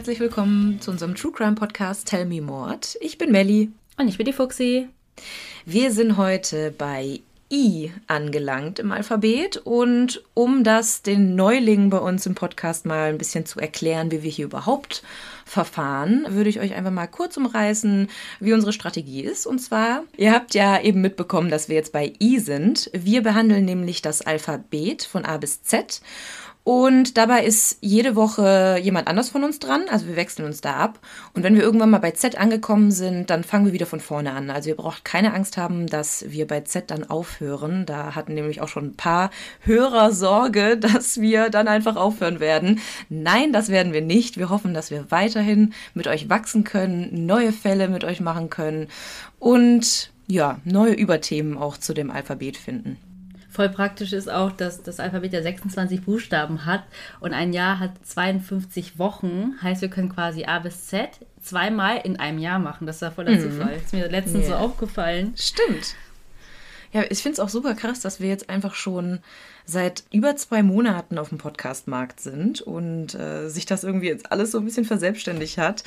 Herzlich 0.00 0.20
willkommen 0.20 0.80
zu 0.80 0.90
unserem 0.90 1.14
True 1.14 1.30
Crime 1.30 1.56
Podcast 1.56 2.08
Tell 2.08 2.24
Me 2.24 2.40
Mord. 2.40 2.96
Ich 3.02 3.18
bin 3.18 3.30
Melli. 3.30 3.70
Und 3.98 4.08
ich 4.08 4.16
bin 4.16 4.24
die 4.24 4.32
Fuxi. 4.32 4.88
Wir 5.66 5.92
sind 5.92 6.16
heute 6.16 6.70
bei 6.70 7.20
I 7.52 7.92
angelangt 8.06 8.78
im 8.78 8.92
Alphabet 8.92 9.58
und 9.58 10.24
um 10.32 10.64
das 10.64 11.02
den 11.02 11.36
Neulingen 11.36 11.90
bei 11.90 11.98
uns 11.98 12.24
im 12.24 12.34
Podcast 12.34 12.86
mal 12.86 13.10
ein 13.10 13.18
bisschen 13.18 13.44
zu 13.44 13.60
erklären, 13.60 14.10
wie 14.10 14.22
wir 14.22 14.30
hier 14.30 14.46
überhaupt 14.46 15.02
verfahren, 15.44 16.24
würde 16.30 16.48
ich 16.48 16.60
euch 16.60 16.72
einfach 16.72 16.92
mal 16.92 17.06
kurz 17.06 17.36
umreißen, 17.36 18.08
wie 18.38 18.54
unsere 18.54 18.72
Strategie 18.72 19.20
ist. 19.20 19.46
Und 19.46 19.58
zwar, 19.58 20.04
ihr 20.16 20.32
habt 20.32 20.54
ja 20.54 20.80
eben 20.80 21.02
mitbekommen, 21.02 21.50
dass 21.50 21.68
wir 21.68 21.76
jetzt 21.76 21.92
bei 21.92 22.14
I 22.22 22.38
sind. 22.38 22.90
Wir 22.94 23.22
behandeln 23.22 23.66
nämlich 23.66 24.00
das 24.00 24.22
Alphabet 24.22 25.02
von 25.02 25.26
A 25.26 25.36
bis 25.36 25.62
Z 25.62 26.00
und 26.62 27.16
dabei 27.16 27.44
ist 27.44 27.78
jede 27.80 28.16
Woche 28.16 28.78
jemand 28.82 29.08
anders 29.08 29.30
von 29.30 29.44
uns 29.44 29.58
dran. 29.58 29.82
Also 29.90 30.06
wir 30.06 30.16
wechseln 30.16 30.44
uns 30.44 30.60
da 30.60 30.74
ab. 30.74 30.98
Und 31.32 31.42
wenn 31.42 31.54
wir 31.54 31.62
irgendwann 31.62 31.88
mal 31.90 31.98
bei 31.98 32.10
Z 32.10 32.36
angekommen 32.36 32.90
sind, 32.90 33.30
dann 33.30 33.44
fangen 33.44 33.64
wir 33.64 33.72
wieder 33.72 33.86
von 33.86 34.00
vorne 34.00 34.32
an. 34.32 34.50
Also 34.50 34.68
ihr 34.68 34.76
braucht 34.76 35.04
keine 35.04 35.32
Angst 35.32 35.56
haben, 35.56 35.86
dass 35.86 36.26
wir 36.28 36.46
bei 36.46 36.60
Z 36.60 36.90
dann 36.90 37.08
aufhören. 37.08 37.86
Da 37.86 38.14
hatten 38.14 38.34
nämlich 38.34 38.60
auch 38.60 38.68
schon 38.68 38.88
ein 38.88 38.96
paar 38.96 39.30
Hörer 39.60 40.12
Sorge, 40.12 40.76
dass 40.78 41.20
wir 41.20 41.48
dann 41.48 41.66
einfach 41.66 41.96
aufhören 41.96 42.40
werden. 42.40 42.80
Nein, 43.08 43.52
das 43.52 43.70
werden 43.70 43.94
wir 43.94 44.02
nicht. 44.02 44.36
Wir 44.36 44.50
hoffen, 44.50 44.74
dass 44.74 44.90
wir 44.90 45.10
weiterhin 45.10 45.72
mit 45.94 46.08
euch 46.08 46.28
wachsen 46.28 46.64
können, 46.64 47.26
neue 47.26 47.52
Fälle 47.52 47.88
mit 47.88 48.04
euch 48.04 48.20
machen 48.20 48.50
können 48.50 48.88
und 49.38 50.12
ja, 50.26 50.60
neue 50.64 50.92
Überthemen 50.92 51.56
auch 51.56 51.78
zu 51.78 51.94
dem 51.94 52.10
Alphabet 52.10 52.56
finden. 52.56 52.98
Voll 53.60 53.68
praktisch 53.68 54.14
ist 54.14 54.30
auch, 54.30 54.52
dass 54.52 54.82
das 54.82 55.00
Alphabet 55.00 55.34
ja 55.34 55.42
26 55.42 56.00
Buchstaben 56.00 56.64
hat 56.64 56.82
und 57.20 57.34
ein 57.34 57.52
Jahr 57.52 57.78
hat 57.78 57.90
52 58.06 58.98
Wochen. 58.98 59.56
Heißt, 59.60 59.82
wir 59.82 59.90
können 59.90 60.08
quasi 60.08 60.44
A 60.44 60.60
bis 60.60 60.86
Z 60.86 61.10
zweimal 61.42 62.00
in 62.02 62.18
einem 62.18 62.38
Jahr 62.38 62.58
machen. 62.58 62.86
Das 62.86 63.02
war 63.02 63.12
voll 63.12 63.26
der 63.26 63.34
mhm. 63.36 63.42
Zufall. 63.42 63.74
Ist 63.74 63.92
mir 63.92 64.08
letztens 64.08 64.48
yeah. 64.48 64.56
so 64.56 64.64
aufgefallen. 64.64 65.34
Stimmt. 65.36 65.94
Ja, 66.94 67.04
ich 67.10 67.18
finde 67.18 67.34
es 67.34 67.40
auch 67.40 67.50
super 67.50 67.74
krass, 67.74 68.00
dass 68.00 68.18
wir 68.18 68.30
jetzt 68.30 68.48
einfach 68.48 68.74
schon 68.74 69.18
seit 69.66 70.04
über 70.10 70.36
zwei 70.36 70.62
Monaten 70.62 71.18
auf 71.18 71.28
dem 71.28 71.36
Podcastmarkt 71.36 72.18
sind 72.18 72.62
und 72.62 73.14
äh, 73.14 73.50
sich 73.50 73.66
das 73.66 73.84
irgendwie 73.84 74.08
jetzt 74.08 74.32
alles 74.32 74.52
so 74.52 74.58
ein 74.58 74.64
bisschen 74.64 74.86
verselbstständigt 74.86 75.58
hat. 75.58 75.84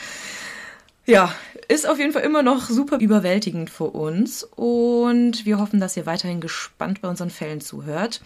Ja, 1.06 1.36
ist 1.68 1.88
auf 1.88 2.00
jeden 2.00 2.14
Fall 2.14 2.22
immer 2.22 2.44
noch 2.44 2.70
super 2.70 2.98
überwältigend 2.98 3.70
für 3.70 3.86
uns 3.86 4.46
und 4.56 5.46
wir 5.46 5.60
hoffen, 5.60 5.82
dass 5.82 5.98
ihr 5.98 6.06
weiterhin 6.06 6.40
gespannt 6.40 7.02
bei 7.02 7.10
unseren 7.10 7.30
Fällen 7.30 7.60
zuhört. 7.60 8.22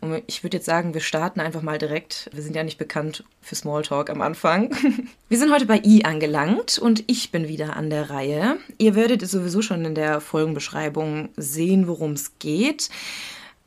Und 0.00 0.22
ich 0.28 0.44
würde 0.44 0.58
jetzt 0.58 0.66
sagen, 0.66 0.94
wir 0.94 1.00
starten 1.00 1.40
einfach 1.40 1.62
mal 1.62 1.78
direkt. 1.78 2.30
Wir 2.32 2.44
sind 2.44 2.54
ja 2.54 2.62
nicht 2.62 2.78
bekannt 2.78 3.24
für 3.40 3.56
Smalltalk 3.56 4.10
am 4.10 4.22
Anfang. 4.22 4.70
Wir 5.28 5.38
sind 5.38 5.52
heute 5.52 5.66
bei 5.66 5.80
I 5.84 6.04
angelangt 6.04 6.78
und 6.78 7.04
ich 7.06 7.30
bin 7.30 7.46
wieder 7.46 7.76
an 7.76 7.88
der 7.88 8.10
Reihe. 8.10 8.58
Ihr 8.78 8.96
werdet 8.96 9.26
sowieso 9.28 9.62
schon 9.62 9.84
in 9.84 9.94
der 9.94 10.20
Folgenbeschreibung 10.20 11.28
sehen, 11.36 11.86
worum 11.86 12.12
es 12.12 12.38
geht. 12.40 12.90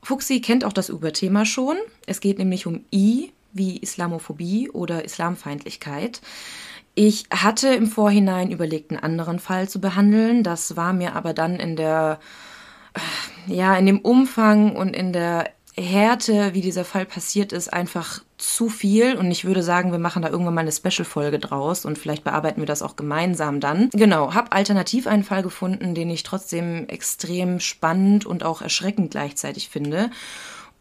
Fuxi 0.02 0.42
kennt 0.42 0.66
auch 0.66 0.74
das 0.74 0.90
Überthema 0.90 1.46
schon. 1.46 1.78
Es 2.06 2.20
geht 2.20 2.38
nämlich 2.38 2.68
um 2.68 2.84
I 2.94 3.32
wie 3.54 3.78
Islamophobie 3.78 4.70
oder 4.70 5.06
Islamfeindlichkeit. 5.06 6.22
Ich 6.96 7.26
hatte 7.32 7.70
im 7.70 7.88
Vorhinein 7.88 8.52
überlegt, 8.52 8.92
einen 8.92 9.02
anderen 9.02 9.40
Fall 9.40 9.68
zu 9.68 9.82
behandeln. 9.82 10.44
Das 10.44 10.76
war 10.76 10.94
mir 10.94 11.16
aber 11.16 11.34
dann 11.34 11.56
in 11.56 11.76
der, 11.76 12.20
ja, 13.48 13.76
in 13.76 13.86
dem 13.86 14.00
Umfang 14.00 14.76
und 14.76 14.96
in 14.96 15.12
der 15.12 15.50
Härte, 15.76 16.54
wie 16.54 16.62
dieser 16.62 16.86
Fall 16.86 17.06
passiert 17.06 17.52
ist, 17.52 17.74
einfach 17.74 18.22
zu 18.38 18.70
viel. 18.70 19.16
Und 19.16 19.32
ich 19.32 19.44
würde 19.44 19.64
sagen, 19.64 19.92
wir 19.92 19.98
machen 19.98 20.22
da 20.22 20.30
irgendwann 20.30 20.54
mal 20.54 20.62
eine 20.62 20.72
Special-Folge 20.72 21.40
draus 21.40 21.84
und 21.86 21.98
vielleicht 21.98 22.24
bearbeiten 22.24 22.62
wir 22.62 22.68
das 22.68 22.84
auch 22.84 22.96
gemeinsam 22.96 23.60
dann. 23.60 23.90
Genau, 23.92 24.36
habe 24.36 24.52
alternativ 24.52 25.08
einen 25.08 25.24
Fall 25.24 25.42
gefunden, 25.42 25.96
den 25.96 26.12
ich 26.12 26.22
trotzdem 26.22 26.88
extrem 26.90 27.60
spannend 27.60 28.28
und 28.28 28.44
auch 28.44 28.62
erschreckend 28.62 29.10
gleichzeitig 29.10 29.70
finde. 29.70 30.12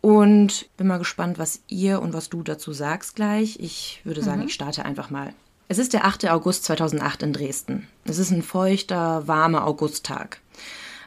Und 0.02 0.66
bin 0.76 0.88
mal 0.88 0.98
gespannt, 0.98 1.38
was 1.38 1.62
ihr 1.68 2.02
und 2.02 2.12
was 2.12 2.28
du 2.28 2.42
dazu 2.42 2.72
sagst 2.72 3.14
gleich. 3.14 3.58
Ich 3.60 4.00
würde 4.04 4.22
sagen, 4.22 4.40
mhm. 4.40 4.48
ich 4.48 4.54
starte 4.54 4.84
einfach 4.84 5.08
mal. 5.08 5.32
Es 5.68 5.78
ist 5.78 5.92
der 5.92 6.04
8. 6.04 6.28
August 6.28 6.64
2008 6.64 7.22
in 7.22 7.32
Dresden. 7.32 7.88
Es 8.04 8.18
ist 8.18 8.30
ein 8.30 8.42
feuchter, 8.42 9.26
warmer 9.26 9.66
Augusttag. 9.66 10.40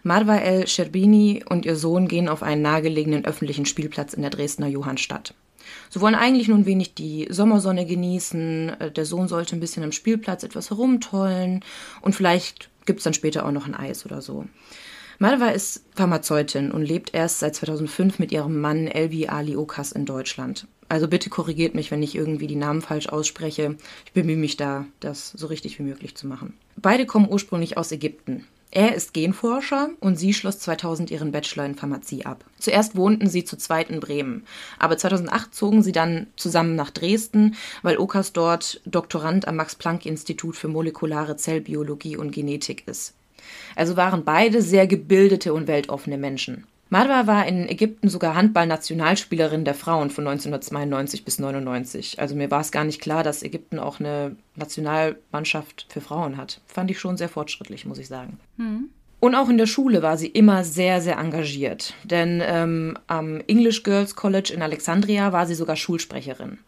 Marwa 0.03 0.37
El 0.37 0.67
Sherbini 0.67 1.43
und 1.47 1.65
ihr 1.65 1.75
Sohn 1.75 2.07
gehen 2.07 2.29
auf 2.29 2.43
einen 2.43 2.61
nahegelegenen 2.61 3.25
öffentlichen 3.25 3.65
Spielplatz 3.65 4.13
in 4.13 4.21
der 4.21 4.31
Dresdner 4.31 4.67
Johannstadt. 4.67 5.33
Sie 5.89 5.99
wollen 5.99 6.15
eigentlich 6.15 6.47
nun 6.47 6.65
wenig 6.65 6.93
die 6.93 7.27
Sommersonne 7.29 7.85
genießen. 7.85 8.91
Der 8.95 9.05
Sohn 9.05 9.27
sollte 9.27 9.55
ein 9.55 9.59
bisschen 9.59 9.83
am 9.83 9.91
Spielplatz 9.91 10.43
etwas 10.43 10.69
herumtollen 10.69 11.63
und 12.01 12.15
vielleicht 12.15 12.69
gibt 12.85 12.99
es 12.99 13.03
dann 13.03 13.13
später 13.13 13.45
auch 13.45 13.51
noch 13.51 13.65
ein 13.65 13.75
Eis 13.75 14.05
oder 14.05 14.21
so. 14.21 14.45
Marwa 15.17 15.47
ist 15.47 15.85
Pharmazeutin 15.95 16.71
und 16.71 16.83
lebt 16.83 17.13
erst 17.13 17.39
seit 17.39 17.55
2005 17.55 18.19
mit 18.19 18.31
ihrem 18.31 18.59
Mann 18.59 18.87
Elvi 18.87 19.27
Ali 19.27 19.55
Okas 19.55 19.91
in 19.91 20.05
Deutschland. 20.05 20.67
Also 20.87 21.07
bitte 21.07 21.29
korrigiert 21.29 21.73
mich, 21.73 21.89
wenn 21.91 22.03
ich 22.03 22.15
irgendwie 22.15 22.47
die 22.47 22.55
Namen 22.55 22.81
falsch 22.81 23.09
ausspreche. 23.09 23.75
Ich 24.05 24.13
bemühe 24.13 24.37
mich 24.37 24.55
da, 24.57 24.85
das 24.99 25.31
so 25.31 25.47
richtig 25.47 25.79
wie 25.79 25.83
möglich 25.83 26.15
zu 26.15 26.27
machen. 26.27 26.53
Beide 26.75 27.05
kommen 27.05 27.27
ursprünglich 27.29 27.77
aus 27.77 27.91
Ägypten. 27.91 28.45
Er 28.71 28.93
ist 28.93 29.13
Genforscher 29.13 29.91
und 30.01 30.17
sie 30.17 30.33
schloss 30.33 30.59
2000 30.59 31.09
ihren 31.09 31.31
Bachelor 31.31 31.65
in 31.65 31.75
Pharmazie 31.75 32.25
ab. 32.25 32.43
Zuerst 32.59 32.97
wohnten 32.97 33.29
sie 33.29 33.45
zu 33.45 33.57
zweit 33.57 33.89
in 33.89 34.01
Bremen, 34.01 34.43
aber 34.77 34.97
2008 34.97 35.55
zogen 35.55 35.81
sie 35.81 35.93
dann 35.93 36.27
zusammen 36.35 36.75
nach 36.75 36.91
Dresden, 36.91 37.55
weil 37.83 37.97
Okas 37.97 38.33
dort 38.33 38.81
Doktorand 38.85 39.47
am 39.47 39.55
Max-Planck-Institut 39.55 40.57
für 40.57 40.67
molekulare 40.67 41.37
Zellbiologie 41.37 42.17
und 42.17 42.31
Genetik 42.31 42.83
ist. 42.85 43.13
Also 43.77 43.95
waren 43.95 44.25
beide 44.25 44.61
sehr 44.61 44.87
gebildete 44.87 45.53
und 45.53 45.67
weltoffene 45.67 46.17
Menschen. 46.17 46.65
Marwa 46.89 47.25
war 47.25 47.47
in 47.47 47.67
Ägypten 47.67 48.09
sogar 48.09 48.35
Handball-Nationalspielerin 48.35 49.65
der 49.65 49.73
Frauen 49.73 50.11
von 50.11 50.27
1992 50.27 51.25
bis 51.25 51.39
99. 51.39 52.19
Also 52.19 52.35
mir 52.35 52.51
war 52.51 52.61
es 52.61 52.71
gar 52.71 52.83
nicht 52.83 53.01
klar, 53.01 53.23
dass 53.23 53.43
Ägypten 53.43 53.79
auch 53.79 53.99
eine 53.99 54.35
Nationalmannschaft 54.55 55.87
für 55.89 56.01
Frauen 56.01 56.37
hat. 56.37 56.61
Fand 56.67 56.91
ich 56.91 56.99
schon 56.99 57.17
sehr 57.17 57.29
fortschrittlich, 57.29 57.85
muss 57.85 57.97
ich 57.97 58.07
sagen. 58.07 58.37
Mhm. 58.57 58.89
Und 59.19 59.33
auch 59.33 59.49
in 59.49 59.57
der 59.57 59.65
Schule 59.65 60.03
war 60.03 60.17
sie 60.17 60.27
immer 60.27 60.63
sehr, 60.63 61.01
sehr 61.01 61.17
engagiert. 61.17 61.95
Denn 62.03 62.43
ähm, 62.45 62.97
am 63.07 63.41
English 63.47 63.81
Girls 63.81 64.15
College 64.15 64.53
in 64.53 64.61
Alexandria 64.61 65.33
war 65.33 65.47
sie 65.47 65.55
sogar 65.55 65.75
Schulsprecherin. 65.75 66.59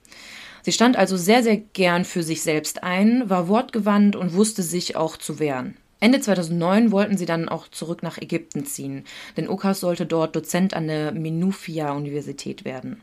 Sie 0.63 0.71
stand 0.71 0.97
also 0.97 1.15
sehr, 1.17 1.43
sehr 1.43 1.57
gern 1.57 2.03
für 2.03 2.23
sich 2.23 2.41
selbst 2.41 2.83
ein, 2.83 3.29
war 3.29 3.47
wortgewandt 3.47 4.15
und 4.15 4.33
wusste 4.33 4.63
sich 4.63 4.95
auch 4.95 5.17
zu 5.17 5.39
wehren. 5.39 5.77
Ende 5.99 6.19
2009 6.19 6.91
wollten 6.91 7.17
sie 7.17 7.25
dann 7.25 7.49
auch 7.49 7.67
zurück 7.67 8.03
nach 8.03 8.17
Ägypten 8.17 8.65
ziehen, 8.65 9.03
denn 9.35 9.49
Okas 9.49 9.79
sollte 9.79 10.05
dort 10.05 10.35
Dozent 10.35 10.73
an 10.73 10.87
der 10.87 11.11
Minufia-Universität 11.11 12.65
werden. 12.65 13.01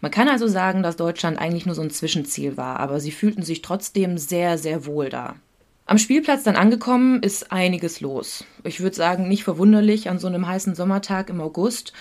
Man 0.00 0.10
kann 0.10 0.28
also 0.28 0.48
sagen, 0.48 0.82
dass 0.82 0.96
Deutschland 0.96 1.38
eigentlich 1.38 1.66
nur 1.66 1.74
so 1.74 1.82
ein 1.82 1.90
Zwischenziel 1.90 2.56
war, 2.56 2.80
aber 2.80 3.00
sie 3.00 3.12
fühlten 3.12 3.42
sich 3.42 3.62
trotzdem 3.62 4.18
sehr, 4.18 4.58
sehr 4.58 4.86
wohl 4.86 5.08
da. 5.08 5.36
Am 5.86 5.98
Spielplatz 5.98 6.44
dann 6.44 6.56
angekommen 6.56 7.22
ist 7.22 7.52
einiges 7.52 8.00
los. 8.00 8.44
Ich 8.64 8.80
würde 8.80 8.96
sagen, 8.96 9.28
nicht 9.28 9.44
verwunderlich 9.44 10.08
an 10.08 10.18
so 10.18 10.28
einem 10.28 10.46
heißen 10.46 10.74
Sommertag 10.74 11.28
im 11.28 11.40
August. 11.40 11.92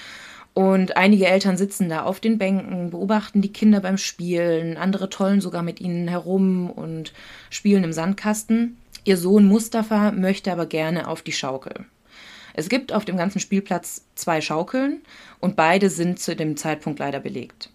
Und 0.54 0.98
einige 0.98 1.28
Eltern 1.28 1.58
sitzen 1.58 1.88
da 1.88 2.04
auf 2.04 2.20
den 2.20 2.38
Bänken, 2.38 2.90
beobachten 2.90 3.42
die 3.42 3.54
Kinder 3.54 3.80
beim 3.80 3.98
Spielen, 3.98 4.78
andere 4.78 5.10
tollen 5.10 5.40
sogar 5.40 5.64
mit 5.64 5.80
ihnen 5.80 6.08
herum 6.10 6.70
und 6.70 7.14
spielen 7.50 7.84
im 7.84 7.94
Sandkasten. 7.94 8.78
Ihr 9.04 9.18
Sohn 9.18 9.46
Mustafa 9.46 10.12
möchte 10.12 10.52
aber 10.52 10.68
gerne 10.68 11.08
auf 11.08 11.24
die 11.24 11.32
Schaukel. 11.32 11.86
Es 12.54 12.70
gibt 12.70 12.94
auf 12.94 13.04
dem 13.04 13.18
ganzen 13.18 13.40
Spielplatz 13.40 14.06
zwei 14.14 14.42
Schaukeln 14.42 15.02
und 15.40 15.56
beide 15.56 15.90
sind 15.90 16.20
zu 16.20 16.36
dem 16.36 16.56
Zeitpunkt 16.56 17.00
leider 17.00 17.20
belegt. 17.20 17.72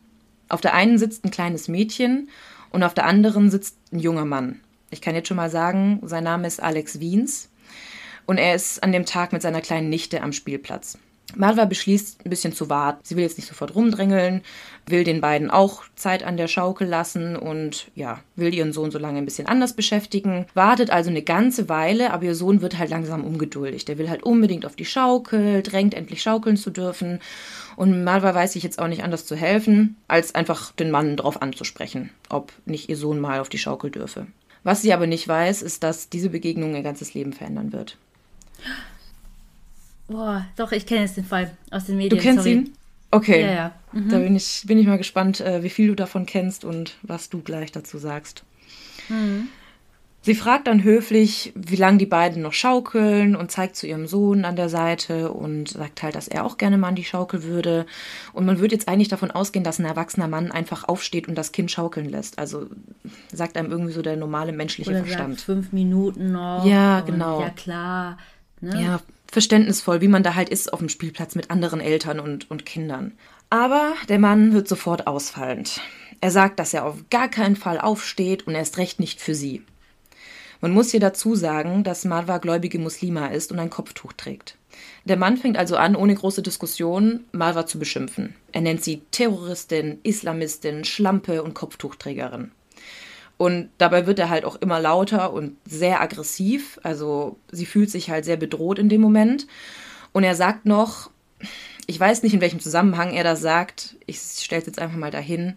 Auf 0.48 0.60
der 0.60 0.74
einen 0.74 0.98
sitzt 0.98 1.24
ein 1.24 1.32
kleines 1.32 1.66
Mädchen 1.66 2.28
und 2.70 2.84
auf 2.84 2.94
der 2.94 3.06
anderen 3.06 3.50
sitzt 3.50 3.76
ein 3.92 3.98
junger 3.98 4.24
Mann. 4.24 4.60
Ich 4.90 5.00
kann 5.00 5.16
jetzt 5.16 5.26
schon 5.26 5.36
mal 5.36 5.50
sagen, 5.50 6.00
sein 6.04 6.22
Name 6.22 6.46
ist 6.46 6.62
Alex 6.62 7.00
Wiens 7.00 7.50
und 8.26 8.38
er 8.38 8.54
ist 8.54 8.82
an 8.84 8.92
dem 8.92 9.04
Tag 9.04 9.32
mit 9.32 9.42
seiner 9.42 9.60
kleinen 9.60 9.88
Nichte 9.88 10.22
am 10.22 10.32
Spielplatz. 10.32 10.96
Marva 11.34 11.64
beschließt, 11.64 12.24
ein 12.24 12.30
bisschen 12.30 12.52
zu 12.52 12.70
warten. 12.70 13.00
Sie 13.02 13.16
will 13.16 13.24
jetzt 13.24 13.36
nicht 13.36 13.48
sofort 13.48 13.74
rumdrängeln, 13.74 14.42
will 14.86 15.02
den 15.02 15.20
beiden 15.20 15.50
auch 15.50 15.82
Zeit 15.96 16.22
an 16.22 16.36
der 16.36 16.46
Schaukel 16.46 16.86
lassen 16.86 17.36
und 17.36 17.90
ja, 17.94 18.20
will 18.36 18.54
ihren 18.54 18.72
Sohn 18.72 18.90
so 18.90 18.98
lange 18.98 19.18
ein 19.18 19.24
bisschen 19.24 19.48
anders 19.48 19.74
beschäftigen. 19.74 20.46
Wartet 20.54 20.90
also 20.90 21.10
eine 21.10 21.22
ganze 21.22 21.68
Weile, 21.68 22.12
aber 22.12 22.24
ihr 22.24 22.34
Sohn 22.34 22.62
wird 22.62 22.78
halt 22.78 22.90
langsam 22.90 23.24
ungeduldig. 23.24 23.84
Der 23.84 23.98
will 23.98 24.08
halt 24.08 24.22
unbedingt 24.22 24.64
auf 24.64 24.76
die 24.76 24.84
Schaukel, 24.84 25.62
drängt 25.62 25.94
endlich 25.94 26.22
schaukeln 26.22 26.56
zu 26.56 26.70
dürfen. 26.70 27.20
Und 27.74 28.04
Marva 28.04 28.34
weiß 28.34 28.52
sich 28.52 28.62
jetzt 28.62 28.78
auch 28.78 28.88
nicht 28.88 29.02
anders 29.02 29.26
zu 29.26 29.34
helfen, 29.34 29.96
als 30.08 30.34
einfach 30.34 30.72
den 30.72 30.90
Mann 30.90 31.16
darauf 31.16 31.42
anzusprechen, 31.42 32.10
ob 32.28 32.52
nicht 32.64 32.88
ihr 32.88 32.96
Sohn 32.96 33.20
mal 33.20 33.40
auf 33.40 33.48
die 33.48 33.58
Schaukel 33.58 33.90
dürfe. 33.90 34.26
Was 34.62 34.82
sie 34.82 34.92
aber 34.92 35.06
nicht 35.06 35.28
weiß, 35.28 35.62
ist, 35.62 35.82
dass 35.82 36.08
diese 36.08 36.30
Begegnung 36.30 36.74
ihr 36.74 36.82
ganzes 36.82 37.14
Leben 37.14 37.32
verändern 37.32 37.72
wird. 37.72 37.98
Boah, 40.08 40.46
doch, 40.56 40.72
ich 40.72 40.86
kenne 40.86 41.02
jetzt 41.02 41.16
den 41.16 41.24
Fall 41.24 41.50
aus 41.70 41.84
den 41.84 41.96
Medien. 41.96 42.16
Du 42.16 42.22
kennst 42.22 42.44
sorry. 42.44 42.56
ihn? 42.56 42.72
Okay. 43.10 43.42
Ja, 43.42 43.52
ja. 43.52 43.72
Mhm. 43.92 44.08
Da 44.08 44.18
bin 44.18 44.36
ich, 44.36 44.64
bin 44.66 44.78
ich 44.78 44.86
mal 44.86 44.98
gespannt, 44.98 45.40
äh, 45.40 45.62
wie 45.62 45.70
viel 45.70 45.88
du 45.88 45.94
davon 45.94 46.26
kennst 46.26 46.64
und 46.64 46.96
was 47.02 47.30
du 47.30 47.40
gleich 47.40 47.72
dazu 47.72 47.98
sagst. 47.98 48.44
Mhm. 49.08 49.48
Sie 50.26 50.34
fragt 50.34 50.66
dann 50.66 50.82
höflich, 50.82 51.52
wie 51.54 51.76
lange 51.76 51.98
die 51.98 52.06
beiden 52.06 52.42
noch 52.42 52.52
schaukeln 52.52 53.36
und 53.36 53.52
zeigt 53.52 53.76
zu 53.76 53.86
ihrem 53.86 54.08
Sohn 54.08 54.44
an 54.44 54.56
der 54.56 54.68
Seite 54.68 55.30
und 55.30 55.68
sagt 55.68 56.02
halt, 56.02 56.16
dass 56.16 56.26
er 56.26 56.44
auch 56.44 56.58
gerne 56.58 56.78
mal 56.78 56.88
an 56.88 56.96
die 56.96 57.04
Schaukel 57.04 57.44
würde. 57.44 57.86
Und 58.32 58.44
man 58.44 58.58
würde 58.58 58.74
jetzt 58.74 58.88
eigentlich 58.88 59.06
davon 59.06 59.30
ausgehen, 59.30 59.62
dass 59.62 59.78
ein 59.78 59.84
erwachsener 59.84 60.26
Mann 60.26 60.50
einfach 60.50 60.82
aufsteht 60.82 61.28
und 61.28 61.36
das 61.36 61.52
Kind 61.52 61.70
schaukeln 61.70 62.08
lässt. 62.08 62.40
Also 62.40 62.66
sagt 63.32 63.56
einem 63.56 63.70
irgendwie 63.70 63.92
so 63.92 64.02
der 64.02 64.16
normale 64.16 64.50
menschliche 64.50 64.90
Oder 64.90 65.04
Verstand. 65.04 65.34
Sagt 65.34 65.46
fünf 65.46 65.72
Minuten 65.72 66.32
noch. 66.32 66.66
Ja, 66.66 67.02
genau. 67.02 67.42
Ja, 67.42 67.50
klar. 67.50 68.18
Ne? 68.60 68.82
Ja, 68.82 69.00
verständnisvoll, 69.30 70.00
wie 70.00 70.08
man 70.08 70.22
da 70.22 70.34
halt 70.34 70.48
ist 70.48 70.72
auf 70.72 70.78
dem 70.78 70.88
Spielplatz 70.88 71.34
mit 71.34 71.50
anderen 71.50 71.80
Eltern 71.80 72.20
und, 72.20 72.50
und 72.50 72.66
Kindern. 72.66 73.12
Aber 73.50 73.94
der 74.08 74.18
Mann 74.18 74.52
wird 74.52 74.68
sofort 74.68 75.06
ausfallend. 75.06 75.80
Er 76.20 76.30
sagt, 76.30 76.58
dass 76.58 76.74
er 76.74 76.84
auf 76.84 76.96
gar 77.10 77.28
keinen 77.28 77.56
Fall 77.56 77.78
aufsteht 77.78 78.46
und 78.46 78.54
erst 78.54 78.78
recht 78.78 79.00
nicht 79.00 79.20
für 79.20 79.34
sie. 79.34 79.62
Man 80.60 80.72
muss 80.72 80.90
hier 80.90 81.00
dazu 81.00 81.34
sagen, 81.34 81.84
dass 81.84 82.06
Marwa 82.06 82.38
gläubige 82.38 82.78
Muslima 82.78 83.26
ist 83.26 83.52
und 83.52 83.58
ein 83.58 83.70
Kopftuch 83.70 84.14
trägt. 84.14 84.56
Der 85.04 85.16
Mann 85.16 85.36
fängt 85.36 85.56
also 85.56 85.76
an, 85.76 85.94
ohne 85.94 86.14
große 86.14 86.42
Diskussion 86.42 87.24
Marwa 87.32 87.66
zu 87.66 87.78
beschimpfen. 87.78 88.34
Er 88.52 88.62
nennt 88.62 88.82
sie 88.82 89.02
Terroristin, 89.10 89.98
Islamistin, 90.02 90.84
Schlampe 90.84 91.42
und 91.42 91.54
Kopftuchträgerin. 91.54 92.50
Und 93.38 93.70
dabei 93.78 94.06
wird 94.06 94.18
er 94.18 94.30
halt 94.30 94.44
auch 94.44 94.56
immer 94.56 94.80
lauter 94.80 95.32
und 95.32 95.56
sehr 95.66 96.00
aggressiv. 96.00 96.80
Also 96.82 97.38
sie 97.52 97.66
fühlt 97.66 97.90
sich 97.90 98.10
halt 98.10 98.24
sehr 98.24 98.36
bedroht 98.36 98.78
in 98.78 98.88
dem 98.88 99.00
Moment. 99.00 99.46
Und 100.12 100.24
er 100.24 100.34
sagt 100.34 100.64
noch, 100.64 101.10
ich 101.86 102.00
weiß 102.00 102.22
nicht, 102.22 102.32
in 102.32 102.40
welchem 102.40 102.60
Zusammenhang 102.60 103.12
er 103.12 103.24
das 103.24 103.40
sagt, 103.40 103.96
ich 104.06 104.18
stelle 104.18 104.60
es 104.62 104.66
jetzt 104.66 104.78
einfach 104.78 104.96
mal 104.96 105.10
dahin, 105.10 105.56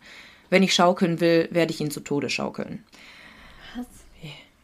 wenn 0.50 0.64
ich 0.64 0.74
schaukeln 0.74 1.22
will, 1.22 1.48
werde 1.52 1.72
ich 1.72 1.80
ihn 1.80 1.92
zu 1.92 2.02
Tode 2.02 2.30
schaukeln. 2.30 2.84
Was? 3.76 3.86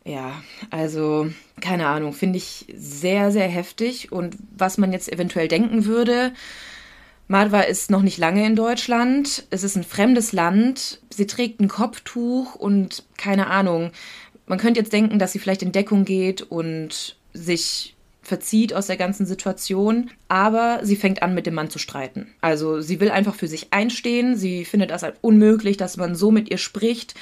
Ja, 0.08 0.44
also 0.70 1.32
keine 1.62 1.88
Ahnung, 1.88 2.14
finde 2.14 2.38
ich 2.38 2.68
sehr, 2.72 3.32
sehr 3.32 3.48
heftig. 3.48 4.12
Und 4.12 4.38
was 4.56 4.78
man 4.78 4.94
jetzt 4.94 5.12
eventuell 5.12 5.48
denken 5.48 5.86
würde, 5.86 6.32
Marwa 7.28 7.62
ist 7.62 7.90
noch 7.90 8.02
nicht 8.02 8.18
lange 8.18 8.46
in 8.46 8.56
Deutschland. 8.56 9.46
Es 9.50 9.64
ist 9.64 9.76
ein 9.76 9.84
fremdes 9.84 10.32
Land. 10.32 11.02
Sie 11.10 11.26
trägt 11.26 11.60
ein 11.60 11.68
Kopftuch 11.68 12.56
und 12.56 13.04
keine 13.18 13.48
Ahnung. 13.48 13.92
Man 14.46 14.60
könnte 14.60 14.80
jetzt 14.80 14.94
denken, 14.94 15.18
dass 15.18 15.32
sie 15.32 15.40
vielleicht 15.40 15.64
in 15.64 15.72
Deckung 15.72 16.06
geht 16.06 16.44
und 16.44 17.18
sich 17.34 17.96
verzieht 18.22 18.74
aus 18.74 18.88
der 18.88 18.98
ganzen 18.98 19.26
Situation, 19.26 20.10
aber 20.28 20.80
sie 20.82 20.96
fängt 20.96 21.22
an, 21.22 21.36
mit 21.36 21.46
dem 21.46 21.54
Mann 21.54 21.70
zu 21.70 21.78
streiten. 21.78 22.28
Also 22.42 22.82
sie 22.82 23.00
will 23.00 23.12
einfach 23.12 23.36
für 23.36 23.48
sich 23.48 23.72
einstehen, 23.72 24.36
sie 24.36 24.66
findet 24.66 24.90
das 24.90 25.04
halt 25.04 25.16
unmöglich, 25.22 25.78
dass 25.78 25.98
man 25.98 26.16
so 26.16 26.32
mit 26.32 26.50
ihr 26.50 26.58
spricht 26.58 27.14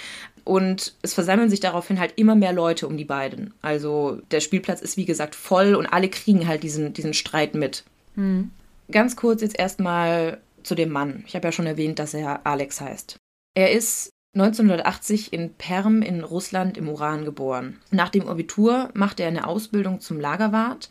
und 0.45 0.93
es 1.01 1.13
versammeln 1.13 1.49
sich 1.49 1.59
daraufhin 1.59 1.99
halt 1.99 2.13
immer 2.15 2.35
mehr 2.35 2.53
Leute 2.53 2.87
um 2.87 2.95
die 2.95 3.05
beiden. 3.05 3.53
Also 3.61 4.21
der 4.31 4.39
Spielplatz 4.39 4.81
ist 4.81 4.95
wie 4.95 5.05
gesagt 5.05 5.35
voll 5.35 5.75
und 5.75 5.87
alle 5.87 6.09
kriegen 6.09 6.47
halt 6.47 6.63
diesen, 6.63 6.93
diesen 6.93 7.13
Streit 7.13 7.53
mit. 7.53 7.83
Hm. 8.15 8.51
Ganz 8.91 9.15
kurz 9.15 9.41
jetzt 9.41 9.57
erstmal 9.57 10.41
zu 10.63 10.75
dem 10.75 10.89
Mann. 10.89 11.23
Ich 11.27 11.35
habe 11.35 11.47
ja 11.47 11.51
schon 11.51 11.65
erwähnt, 11.65 11.99
dass 11.99 12.13
er 12.13 12.45
Alex 12.45 12.81
heißt. 12.81 13.17
Er 13.55 13.71
ist 13.71 14.11
1980 14.35 15.31
in 15.31 15.53
Perm 15.53 16.01
in 16.01 16.23
Russland 16.23 16.77
im 16.77 16.89
Uran 16.89 17.23
geboren. 17.23 17.79
Nach 17.91 18.09
dem 18.09 18.27
Abitur 18.27 18.89
machte 18.93 19.23
er 19.23 19.29
eine 19.29 19.47
Ausbildung 19.47 19.99
zum 19.99 20.19
Lagerwart 20.19 20.89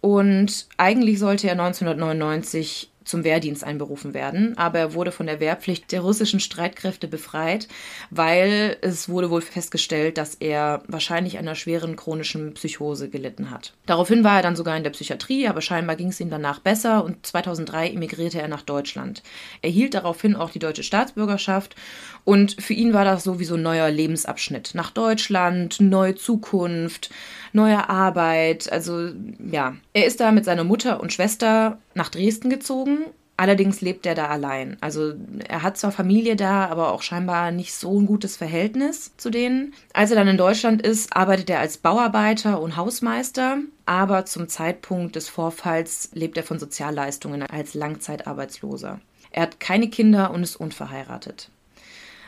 und 0.00 0.68
eigentlich 0.76 1.18
sollte 1.18 1.48
er 1.48 1.52
1999 1.52 2.89
zum 3.04 3.24
Wehrdienst 3.24 3.64
einberufen 3.64 4.14
werden, 4.14 4.56
aber 4.58 4.78
er 4.78 4.94
wurde 4.94 5.12
von 5.12 5.26
der 5.26 5.40
Wehrpflicht 5.40 5.90
der 5.90 6.00
russischen 6.00 6.40
Streitkräfte 6.40 7.08
befreit, 7.08 7.66
weil 8.10 8.76
es 8.82 9.08
wurde 9.08 9.30
wohl 9.30 9.40
festgestellt, 9.40 10.18
dass 10.18 10.34
er 10.34 10.82
wahrscheinlich 10.86 11.38
einer 11.38 11.54
schweren 11.54 11.96
chronischen 11.96 12.54
Psychose 12.54 13.08
gelitten 13.08 13.50
hat. 13.50 13.72
Daraufhin 13.86 14.22
war 14.22 14.36
er 14.36 14.42
dann 14.42 14.56
sogar 14.56 14.76
in 14.76 14.84
der 14.84 14.90
Psychiatrie, 14.90 15.48
aber 15.48 15.62
scheinbar 15.62 15.96
ging 15.96 16.08
es 16.08 16.20
ihm 16.20 16.30
danach 16.30 16.60
besser 16.60 17.04
und 17.04 17.26
2003 17.26 17.90
emigrierte 17.90 18.40
er 18.40 18.48
nach 18.48 18.62
Deutschland. 18.62 19.22
Er 19.62 19.70
hielt 19.70 19.94
daraufhin 19.94 20.36
auch 20.36 20.50
die 20.50 20.58
deutsche 20.58 20.82
Staatsbürgerschaft 20.82 21.76
und 22.24 22.60
für 22.60 22.74
ihn 22.74 22.92
war 22.92 23.04
das 23.04 23.24
sowieso 23.24 23.54
ein 23.54 23.62
neuer 23.62 23.90
Lebensabschnitt. 23.90 24.72
Nach 24.74 24.90
Deutschland, 24.90 25.80
neue 25.80 26.14
Zukunft, 26.14 27.10
neue 27.52 27.88
Arbeit. 27.88 28.70
Also 28.70 29.10
ja, 29.50 29.74
er 29.92 30.06
ist 30.06 30.20
da 30.20 30.32
mit 30.32 30.44
seiner 30.44 30.64
Mutter 30.64 31.00
und 31.00 31.12
Schwester 31.12 31.78
nach 31.94 32.08
Dresden 32.08 32.50
gezogen. 32.50 33.06
Allerdings 33.36 33.80
lebt 33.80 34.04
er 34.04 34.14
da 34.14 34.26
allein. 34.26 34.76
Also 34.82 35.14
er 35.48 35.62
hat 35.62 35.78
zwar 35.78 35.92
Familie 35.92 36.36
da, 36.36 36.66
aber 36.66 36.92
auch 36.92 37.00
scheinbar 37.00 37.52
nicht 37.52 37.72
so 37.72 37.98
ein 37.98 38.04
gutes 38.04 38.36
Verhältnis 38.36 39.16
zu 39.16 39.30
denen. 39.30 39.72
Als 39.94 40.10
er 40.10 40.16
dann 40.16 40.28
in 40.28 40.36
Deutschland 40.36 40.82
ist, 40.82 41.16
arbeitet 41.16 41.48
er 41.48 41.60
als 41.60 41.78
Bauarbeiter 41.78 42.60
und 42.60 42.76
Hausmeister, 42.76 43.56
aber 43.86 44.26
zum 44.26 44.48
Zeitpunkt 44.48 45.16
des 45.16 45.30
Vorfalls 45.30 46.10
lebt 46.12 46.36
er 46.36 46.42
von 46.42 46.58
Sozialleistungen 46.58 47.42
als 47.42 47.72
Langzeitarbeitsloser. 47.72 49.00
Er 49.30 49.42
hat 49.42 49.58
keine 49.58 49.88
Kinder 49.88 50.32
und 50.32 50.42
ist 50.42 50.56
unverheiratet. 50.56 51.48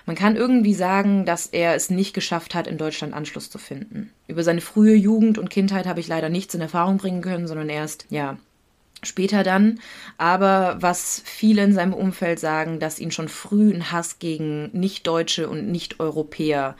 Man 0.06 0.16
kann 0.16 0.36
irgendwie 0.36 0.74
sagen, 0.74 1.26
dass 1.26 1.46
er 1.46 1.74
es 1.74 1.90
nicht 1.90 2.14
geschafft 2.14 2.54
hat, 2.54 2.66
in 2.66 2.78
Deutschland 2.78 3.14
Anschluss 3.14 3.50
zu 3.50 3.58
finden. 3.58 4.10
Über 4.28 4.42
seine 4.42 4.60
frühe 4.60 4.94
Jugend 4.94 5.38
und 5.38 5.50
Kindheit 5.50 5.86
habe 5.86 6.00
ich 6.00 6.08
leider 6.08 6.28
nichts 6.28 6.54
in 6.54 6.60
Erfahrung 6.60 6.96
bringen 6.96 7.20
können, 7.20 7.46
sondern 7.46 7.68
erst, 7.68 8.06
ja, 8.08 8.38
später 9.02 9.42
dann. 9.42 9.80
Aber 10.18 10.76
was 10.80 11.22
viele 11.24 11.62
in 11.64 11.72
seinem 11.74 11.94
Umfeld 11.94 12.38
sagen, 12.40 12.78
dass 12.78 12.98
ihn 12.98 13.10
schon 13.10 13.28
früh 13.28 13.72
ein 13.72 13.90
Hass 13.92 14.18
gegen 14.18 14.70
Nicht-Deutsche 14.72 15.48
und 15.48 15.70
Nicht-Europäer 15.70 16.76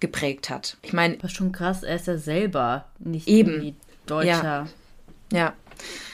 geprägt 0.00 0.50
hat. 0.50 0.76
Ich 0.82 0.92
meine. 0.92 1.18
Was 1.22 1.32
schon 1.32 1.52
krass, 1.52 1.82
er 1.82 1.96
ist 1.96 2.06
ja 2.06 2.16
selber 2.16 2.86
nicht 2.98 3.28
eben 3.28 3.76
Deutscher. 4.06 4.68
Ja. 5.32 5.38
ja. 5.38 5.52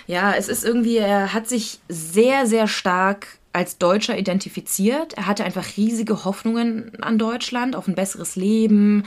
Ja, 0.09 0.35
es 0.35 0.49
ist 0.49 0.65
irgendwie, 0.65 0.99
er 0.99 1.33
hat 1.33 1.49
sich 1.49 1.81
sehr, 1.89 2.47
sehr 2.47 2.69
stark 2.69 3.39
als 3.57 3.79
Deutscher 3.79 4.19
identifiziert. 4.19 5.15
Er 5.15 5.27
hatte 5.27 5.43
einfach 5.43 5.79
riesige 5.79 6.27
Hoffnungen 6.27 6.93
an 7.01 7.19
Deutschland, 7.19 7.75
auf 7.75 7.89
ein 7.89 7.95
besseres 7.95 8.37
Leben, 8.37 9.05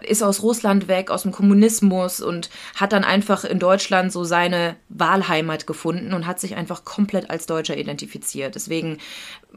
ist 0.00 0.22
aus 0.22 0.42
Russland 0.42 0.86
weg, 0.86 1.10
aus 1.10 1.22
dem 1.22 1.32
Kommunismus 1.32 2.20
und 2.20 2.48
hat 2.76 2.92
dann 2.92 3.02
einfach 3.02 3.44
in 3.44 3.58
Deutschland 3.58 4.12
so 4.12 4.22
seine 4.22 4.76
Wahlheimat 4.88 5.66
gefunden 5.66 6.12
und 6.12 6.28
hat 6.28 6.38
sich 6.38 6.54
einfach 6.54 6.84
komplett 6.84 7.28
als 7.28 7.46
Deutscher 7.46 7.76
identifiziert. 7.76 8.54
Deswegen, 8.54 8.98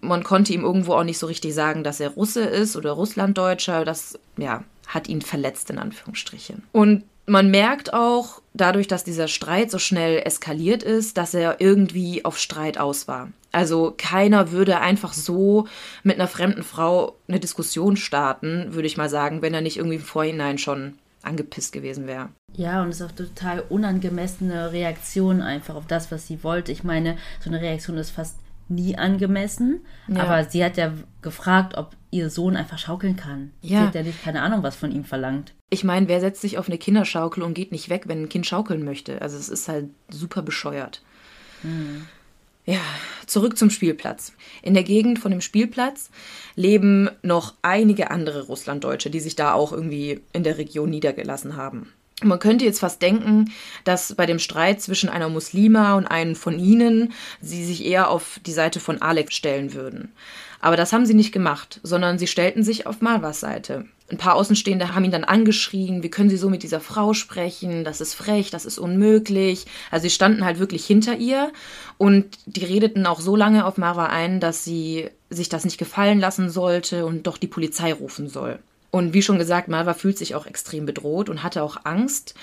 man 0.01 0.23
konnte 0.23 0.53
ihm 0.53 0.63
irgendwo 0.63 0.93
auch 0.93 1.03
nicht 1.03 1.19
so 1.19 1.27
richtig 1.27 1.53
sagen, 1.53 1.83
dass 1.83 1.99
er 1.99 2.09
Russe 2.09 2.41
ist 2.41 2.75
oder 2.75 2.93
Russlanddeutscher. 2.93 3.85
Das, 3.85 4.17
ja, 4.37 4.63
hat 4.87 5.07
ihn 5.07 5.21
verletzt, 5.21 5.69
in 5.69 5.77
Anführungsstrichen. 5.77 6.63
Und 6.71 7.03
man 7.31 7.49
merkt 7.49 7.93
auch, 7.93 8.41
dadurch, 8.53 8.87
dass 8.87 9.05
dieser 9.05 9.29
Streit 9.29 9.71
so 9.71 9.79
schnell 9.79 10.21
eskaliert 10.25 10.83
ist, 10.83 11.17
dass 11.17 11.33
er 11.33 11.61
irgendwie 11.61 12.25
auf 12.25 12.37
Streit 12.37 12.77
aus 12.77 13.07
war. 13.07 13.29
Also 13.53 13.93
keiner 13.97 14.51
würde 14.51 14.81
einfach 14.81 15.13
so 15.13 15.65
mit 16.03 16.15
einer 16.15 16.27
fremden 16.27 16.63
Frau 16.63 17.15
eine 17.29 17.39
Diskussion 17.39 17.95
starten, 17.95 18.73
würde 18.73 18.87
ich 18.87 18.97
mal 18.97 19.09
sagen, 19.09 19.41
wenn 19.41 19.53
er 19.53 19.61
nicht 19.61 19.77
irgendwie 19.77 19.95
im 19.95 20.03
Vorhinein 20.03 20.57
schon 20.57 20.95
angepisst 21.23 21.71
gewesen 21.71 22.05
wäre. 22.05 22.29
Ja, 22.53 22.81
und 22.81 22.89
es 22.89 22.99
ist 22.99 23.07
auch 23.07 23.15
total 23.15 23.63
unangemessene 23.69 24.73
Reaktion 24.73 25.41
einfach 25.41 25.75
auf 25.75 25.87
das, 25.87 26.11
was 26.11 26.27
sie 26.27 26.43
wollte. 26.43 26.73
Ich 26.73 26.83
meine, 26.83 27.17
so 27.39 27.49
eine 27.49 27.61
Reaktion 27.61 27.97
ist 27.97 28.09
fast 28.09 28.35
nie 28.71 28.97
angemessen, 28.97 29.81
ja. 30.07 30.23
aber 30.23 30.49
sie 30.49 30.63
hat 30.63 30.77
ja 30.77 30.93
gefragt, 31.21 31.77
ob 31.77 31.95
ihr 32.09 32.29
Sohn 32.29 32.55
einfach 32.55 32.79
schaukeln 32.79 33.15
kann. 33.15 33.51
Ja. 33.61 33.79
Sie 33.79 33.87
hat 33.87 33.95
ja 33.95 34.03
nicht 34.03 34.23
keine 34.23 34.41
Ahnung, 34.41 34.63
was 34.63 34.75
von 34.75 34.91
ihm 34.91 35.05
verlangt. 35.05 35.53
Ich 35.69 35.83
meine, 35.83 36.07
wer 36.07 36.19
setzt 36.19 36.41
sich 36.41 36.57
auf 36.57 36.67
eine 36.67 36.77
Kinderschaukel 36.77 37.43
und 37.43 37.53
geht 37.53 37.71
nicht 37.71 37.89
weg, 37.89 38.03
wenn 38.07 38.23
ein 38.23 38.29
Kind 38.29 38.45
schaukeln 38.45 38.83
möchte? 38.83 39.21
Also 39.21 39.37
es 39.37 39.49
ist 39.49 39.67
halt 39.67 39.89
super 40.09 40.41
bescheuert. 40.41 41.01
Hm. 41.61 42.07
Ja, 42.65 42.79
zurück 43.25 43.57
zum 43.57 43.69
Spielplatz. 43.69 44.33
In 44.61 44.73
der 44.73 44.83
Gegend 44.83 45.19
von 45.19 45.31
dem 45.31 45.41
Spielplatz 45.41 46.11
leben 46.55 47.09
noch 47.23 47.55
einige 47.63 48.11
andere 48.11 48.43
Russlanddeutsche, 48.43 49.09
die 49.09 49.19
sich 49.19 49.35
da 49.35 49.53
auch 49.53 49.71
irgendwie 49.71 50.21
in 50.31 50.43
der 50.43 50.57
Region 50.57 50.89
niedergelassen 50.89 51.55
haben. 51.55 51.91
Man 52.23 52.39
könnte 52.39 52.65
jetzt 52.65 52.79
fast 52.79 53.01
denken, 53.01 53.51
dass 53.83 54.13
bei 54.15 54.25
dem 54.25 54.39
Streit 54.39 54.81
zwischen 54.81 55.09
einer 55.09 55.29
Muslima 55.29 55.95
und 55.95 56.07
einem 56.07 56.35
von 56.35 56.59
ihnen 56.59 57.13
sie 57.41 57.65
sich 57.65 57.85
eher 57.85 58.09
auf 58.09 58.39
die 58.45 58.53
Seite 58.53 58.79
von 58.79 59.01
Alex 59.01 59.35
stellen 59.35 59.73
würden. 59.73 60.11
Aber 60.59 60.77
das 60.77 60.93
haben 60.93 61.07
sie 61.07 61.15
nicht 61.15 61.31
gemacht, 61.31 61.79
sondern 61.81 62.19
sie 62.19 62.27
stellten 62.27 62.63
sich 62.63 62.85
auf 62.85 63.01
Malwas 63.01 63.39
Seite. 63.39 63.85
Ein 64.11 64.17
paar 64.17 64.35
Außenstehende 64.35 64.93
haben 64.93 65.05
ihn 65.05 65.11
dann 65.11 65.23
angeschrien, 65.23 66.03
wie 66.03 66.09
können 66.09 66.29
Sie 66.29 66.37
so 66.37 66.49
mit 66.49 66.63
dieser 66.63 66.81
Frau 66.81 67.13
sprechen, 67.13 67.85
das 67.85 68.01
ist 68.01 68.13
frech, 68.13 68.51
das 68.51 68.65
ist 68.65 68.77
unmöglich. 68.77 69.65
Also 69.89 70.03
sie 70.03 70.09
standen 70.09 70.43
halt 70.43 70.59
wirklich 70.59 70.85
hinter 70.85 71.15
ihr 71.15 71.51
und 71.97 72.37
die 72.45 72.65
redeten 72.65 73.05
auch 73.05 73.21
so 73.21 73.37
lange 73.37 73.65
auf 73.65 73.77
Marwa 73.77 74.07
ein, 74.07 74.41
dass 74.41 74.65
sie 74.65 75.09
sich 75.29 75.47
das 75.47 75.63
nicht 75.63 75.77
gefallen 75.77 76.19
lassen 76.19 76.49
sollte 76.49 77.05
und 77.05 77.25
doch 77.25 77.37
die 77.37 77.47
Polizei 77.47 77.93
rufen 77.93 78.27
soll. 78.27 78.59
Und 78.91 79.13
wie 79.13 79.21
schon 79.21 79.39
gesagt, 79.39 79.69
Marwa 79.69 79.93
fühlt 79.93 80.17
sich 80.17 80.35
auch 80.35 80.45
extrem 80.45 80.85
bedroht 80.85 81.29
und 81.29 81.43
hatte 81.43 81.63
auch 81.63 81.85
Angst. 81.85 82.35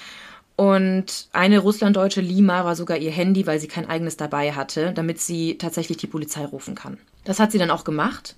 Und 0.57 1.28
eine 1.33 1.61
Russlanddeutsche 1.61 2.21
Lima 2.21 2.64
war 2.64 2.75
sogar 2.75 2.97
ihr 2.97 3.12
Handy, 3.12 3.47
weil 3.47 3.61
sie 3.61 3.69
kein 3.69 3.88
eigenes 3.88 4.17
dabei 4.17 4.52
hatte, 4.52 4.93
damit 4.93 5.21
sie 5.21 5.57
tatsächlich 5.57 5.99
die 5.99 6.09
Polizei 6.09 6.45
rufen 6.45 6.75
kann. 6.75 6.99
Das 7.25 7.38
hat 7.38 7.52
sie 7.52 7.59
dann 7.59 7.71
auch 7.71 7.85
gemacht. 7.85 8.35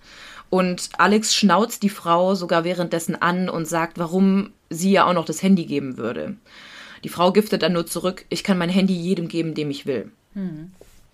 Und 0.50 0.90
Alex 0.98 1.34
schnauzt 1.34 1.82
die 1.82 1.88
Frau 1.88 2.34
sogar 2.34 2.64
währenddessen 2.64 3.14
an 3.22 3.48
und 3.48 3.66
sagt, 3.66 3.98
warum 3.98 4.50
sie 4.68 4.90
ja 4.90 5.06
auch 5.06 5.14
noch 5.14 5.24
das 5.24 5.42
Handy 5.42 5.64
geben 5.64 5.96
würde. 5.96 6.36
Die 7.04 7.08
Frau 7.08 7.32
giftet 7.32 7.62
dann 7.62 7.72
nur 7.72 7.86
zurück, 7.86 8.24
ich 8.28 8.44
kann 8.44 8.58
mein 8.58 8.68
Handy 8.68 8.94
jedem 8.94 9.28
geben, 9.28 9.54
dem 9.54 9.70
ich 9.70 9.86
will. 9.86 10.10
Mhm. 10.34 10.72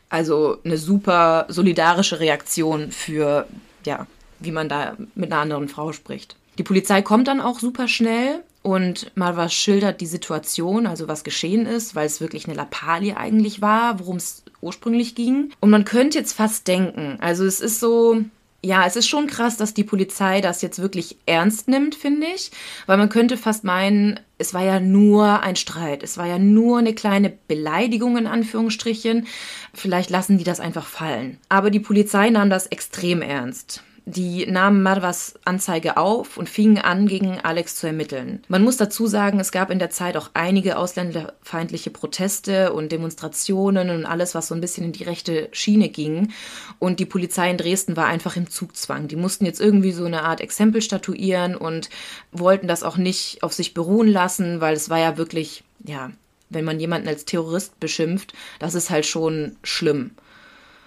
Also 0.08 0.58
eine 0.64 0.78
super 0.78 1.46
solidarische 1.48 2.18
Reaktion 2.18 2.90
für, 2.90 3.46
ja, 3.84 4.06
wie 4.40 4.52
man 4.52 4.68
da 4.68 4.96
mit 5.14 5.30
einer 5.30 5.42
anderen 5.42 5.68
Frau 5.68 5.92
spricht. 5.92 6.36
Die 6.58 6.62
Polizei 6.62 7.02
kommt 7.02 7.28
dann 7.28 7.40
auch 7.40 7.58
super 7.58 7.86
schnell 7.86 8.42
und 8.62 9.12
Malva 9.14 9.48
schildert 9.48 10.00
die 10.00 10.06
Situation, 10.06 10.86
also 10.86 11.06
was 11.06 11.22
geschehen 11.22 11.66
ist, 11.66 11.94
weil 11.94 12.06
es 12.06 12.20
wirklich 12.20 12.46
eine 12.46 12.56
Lappalie 12.56 13.16
eigentlich 13.16 13.60
war, 13.60 14.00
worum 14.00 14.16
es 14.16 14.42
ursprünglich 14.60 15.14
ging. 15.14 15.52
Und 15.60 15.70
man 15.70 15.84
könnte 15.84 16.18
jetzt 16.18 16.32
fast 16.32 16.66
denken, 16.66 17.18
also 17.20 17.44
es 17.44 17.60
ist 17.60 17.78
so, 17.78 18.22
ja, 18.66 18.84
es 18.84 18.96
ist 18.96 19.06
schon 19.06 19.28
krass, 19.28 19.56
dass 19.56 19.74
die 19.74 19.84
Polizei 19.84 20.40
das 20.40 20.62
jetzt 20.62 20.80
wirklich 20.80 21.16
ernst 21.26 21.68
nimmt, 21.68 21.94
finde 21.94 22.26
ich. 22.26 22.50
Weil 22.86 22.96
man 22.96 23.08
könnte 23.08 23.36
fast 23.36 23.62
meinen, 23.62 24.18
es 24.38 24.54
war 24.54 24.64
ja 24.64 24.80
nur 24.80 25.40
ein 25.42 25.54
Streit. 25.54 26.02
Es 26.02 26.18
war 26.18 26.26
ja 26.26 26.38
nur 26.38 26.78
eine 26.78 26.94
kleine 26.94 27.30
Beleidigung 27.30 28.16
in 28.16 28.26
Anführungsstrichen. 28.26 29.28
Vielleicht 29.72 30.10
lassen 30.10 30.38
die 30.38 30.44
das 30.44 30.58
einfach 30.58 30.86
fallen. 30.86 31.38
Aber 31.48 31.70
die 31.70 31.80
Polizei 31.80 32.30
nahm 32.30 32.50
das 32.50 32.66
extrem 32.66 33.22
ernst. 33.22 33.84
Die 34.08 34.46
nahmen 34.46 34.84
Marwas 34.84 35.34
Anzeige 35.44 35.96
auf 35.96 36.36
und 36.36 36.48
fingen 36.48 36.78
an, 36.78 37.08
gegen 37.08 37.40
Alex 37.40 37.74
zu 37.74 37.88
ermitteln. 37.88 38.40
Man 38.46 38.62
muss 38.62 38.76
dazu 38.76 39.08
sagen, 39.08 39.40
es 39.40 39.50
gab 39.50 39.68
in 39.68 39.80
der 39.80 39.90
Zeit 39.90 40.16
auch 40.16 40.30
einige 40.32 40.78
ausländerfeindliche 40.78 41.90
Proteste 41.90 42.72
und 42.72 42.92
Demonstrationen 42.92 43.90
und 43.90 44.06
alles, 44.06 44.36
was 44.36 44.46
so 44.46 44.54
ein 44.54 44.60
bisschen 44.60 44.84
in 44.84 44.92
die 44.92 45.02
rechte 45.02 45.48
Schiene 45.50 45.88
ging. 45.88 46.32
Und 46.78 47.00
die 47.00 47.04
Polizei 47.04 47.50
in 47.50 47.58
Dresden 47.58 47.96
war 47.96 48.06
einfach 48.06 48.36
im 48.36 48.48
Zugzwang. 48.48 49.08
Die 49.08 49.16
mussten 49.16 49.44
jetzt 49.44 49.60
irgendwie 49.60 49.90
so 49.90 50.04
eine 50.04 50.22
Art 50.22 50.40
Exempel 50.40 50.82
statuieren 50.82 51.56
und 51.56 51.90
wollten 52.30 52.68
das 52.68 52.84
auch 52.84 52.98
nicht 52.98 53.42
auf 53.42 53.54
sich 53.54 53.74
beruhen 53.74 54.06
lassen, 54.06 54.60
weil 54.60 54.76
es 54.76 54.88
war 54.88 55.00
ja 55.00 55.16
wirklich, 55.16 55.64
ja, 55.84 56.12
wenn 56.48 56.64
man 56.64 56.78
jemanden 56.78 57.08
als 57.08 57.24
Terrorist 57.24 57.80
beschimpft, 57.80 58.34
das 58.60 58.76
ist 58.76 58.90
halt 58.90 59.04
schon 59.04 59.56
schlimm. 59.64 60.12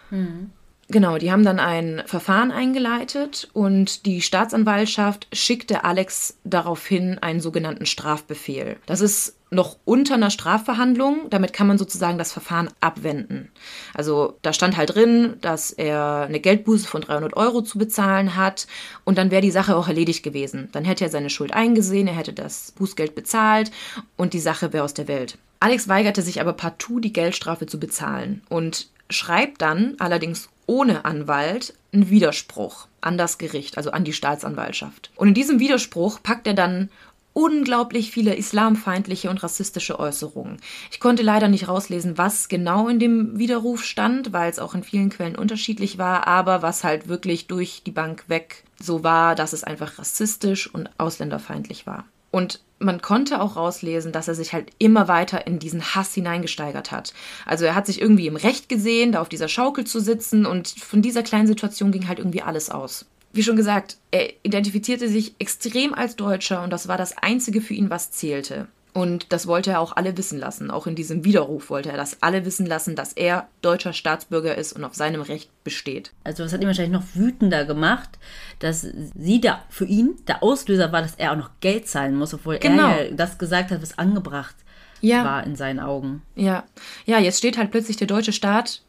Mhm. 0.09 0.51
Genau, 0.91 1.19
die 1.19 1.31
haben 1.31 1.45
dann 1.45 1.59
ein 1.59 2.01
Verfahren 2.07 2.51
eingeleitet 2.51 3.47
und 3.53 4.07
die 4.07 4.21
Staatsanwaltschaft 4.21 5.27
schickte 5.31 5.83
Alex 5.83 6.37
daraufhin 6.43 7.19
einen 7.19 7.41
sogenannten 7.41 7.85
Strafbefehl. 7.85 8.77
Das 8.87 8.99
ist 8.99 9.35
noch 9.51 9.77
unter 9.85 10.15
einer 10.15 10.31
Strafverhandlung, 10.31 11.29
damit 11.29 11.53
kann 11.53 11.67
man 11.67 11.77
sozusagen 11.77 12.17
das 12.17 12.31
Verfahren 12.31 12.71
abwenden. 12.79 13.51
Also 13.93 14.37
da 14.41 14.51
stand 14.51 14.77
halt 14.77 14.95
drin, 14.95 15.35
dass 15.41 15.71
er 15.71 16.25
eine 16.27 16.39
Geldbuße 16.39 16.87
von 16.87 17.01
300 17.01 17.37
Euro 17.37 17.61
zu 17.61 17.77
bezahlen 17.77 18.35
hat 18.35 18.65
und 19.05 19.19
dann 19.19 19.29
wäre 19.29 19.43
die 19.43 19.51
Sache 19.51 19.75
auch 19.75 19.87
erledigt 19.87 20.23
gewesen. 20.23 20.69
Dann 20.71 20.85
hätte 20.85 21.03
er 21.03 21.11
seine 21.11 21.29
Schuld 21.29 21.53
eingesehen, 21.53 22.07
er 22.07 22.15
hätte 22.15 22.33
das 22.33 22.71
Bußgeld 22.71 23.13
bezahlt 23.13 23.69
und 24.17 24.33
die 24.33 24.39
Sache 24.39 24.73
wäre 24.73 24.85
aus 24.85 24.95
der 24.95 25.07
Welt. 25.07 25.37
Alex 25.59 25.87
weigerte 25.87 26.23
sich 26.23 26.41
aber 26.41 26.53
partout, 26.53 26.99
die 26.99 27.13
Geldstrafe 27.13 27.67
zu 27.67 27.79
bezahlen 27.79 28.41
und 28.49 28.89
schreibt 29.09 29.61
dann 29.61 29.95
allerdings 29.99 30.49
ohne 30.65 31.05
Anwalt 31.05 31.73
einen 31.91 32.09
Widerspruch 32.09 32.87
an 33.01 33.17
das 33.17 33.37
Gericht, 33.37 33.77
also 33.77 33.91
an 33.91 34.03
die 34.03 34.13
Staatsanwaltschaft. 34.13 35.11
Und 35.15 35.29
in 35.29 35.33
diesem 35.33 35.59
Widerspruch 35.59 36.21
packt 36.21 36.45
er 36.45 36.53
dann 36.53 36.89
unglaublich 37.33 38.11
viele 38.11 38.35
islamfeindliche 38.35 39.29
und 39.29 39.41
rassistische 39.41 39.99
Äußerungen. 39.99 40.57
Ich 40.91 40.99
konnte 40.99 41.23
leider 41.23 41.47
nicht 41.47 41.67
rauslesen, 41.67 42.17
was 42.17 42.49
genau 42.49 42.87
in 42.87 42.99
dem 42.99 43.37
Widerruf 43.37 43.83
stand, 43.83 44.33
weil 44.33 44.51
es 44.51 44.59
auch 44.59 44.75
in 44.75 44.83
vielen 44.83 45.09
Quellen 45.09 45.35
unterschiedlich 45.35 45.97
war, 45.97 46.27
aber 46.27 46.61
was 46.61 46.83
halt 46.83 47.07
wirklich 47.07 47.47
durch 47.47 47.81
die 47.85 47.91
Bank 47.91 48.25
weg 48.27 48.63
so 48.79 49.03
war, 49.03 49.35
dass 49.35 49.53
es 49.53 49.63
einfach 49.63 49.99
rassistisch 49.99 50.73
und 50.73 50.89
ausländerfeindlich 50.97 51.87
war. 51.87 52.05
Und 52.31 52.61
man 52.79 53.01
konnte 53.01 53.41
auch 53.41 53.55
rauslesen, 53.55 54.11
dass 54.11 54.27
er 54.27 54.35
sich 54.35 54.53
halt 54.53 54.71
immer 54.79 55.07
weiter 55.07 55.45
in 55.45 55.59
diesen 55.59 55.95
Hass 55.95 56.13
hineingesteigert 56.13 56.91
hat. 56.91 57.13
Also 57.45 57.65
er 57.65 57.75
hat 57.75 57.85
sich 57.85 58.01
irgendwie 58.01 58.27
im 58.27 58.37
Recht 58.37 58.69
gesehen, 58.69 59.11
da 59.11 59.21
auf 59.21 59.29
dieser 59.29 59.49
Schaukel 59.49 59.85
zu 59.85 59.99
sitzen 59.99 60.45
und 60.45 60.69
von 60.69 61.01
dieser 61.01 61.23
kleinen 61.23 61.47
Situation 61.47 61.91
ging 61.91 62.07
halt 62.07 62.19
irgendwie 62.19 62.41
alles 62.41 62.69
aus. 62.69 63.05
Wie 63.31 63.43
schon 63.43 63.57
gesagt, 63.57 63.97
er 64.11 64.33
identifizierte 64.43 65.07
sich 65.07 65.35
extrem 65.39 65.93
als 65.93 66.15
Deutscher 66.15 66.63
und 66.63 66.71
das 66.71 66.87
war 66.87 66.97
das 66.97 67.17
Einzige 67.17 67.61
für 67.61 67.73
ihn, 67.73 67.89
was 67.89 68.11
zählte. 68.11 68.67
Und 68.93 69.31
das 69.31 69.45
wollte 69.45 69.71
er 69.71 69.79
auch 69.81 69.95
alle 69.95 70.17
wissen 70.17 70.39
lassen. 70.39 70.71
Auch 70.71 70.87
in 70.87 70.95
diesem 70.95 71.23
Widerruf 71.23 71.69
wollte 71.69 71.91
er 71.91 71.97
das 71.97 72.21
alle 72.21 72.45
wissen 72.45 72.65
lassen, 72.65 72.95
dass 72.95 73.13
er 73.13 73.47
deutscher 73.61 73.93
Staatsbürger 73.93 74.55
ist 74.55 74.73
und 74.73 74.83
auf 74.83 74.95
seinem 74.95 75.21
Recht 75.21 75.51
besteht. 75.63 76.11
Also 76.23 76.43
das 76.43 76.53
hat 76.53 76.61
ihn 76.61 76.67
wahrscheinlich 76.67 76.99
noch 76.99 77.05
wütender 77.13 77.65
gemacht, 77.65 78.17
dass 78.59 78.81
sie 78.81 79.41
da 79.41 79.63
für 79.69 79.85
ihn 79.85 80.15
der 80.27 80.41
Auslöser 80.41 80.91
war, 80.91 81.01
dass 81.01 81.15
er 81.15 81.31
auch 81.31 81.37
noch 81.37 81.51
Geld 81.59 81.87
zahlen 81.87 82.15
muss, 82.15 82.33
obwohl 82.33 82.57
genau. 82.57 82.89
er 82.89 83.09
ja 83.09 83.15
das 83.15 83.37
gesagt 83.37 83.71
hat, 83.71 83.81
was 83.81 83.97
angebracht 83.97 84.55
ja. 85.01 85.23
war 85.23 85.43
in 85.43 85.55
seinen 85.55 85.79
Augen. 85.79 86.21
Ja. 86.35 86.63
Ja, 87.05 87.19
jetzt 87.19 87.37
steht 87.37 87.57
halt 87.57 87.71
plötzlich 87.71 87.97
der 87.97 88.07
deutsche 88.07 88.33
Staat 88.33 88.81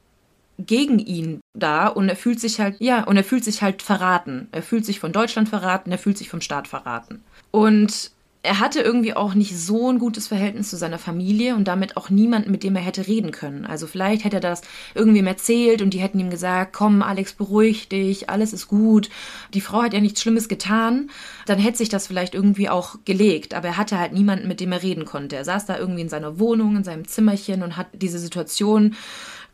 gegen 0.58 0.98
ihn 0.98 1.40
da 1.54 1.88
und 1.88 2.08
er 2.08 2.16
fühlt 2.16 2.40
sich 2.40 2.60
halt, 2.60 2.76
ja, 2.80 3.04
und 3.04 3.16
er 3.16 3.24
fühlt 3.24 3.44
sich 3.44 3.62
halt 3.62 3.82
verraten. 3.82 4.48
Er 4.52 4.62
fühlt 4.62 4.84
sich 4.84 5.00
von 5.00 5.12
Deutschland 5.12 5.48
verraten, 5.48 5.90
er 5.90 5.98
fühlt 5.98 6.18
sich 6.18 6.28
vom 6.28 6.40
Staat 6.40 6.68
verraten. 6.68 7.22
Und 7.50 8.12
er 8.42 8.58
hatte 8.58 8.80
irgendwie 8.80 9.14
auch 9.14 9.34
nicht 9.34 9.58
so 9.58 9.90
ein 9.90 9.98
gutes 9.98 10.28
Verhältnis 10.28 10.70
zu 10.70 10.78
seiner 10.78 10.98
Familie 10.98 11.54
und 11.54 11.68
damit 11.68 11.98
auch 11.98 12.08
niemanden, 12.08 12.50
mit 12.50 12.62
dem 12.62 12.74
er 12.74 12.82
hätte 12.82 13.06
reden 13.06 13.32
können. 13.32 13.66
Also 13.66 13.86
vielleicht 13.86 14.24
hätte 14.24 14.38
er 14.38 14.40
das 14.40 14.62
irgendwem 14.94 15.26
erzählt 15.26 15.82
und 15.82 15.92
die 15.92 16.00
hätten 16.00 16.18
ihm 16.18 16.30
gesagt, 16.30 16.72
komm 16.72 17.02
Alex, 17.02 17.34
beruhig 17.34 17.88
dich, 17.90 18.30
alles 18.30 18.54
ist 18.54 18.68
gut. 18.68 19.10
Die 19.52 19.60
Frau 19.60 19.82
hat 19.82 19.92
ja 19.92 20.00
nichts 20.00 20.22
Schlimmes 20.22 20.48
getan. 20.48 21.10
Dann 21.44 21.58
hätte 21.58 21.78
sich 21.78 21.90
das 21.90 22.06
vielleicht 22.06 22.34
irgendwie 22.34 22.70
auch 22.70 22.96
gelegt. 23.04 23.52
Aber 23.52 23.68
er 23.68 23.76
hatte 23.76 23.98
halt 23.98 24.14
niemanden, 24.14 24.48
mit 24.48 24.60
dem 24.60 24.72
er 24.72 24.82
reden 24.82 25.04
konnte. 25.04 25.36
Er 25.36 25.44
saß 25.44 25.66
da 25.66 25.78
irgendwie 25.78 26.02
in 26.02 26.08
seiner 26.08 26.38
Wohnung, 26.38 26.76
in 26.76 26.84
seinem 26.84 27.06
Zimmerchen 27.06 27.62
und 27.62 27.76
hat 27.76 27.88
diese 27.92 28.18
Situation 28.18 28.96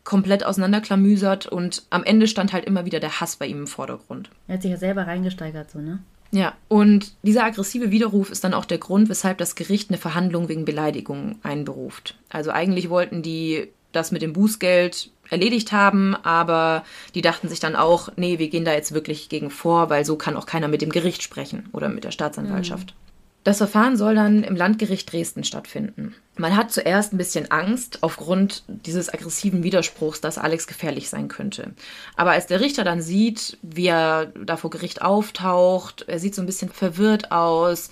komplett 0.05 0.45
auseinanderklamüsert 0.45 1.47
und 1.47 1.83
am 1.89 2.05
Ende 2.05 2.29
stand 2.29 2.53
halt 2.53 2.63
immer 2.63 2.85
wieder 2.85 3.01
der 3.01 3.19
Hass 3.19 3.35
bei 3.35 3.45
ihm 3.45 3.59
im 3.59 3.67
Vordergrund. 3.67 4.29
Er 4.47 4.53
hat 4.53 4.61
sich 4.61 4.71
ja 4.71 4.77
selber 4.77 5.05
reingesteigert, 5.05 5.69
so, 5.69 5.79
ne? 5.79 5.99
Ja, 6.31 6.53
und 6.67 7.13
dieser 7.23 7.43
aggressive 7.45 7.91
Widerruf 7.91 8.31
ist 8.31 8.43
dann 8.43 8.53
auch 8.53 8.65
der 8.65 8.77
Grund, 8.77 9.09
weshalb 9.09 9.37
das 9.37 9.55
Gericht 9.55 9.89
eine 9.89 9.97
Verhandlung 9.97 10.49
wegen 10.49 10.65
Beleidigung 10.65 11.39
einberuft. 11.43 12.17
Also 12.29 12.51
eigentlich 12.51 12.89
wollten 12.89 13.21
die 13.21 13.69
das 13.93 14.11
mit 14.11 14.21
dem 14.21 14.33
Bußgeld 14.33 15.09
erledigt 15.29 15.71
haben, 15.71 16.15
aber 16.15 16.83
die 17.15 17.21
dachten 17.21 17.49
sich 17.49 17.59
dann 17.59 17.75
auch, 17.75 18.09
nee, 18.15 18.39
wir 18.39 18.49
gehen 18.49 18.65
da 18.65 18.73
jetzt 18.73 18.93
wirklich 18.93 19.29
gegen 19.29 19.49
vor, 19.49 19.89
weil 19.89 20.05
so 20.05 20.15
kann 20.15 20.35
auch 20.35 20.45
keiner 20.45 20.67
mit 20.67 20.81
dem 20.81 20.91
Gericht 20.91 21.23
sprechen 21.23 21.69
oder 21.71 21.89
mit 21.89 22.03
der 22.03 22.11
Staatsanwaltschaft. 22.11 22.93
Mhm. 22.93 23.06
Das 23.47 23.59
Verfahren 23.59 23.95
soll 23.95 24.13
dann 24.13 24.43
im 24.43 24.57
Landgericht 24.57 25.09
Dresden 25.09 25.45
stattfinden. 25.45 26.13
Man 26.35 26.57
hat 26.57 26.69
zuerst 26.69 27.13
ein 27.13 27.17
bisschen 27.17 27.49
Angst 27.49 27.99
aufgrund 28.01 28.65
dieses 28.67 29.07
aggressiven 29.07 29.63
Widerspruchs, 29.63 30.19
dass 30.19 30.37
Alex 30.37 30.67
gefährlich 30.67 31.09
sein 31.09 31.29
könnte. 31.29 31.71
Aber 32.17 32.31
als 32.31 32.47
der 32.47 32.59
Richter 32.59 32.83
dann 32.83 33.01
sieht, 33.01 33.57
wie 33.61 33.87
er 33.87 34.33
da 34.43 34.57
vor 34.57 34.69
Gericht 34.69 35.01
auftaucht, 35.01 36.03
er 36.09 36.19
sieht 36.19 36.35
so 36.35 36.41
ein 36.41 36.45
bisschen 36.45 36.67
verwirrt 36.67 37.31
aus, 37.31 37.89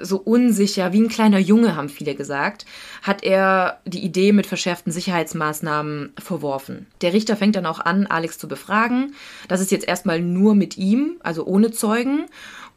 so 0.00 0.16
unsicher, 0.18 0.92
wie 0.92 1.00
ein 1.00 1.08
kleiner 1.08 1.38
Junge, 1.38 1.76
haben 1.76 1.88
viele 1.88 2.14
gesagt, 2.14 2.64
hat 3.02 3.22
er 3.22 3.80
die 3.84 4.04
Idee 4.04 4.32
mit 4.32 4.46
verschärften 4.46 4.92
Sicherheitsmaßnahmen 4.92 6.14
verworfen. 6.18 6.86
Der 7.00 7.12
Richter 7.12 7.36
fängt 7.36 7.56
dann 7.56 7.66
auch 7.66 7.80
an, 7.80 8.06
Alex 8.06 8.38
zu 8.38 8.48
befragen. 8.48 9.14
Das 9.48 9.60
ist 9.60 9.70
jetzt 9.70 9.86
erstmal 9.86 10.20
nur 10.20 10.54
mit 10.54 10.78
ihm, 10.78 11.16
also 11.22 11.44
ohne 11.44 11.72
Zeugen. 11.72 12.26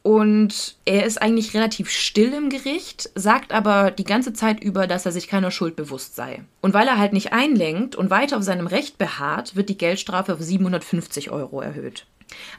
Und 0.03 0.77
er 0.86 1.05
ist 1.05 1.22
eigentlich 1.22 1.53
relativ 1.53 1.89
still 1.91 2.34
im 2.34 2.50
Gericht, 2.50 3.10
sagt 3.13 3.53
aber 3.53 3.91
die 3.91 4.03
ganze 4.03 4.34
Zeit 4.34 4.63
über, 4.63 4.88
dass 4.88 5.05
er 5.05 5.12
sich 5.12 5.27
keiner 5.27 5.51
Schuld 5.51 5.75
bewusst 5.75 6.15
sei. 6.15 6.43
Und 6.62 6.74
weil 6.74 6.88
er 6.88 6.98
halt 6.98 7.13
nicht 7.13 7.34
einlenkt 7.34 7.96
und 7.96 8.10
weiter 8.10 8.38
auf 8.38 8.43
seinem 8.43 8.65
Recht 8.65 8.98
beharrt, 8.98 9.55
wird 9.55 9.70
die 9.70 9.77
Geldstrafe 9.77 10.34
auf 10.34 10.41
750 10.41 11.29
Euro 11.29 11.62
erhöht. 11.62 12.05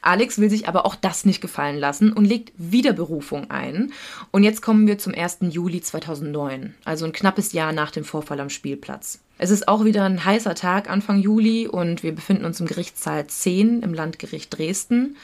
Alex 0.03 0.39
will 0.39 0.51
sich 0.51 0.69
aber 0.69 0.87
auch 0.87 0.95
das 0.95 1.25
nicht 1.25 1.41
gefallen 1.41 1.79
lassen 1.79 2.13
und 2.13 2.25
legt 2.25 2.53
Wiederberufung 2.57 3.51
ein. 3.51 3.93
Und 4.31 4.45
jetzt 4.45 4.63
kommen 4.63 4.87
wir 4.87 4.99
zum 4.99 5.15
1. 5.15 5.39
Juli 5.51 5.81
2009, 5.81 6.75
also 6.85 7.07
ein 7.07 7.13
knappes 7.13 7.53
Jahr 7.53 7.73
nach 7.73 7.91
dem 7.91 8.05
Vorfall 8.05 8.41
am 8.41 8.51
Spielplatz. 8.51 9.21
Es 9.39 9.51
ist 9.51 9.67
auch 9.67 9.85
wieder 9.85 10.05
ein 10.05 10.25
heißer 10.25 10.55
Tag 10.55 10.89
Anfang 10.89 11.19
Juli 11.19 11.67
und 11.67 12.03
wir 12.03 12.15
befinden 12.15 12.45
uns 12.45 12.61
im 12.61 12.67
Gerichtssaal 12.67 13.27
10 13.27 13.83
im 13.83 13.95
Landgericht 13.95 14.57
Dresden. 14.57 15.17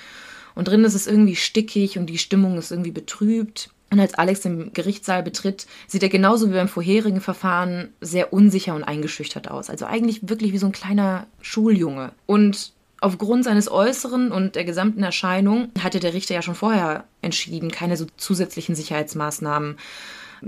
Und 0.55 0.69
drin 0.69 0.85
ist 0.85 0.95
es 0.95 1.07
irgendwie 1.07 1.37
stickig 1.37 1.99
und 1.99 2.07
die 2.07 2.19
Stimmung 2.19 2.59
ist 2.59 2.71
irgendwie 2.71 2.91
betrübt. 2.91 3.71
Und 3.91 4.01
als 4.01 4.15
Alex 4.15 4.43
den 4.43 4.73
Gerichtssaal 4.73 5.23
betritt, 5.23 5.67
sieht 5.87 6.03
er 6.03 6.11
genauso 6.11 6.49
wie 6.49 6.55
beim 6.55 6.69
vorherigen 6.69 7.21
Verfahren 7.21 7.89
sehr 8.01 8.33
unsicher 8.33 8.75
und 8.75 8.85
eingeschüchtert 8.85 9.51
aus. 9.51 9.71
Also 9.71 9.87
eigentlich 9.87 10.29
wirklich 10.29 10.53
wie 10.53 10.59
so 10.59 10.67
ein 10.67 10.73
kleiner 10.73 11.27
Schuljunge. 11.41 12.13
Und 12.27 12.73
aufgrund 13.01 13.45
seines 13.45 13.71
Äußeren 13.71 14.31
und 14.31 14.57
der 14.57 14.65
gesamten 14.65 15.03
Erscheinung 15.03 15.69
hatte 15.83 16.01
der 16.01 16.13
Richter 16.13 16.35
ja 16.35 16.43
schon 16.43 16.55
vorher 16.55 17.05
entschieden, 17.23 17.71
keine 17.71 17.97
so 17.97 18.07
zusätzlichen 18.17 18.75
Sicherheitsmaßnahmen 18.75 19.77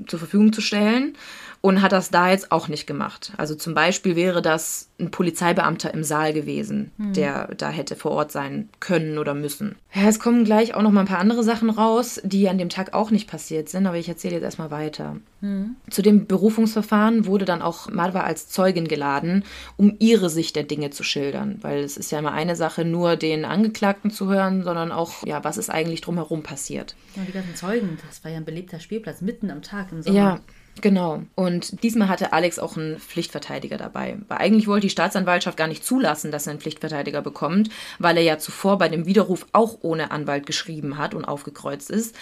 zur 0.07 0.19
Verfügung 0.19 0.53
zu 0.53 0.61
stellen 0.61 1.17
und 1.63 1.83
hat 1.83 1.93
das 1.93 2.11
da 2.11 2.31
jetzt 2.31 2.53
auch 2.53 2.69
nicht 2.69 2.87
gemacht. 2.87 3.33
Also 3.37 3.55
zum 3.55 3.75
Beispiel 3.75 4.17
wäre 4.17 4.41
das 4.41 4.89
ein 4.99 5.11
Polizeibeamter 5.11 5.93
im 5.93 6.05
Saal 6.05 6.33
gewesen, 6.33 6.91
mhm. 6.97 7.13
der 7.13 7.55
da 7.55 7.69
hätte 7.69 7.97
vor 7.97 8.13
Ort 8.13 8.33
sein 8.33 8.71
können 8.81 9.19
oder 9.19 9.35
müssen. 9.35 9.77
Ja, 9.93 10.09
es 10.09 10.19
kommen 10.19 10.45
gleich 10.45 10.75
auch 10.75 10.83
noch 10.83 10.91
mal 10.91 11.01
ein 11.01 11.07
paar 11.07 11.19
andere 11.19 11.43
Sachen 11.43 11.69
raus, 11.69 12.21
die 12.25 12.49
an 12.49 12.59
dem 12.59 12.69
Tag 12.71 12.95
auch 12.95 13.11
nicht 13.11 13.29
passiert 13.29 13.69
sind, 13.69 13.87
aber 13.87 13.97
ich 13.97 14.09
erzähle 14.09 14.35
jetzt 14.35 14.45
erstmal 14.45 14.71
weiter. 14.71 15.17
Mhm. 15.43 15.77
Zu 15.91 16.01
dem 16.01 16.27
Berufungsverfahren 16.27 17.27
wurde 17.27 17.45
dann 17.45 17.61
auch 17.61 17.91
Marwa 17.91 18.21
als 18.21 18.49
Zeugin 18.49 18.89
geladen, 18.89 19.45
um 19.77 19.97
ihre 19.99 20.31
Sicht 20.31 20.57
der 20.57 20.65
Dinge 20.65 20.91
zu 20.91 21.03
schildern, 21.03 21.59
weil 21.61 21.81
es 21.81 21.97
ist 21.99 22.11
ja 22.11 22.21
immer 22.21 22.33
eine 22.33 22.57
Sache, 22.57 22.85
nur 22.87 23.17
den 23.17 23.45
Angeklagten 23.45 24.11
zu 24.11 24.29
hören, 24.29 24.63
sondern 24.63 24.93
auch, 24.93 25.27
ja, 25.27 25.45
was 25.45 25.59
ist 25.59 25.71
eigentlich 25.71 26.01
drumherum 26.01 26.43
passiert. 26.43 26.95
Ja, 27.17 27.23
die 27.27 27.33
ganzen 27.33 27.55
Zeugen, 27.55 27.99
das 28.07 28.25
war 28.25 28.31
ja 28.31 28.39
ein 28.39 28.45
belebter 28.45 28.81
Spielplatz 28.81 29.21
mitten 29.21 29.51
am 29.51 29.61
Tag 29.61 29.93
im 29.93 30.03
Sommer. 30.03 30.17
Ja, 30.17 30.41
Genau. 30.81 31.23
Und 31.35 31.83
diesmal 31.83 32.09
hatte 32.09 32.33
Alex 32.33 32.59
auch 32.59 32.77
einen 32.77 32.99
Pflichtverteidiger 32.99 33.77
dabei. 33.77 34.19
Weil 34.29 34.39
eigentlich 34.39 34.67
wollte 34.67 34.87
die 34.87 34.91
Staatsanwaltschaft 34.91 35.57
gar 35.57 35.67
nicht 35.67 35.85
zulassen, 35.85 36.31
dass 36.31 36.47
er 36.47 36.53
einen 36.53 36.61
Pflichtverteidiger 36.61 37.23
bekommt, 37.23 37.71
weil 37.99 38.17
er 38.17 38.23
ja 38.23 38.39
zuvor 38.39 38.79
bei 38.79 38.89
dem 38.89 39.05
Widerruf 39.05 39.47
auch 39.53 39.79
ohne 39.83 40.11
Anwalt 40.11 40.47
geschrieben 40.47 40.97
hat 40.97 41.15
und 41.15 41.25
aufgekreuzt 41.25 41.91
ist. 41.91 42.17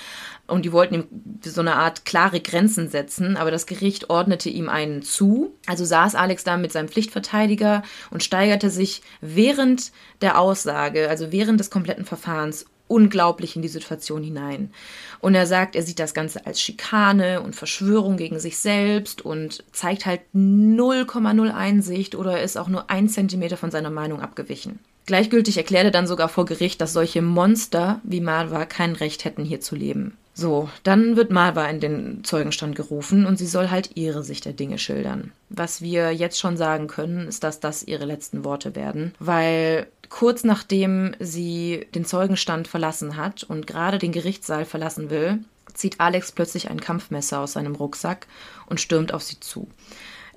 Und 0.46 0.64
die 0.64 0.72
wollten 0.72 0.94
ihm 0.94 1.04
so 1.44 1.60
eine 1.60 1.76
Art 1.76 2.04
klare 2.04 2.40
Grenzen 2.40 2.88
setzen, 2.88 3.36
aber 3.36 3.50
das 3.50 3.66
Gericht 3.66 4.10
ordnete 4.10 4.48
ihm 4.48 4.68
einen 4.68 5.02
zu. 5.02 5.54
Also 5.66 5.84
saß 5.84 6.14
Alex 6.14 6.42
da 6.42 6.56
mit 6.56 6.72
seinem 6.72 6.88
Pflichtverteidiger 6.88 7.82
und 8.10 8.24
steigerte 8.24 8.70
sich 8.70 9.02
während 9.20 9.92
der 10.20 10.38
Aussage, 10.38 11.08
also 11.08 11.30
während 11.30 11.60
des 11.60 11.70
kompletten 11.70 12.04
Verfahrens, 12.04 12.66
unglaublich 12.88 13.54
in 13.54 13.62
die 13.62 13.68
Situation 13.68 14.22
hinein. 14.22 14.72
Und 15.20 15.34
er 15.34 15.46
sagt, 15.46 15.76
er 15.76 15.82
sieht 15.82 15.98
das 15.98 16.14
Ganze 16.14 16.46
als 16.46 16.60
Schikane 16.60 17.40
und 17.40 17.54
Verschwörung 17.54 18.16
gegen 18.16 18.40
sich 18.40 18.58
selbst 18.58 19.22
und 19.22 19.64
zeigt 19.72 20.06
halt 20.06 20.22
0,0 20.34 21.54
Einsicht 21.54 22.14
oder 22.14 22.42
ist 22.42 22.56
auch 22.56 22.68
nur 22.68 22.90
ein 22.90 23.08
Zentimeter 23.08 23.56
von 23.56 23.70
seiner 23.70 23.90
Meinung 23.90 24.20
abgewichen. 24.20 24.80
Gleichgültig 25.08 25.56
erklärte 25.56 25.90
dann 25.90 26.06
sogar 26.06 26.28
vor 26.28 26.44
Gericht, 26.44 26.82
dass 26.82 26.92
solche 26.92 27.22
Monster 27.22 27.98
wie 28.02 28.20
Marwa 28.20 28.66
kein 28.66 28.94
Recht 28.94 29.24
hätten, 29.24 29.42
hier 29.42 29.58
zu 29.58 29.74
leben. 29.74 30.18
So, 30.34 30.68
dann 30.82 31.16
wird 31.16 31.30
Marwa 31.30 31.64
in 31.64 31.80
den 31.80 32.24
Zeugenstand 32.24 32.76
gerufen 32.76 33.24
und 33.24 33.38
sie 33.38 33.46
soll 33.46 33.70
halt 33.70 33.92
ihre 33.94 34.22
Sicht 34.22 34.44
der 34.44 34.52
Dinge 34.52 34.76
schildern. 34.76 35.32
Was 35.48 35.80
wir 35.80 36.12
jetzt 36.12 36.38
schon 36.38 36.58
sagen 36.58 36.88
können, 36.88 37.26
ist, 37.26 37.42
dass 37.42 37.58
das 37.58 37.84
ihre 37.84 38.04
letzten 38.04 38.44
Worte 38.44 38.76
werden, 38.76 39.14
weil 39.18 39.86
kurz 40.10 40.44
nachdem 40.44 41.16
sie 41.20 41.86
den 41.94 42.04
Zeugenstand 42.04 42.68
verlassen 42.68 43.16
hat 43.16 43.44
und 43.44 43.66
gerade 43.66 43.96
den 43.96 44.12
Gerichtssaal 44.12 44.66
verlassen 44.66 45.08
will, 45.08 45.38
zieht 45.72 46.00
Alex 46.00 46.32
plötzlich 46.32 46.68
ein 46.68 46.82
Kampfmesser 46.82 47.40
aus 47.40 47.54
seinem 47.54 47.76
Rucksack 47.76 48.26
und 48.66 48.78
stürmt 48.78 49.14
auf 49.14 49.22
sie 49.22 49.40
zu. 49.40 49.68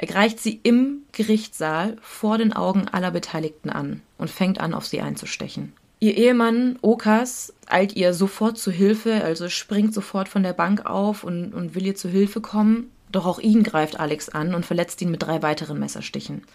Er 0.01 0.07
greift 0.07 0.39
sie 0.39 0.59
im 0.63 1.03
Gerichtssaal 1.11 1.95
vor 2.01 2.39
den 2.39 2.53
Augen 2.53 2.87
aller 2.87 3.11
Beteiligten 3.11 3.69
an 3.69 4.01
und 4.17 4.31
fängt 4.31 4.59
an, 4.59 4.73
auf 4.73 4.87
sie 4.87 4.99
einzustechen. 4.99 5.73
Ihr 5.99 6.17
Ehemann 6.17 6.79
Okas 6.81 7.53
eilt 7.67 7.95
ihr 7.95 8.15
sofort 8.15 8.57
zu 8.57 8.71
Hilfe, 8.71 9.23
also 9.23 9.47
springt 9.47 9.93
sofort 9.93 10.27
von 10.27 10.41
der 10.41 10.53
Bank 10.53 10.87
auf 10.87 11.23
und, 11.23 11.53
und 11.53 11.75
will 11.75 11.85
ihr 11.85 11.95
zu 11.95 12.09
Hilfe 12.09 12.41
kommen. 12.41 12.89
Doch 13.11 13.27
auch 13.27 13.37
ihn 13.37 13.61
greift 13.61 13.99
Alex 13.99 14.27
an 14.29 14.55
und 14.55 14.65
verletzt 14.65 14.99
ihn 15.03 15.11
mit 15.11 15.21
drei 15.21 15.43
weiteren 15.43 15.77
Messerstichen. 15.77 16.45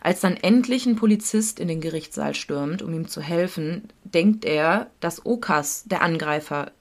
Als 0.00 0.20
dann 0.20 0.38
endlich 0.38 0.86
ein 0.86 0.96
Polizist 0.96 1.60
in 1.60 1.68
den 1.68 1.82
Gerichtssaal 1.82 2.34
stürmt, 2.34 2.80
um 2.80 2.94
ihm 2.94 3.06
zu 3.06 3.20
helfen, 3.20 3.82
denkt 4.04 4.46
er, 4.46 4.86
dass 5.00 5.26
Okas 5.26 5.84
der 5.84 6.00
Angreifer 6.00 6.72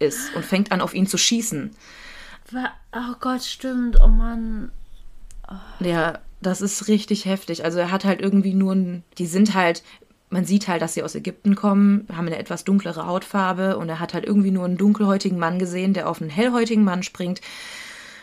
ist 0.00 0.34
und 0.34 0.44
fängt 0.44 0.72
an, 0.72 0.80
auf 0.80 0.92
ihn 0.92 1.06
zu 1.06 1.18
schießen. 1.18 1.70
Oh 2.52 3.14
Gott, 3.20 3.44
stimmt. 3.44 4.00
Oh 4.02 4.08
Mann. 4.08 4.72
Ja, 5.80 6.18
das 6.40 6.60
ist 6.60 6.88
richtig 6.88 7.24
heftig. 7.24 7.64
Also 7.64 7.78
er 7.78 7.90
hat 7.90 8.04
halt 8.04 8.20
irgendwie 8.20 8.54
nur 8.54 8.74
ein, 8.74 9.02
die 9.18 9.26
sind 9.26 9.54
halt, 9.54 9.82
man 10.30 10.44
sieht 10.44 10.68
halt, 10.68 10.82
dass 10.82 10.94
sie 10.94 11.02
aus 11.02 11.14
Ägypten 11.14 11.54
kommen, 11.54 12.06
haben 12.14 12.26
eine 12.26 12.38
etwas 12.38 12.64
dunklere 12.64 13.06
Hautfarbe 13.06 13.76
und 13.76 13.88
er 13.88 14.00
hat 14.00 14.14
halt 14.14 14.24
irgendwie 14.24 14.50
nur 14.50 14.64
einen 14.64 14.76
dunkelhäutigen 14.76 15.38
Mann 15.38 15.58
gesehen, 15.58 15.94
der 15.94 16.08
auf 16.08 16.20
einen 16.20 16.30
hellhäutigen 16.30 16.84
Mann 16.84 17.02
springt 17.02 17.40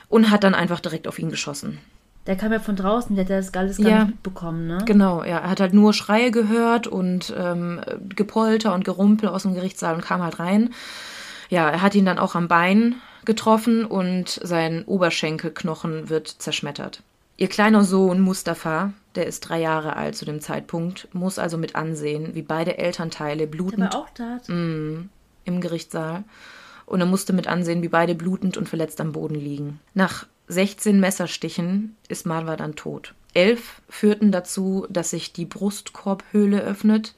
und 0.08 0.30
hat 0.30 0.44
dann 0.44 0.56
einfach 0.56 0.80
direkt 0.80 1.08
auf 1.08 1.20
ihn 1.20 1.30
geschossen. 1.30 1.80
Der 2.28 2.36
kam 2.36 2.52
ja 2.52 2.60
von 2.60 2.76
draußen, 2.76 3.16
der 3.16 3.26
hat 3.26 3.30
das 3.30 3.54
alles 3.54 3.78
gar 3.78 3.88
ja, 3.88 4.00
nicht 4.00 4.08
mitbekommen, 4.16 4.66
ne? 4.66 4.80
Genau, 4.86 5.24
ja. 5.24 5.40
Er 5.40 5.50
hat 5.50 5.60
halt 5.60 5.76
nur 5.76 5.94
Schreie 5.94 6.32
gehört 6.32 6.88
und 6.88 7.34
ähm, 7.38 7.82
Gepolter 8.10 8.74
und 8.74 8.84
Gerumpel 8.84 9.30
aus 9.30 9.44
dem 9.44 9.54
Gerichtssaal 9.54 9.94
und 9.94 10.02
kam 10.02 10.24
halt 10.24 10.40
rein. 10.40 10.74
Ja, 11.50 11.70
er 11.70 11.84
hat 11.84 11.94
ihn 11.94 12.06
dann 12.06 12.18
auch 12.18 12.34
am 12.34 12.48
Bein 12.48 12.96
getroffen 13.26 13.86
und 13.86 14.40
sein 14.44 14.86
Oberschenkelknochen 14.86 16.10
wird 16.10 16.28
zerschmettert. 16.28 17.04
Ihr 17.38 17.50
kleiner 17.50 17.84
Sohn 17.84 18.22
Mustafa, 18.22 18.94
der 19.16 19.26
ist 19.28 19.42
drei 19.42 19.60
Jahre 19.60 19.98
alt 19.98 20.16
zu 20.16 20.24
dem 20.24 20.40
Zeitpunkt, 20.40 21.10
muss 21.14 21.38
also 21.38 21.58
mit 21.58 21.76
ansehen, 21.76 22.34
wie 22.34 22.42
beide 22.42 22.78
Elternteile 22.78 23.46
blutend. 23.46 23.84
Der 23.84 23.94
war 23.94 24.02
auch 24.04 24.10
da? 24.10 24.54
Mm, 24.54 25.10
Im 25.44 25.62
Gerichtssaal. 25.62 26.24
Und 26.86 27.02
er 27.02 27.06
musste 27.06 27.34
mit 27.34 27.48
ansehen, 27.48 27.82
wie 27.82 27.90
beide 27.90 28.16
blutend 28.16 28.58
und 28.58 28.70
verletzt 28.70 29.02
am 29.02 29.12
Boden 29.12 29.36
liegen. 29.36 29.80
Nach 29.94 30.28
16 30.48 31.00
Messerstichen 31.00 31.98
ist 32.08 32.26
Marwa 32.26 32.56
dann 32.56 32.76
tot. 32.76 33.16
Elf 33.34 33.82
führten 33.90 34.32
dazu, 34.32 34.88
dass 34.90 35.10
sich 35.10 35.34
die 35.34 35.46
Brustkorbhöhle 35.46 36.62
öffnet 36.62 37.16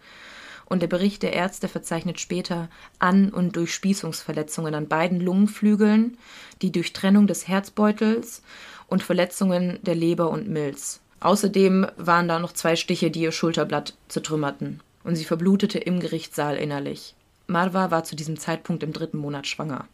und 0.65 0.81
der 0.81 0.87
Bericht 0.87 1.23
der 1.23 1.33
Ärzte 1.33 1.67
verzeichnet 1.67 2.19
später 2.19 2.69
An- 2.99 3.29
und 3.29 3.55
Durchspießungsverletzungen 3.55 4.73
an 4.73 4.87
beiden 4.87 5.21
Lungenflügeln, 5.21 6.17
die 6.61 6.71
Durchtrennung 6.71 7.27
des 7.27 7.47
Herzbeutels 7.47 8.41
und 8.87 9.03
Verletzungen 9.03 9.79
der 9.81 9.95
Leber 9.95 10.29
und 10.29 10.47
Milz. 10.47 11.01
Außerdem 11.19 11.87
waren 11.97 12.27
da 12.27 12.39
noch 12.39 12.53
zwei 12.53 12.75
Stiche, 12.75 13.11
die 13.11 13.21
ihr 13.21 13.31
Schulterblatt 13.31 13.95
zertrümmerten. 14.07 14.81
Und 15.03 15.15
sie 15.15 15.25
verblutete 15.25 15.79
im 15.79 15.99
Gerichtssaal 15.99 16.57
innerlich. 16.57 17.15
Marwa 17.47 17.91
war 17.91 18.03
zu 18.03 18.15
diesem 18.15 18.37
Zeitpunkt 18.37 18.83
im 18.83 18.93
dritten 18.93 19.17
Monat 19.17 19.47
schwanger. 19.47 19.87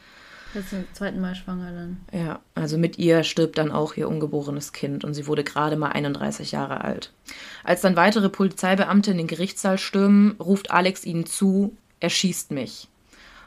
Jetzt 0.53 0.69
zum 0.69 0.85
zweiten 0.93 1.19
Mal 1.19 1.33
schwanger 1.33 1.71
dann. 1.71 2.01
Ja, 2.11 2.39
also 2.53 2.77
mit 2.77 2.99
ihr 2.99 3.23
stirbt 3.23 3.57
dann 3.57 3.71
auch 3.71 3.95
ihr 3.95 4.07
ungeborenes 4.07 4.71
Kind 4.71 5.03
und 5.03 5.13
sie 5.15 5.25
wurde 5.25 5.43
gerade 5.43 5.77
mal 5.77 5.89
31 5.89 6.51
Jahre 6.51 6.81
alt. 6.81 7.11
Als 7.63 7.81
dann 7.81 7.95
weitere 7.95 8.29
Polizeibeamte 8.29 9.11
in 9.11 9.17
den 9.17 9.27
Gerichtssaal 9.27 9.79
stürmen, 9.79 10.35
ruft 10.39 10.69
Alex 10.69 11.05
ihnen 11.05 11.25
zu, 11.25 11.75
er 11.99 12.11
schießt 12.11 12.51
mich. 12.51 12.87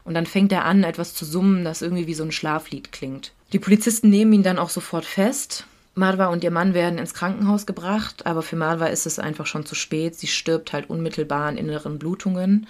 Und 0.03 0.15
dann 0.15 0.27
fängt 0.27 0.51
er 0.51 0.65
an, 0.65 0.83
etwas 0.83 1.15
zu 1.15 1.25
summen, 1.25 1.65
das 1.65 1.83
irgendwie 1.83 2.07
wie 2.07 2.15
so 2.15 2.25
ein 2.25 2.33
Schlaflied 2.33 2.91
klingt. 2.91 3.33
Die 3.53 3.59
Polizisten 3.61 4.11
nehmen 4.11 4.33
ihn 4.33 4.43
dann 4.43 4.59
auch 4.59 4.71
sofort 4.71 5.05
fest. 5.05 5.67
Marwa 5.95 6.27
und 6.27 6.45
ihr 6.45 6.51
Mann 6.51 6.75
werden 6.75 6.99
ins 6.99 7.15
Krankenhaus 7.15 7.65
gebracht, 7.65 8.27
aber 8.27 8.43
für 8.43 8.57
Marwa 8.57 8.87
ist 8.87 9.07
es 9.07 9.19
einfach 9.19 9.47
schon 9.47 9.65
zu 9.65 9.75
spät. 9.75 10.15
Sie 10.15 10.27
stirbt 10.27 10.73
halt 10.73 10.91
unmittelbar 10.91 11.47
an 11.47 11.57
inneren 11.57 11.99
Blutungen. 11.99 12.67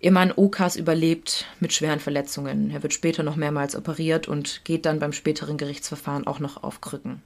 Ihr 0.00 0.12
Mann 0.12 0.32
Okas 0.34 0.76
überlebt 0.76 1.46
mit 1.60 1.72
schweren 1.72 2.00
Verletzungen. 2.00 2.70
Er 2.70 2.82
wird 2.82 2.92
später 2.92 3.22
noch 3.22 3.36
mehrmals 3.36 3.76
operiert 3.76 4.28
und 4.28 4.62
geht 4.64 4.84
dann 4.84 4.98
beim 4.98 5.12
späteren 5.12 5.58
Gerichtsverfahren 5.58 6.26
auch 6.26 6.38
noch 6.38 6.62
auf 6.62 6.80
Krücken. 6.80 7.22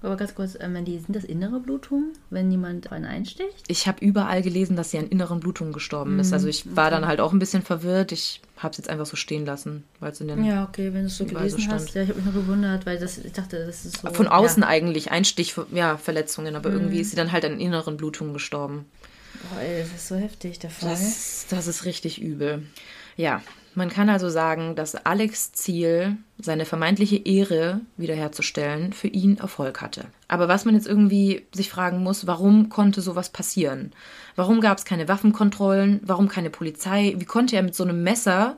Aber 0.00 0.16
ganz 0.16 0.34
kurz, 0.34 0.56
ähm, 0.60 0.84
die, 0.84 0.98
sind 0.98 1.16
das 1.16 1.24
innere 1.24 1.58
Blutungen, 1.58 2.12
wenn 2.30 2.50
jemand 2.50 2.92
einen 2.92 3.04
einsticht? 3.04 3.64
Ich 3.66 3.88
habe 3.88 4.04
überall 4.04 4.42
gelesen, 4.42 4.76
dass 4.76 4.92
sie 4.92 4.98
an 4.98 5.08
inneren 5.08 5.40
Blutungen 5.40 5.72
gestorben 5.72 6.14
mhm. 6.14 6.20
ist. 6.20 6.32
Also 6.32 6.46
ich 6.46 6.76
war 6.76 6.86
okay. 6.86 6.94
dann 6.94 7.06
halt 7.06 7.20
auch 7.20 7.32
ein 7.32 7.38
bisschen 7.40 7.62
verwirrt. 7.62 8.12
Ich 8.12 8.40
habe 8.58 8.72
es 8.72 8.78
jetzt 8.78 8.88
einfach 8.88 9.06
so 9.06 9.16
stehen 9.16 9.44
lassen, 9.44 9.84
weil 9.98 10.12
es 10.12 10.20
in 10.20 10.28
den 10.28 10.44
Ja, 10.44 10.64
okay, 10.64 10.92
wenn 10.92 11.02
du 11.02 11.06
es 11.08 11.16
so 11.16 11.24
gelesen 11.24 11.60
stand. 11.60 11.80
hast. 11.80 11.94
Ja, 11.94 12.02
ich 12.02 12.10
habe 12.10 12.20
mich 12.20 12.32
nur 12.32 12.42
gewundert, 12.42 12.86
weil 12.86 12.98
das, 12.98 13.18
ich 13.18 13.32
dachte, 13.32 13.66
das 13.66 13.84
ist 13.84 14.00
so... 14.00 14.10
Von 14.10 14.28
außen 14.28 14.62
ja. 14.62 14.68
eigentlich 14.68 15.10
Einstich, 15.10 15.54
ja, 15.72 15.96
Verletzungen, 15.96 16.54
aber 16.54 16.70
mhm. 16.70 16.76
irgendwie 16.76 17.00
ist 17.00 17.10
sie 17.10 17.16
dann 17.16 17.32
halt 17.32 17.44
an 17.44 17.58
inneren 17.58 17.96
Blutungen 17.96 18.32
gestorben. 18.32 18.86
Boah, 19.50 19.60
ey, 19.60 19.80
das 19.80 19.88
ist 19.88 20.08
so 20.08 20.14
heftig, 20.14 20.60
der 20.60 20.70
Fall. 20.70 20.90
Das, 20.90 21.46
das 21.50 21.66
ist 21.66 21.84
richtig 21.84 22.20
übel. 22.22 22.62
Ja, 23.16 23.42
man 23.76 23.90
kann 23.90 24.08
also 24.08 24.30
sagen, 24.30 24.74
dass 24.74 24.94
Alex 24.94 25.52
Ziel, 25.52 26.16
seine 26.38 26.64
vermeintliche 26.64 27.16
Ehre 27.16 27.80
wiederherzustellen, 27.96 28.92
für 28.92 29.08
ihn 29.08 29.36
Erfolg 29.38 29.82
hatte. 29.82 30.06
Aber 30.28 30.48
was 30.48 30.64
man 30.64 30.74
jetzt 30.74 30.86
irgendwie 30.86 31.46
sich 31.52 31.68
fragen 31.68 32.02
muss, 32.02 32.26
warum 32.26 32.70
konnte 32.70 33.02
sowas 33.02 33.28
passieren? 33.28 33.92
Warum 34.34 34.60
gab 34.60 34.78
es 34.78 34.84
keine 34.84 35.08
Waffenkontrollen? 35.08 36.00
Warum 36.02 36.28
keine 36.28 36.50
Polizei? 36.50 37.14
Wie 37.18 37.24
konnte 37.26 37.56
er 37.56 37.62
mit 37.62 37.74
so 37.74 37.84
einem 37.84 38.02
Messer 38.02 38.56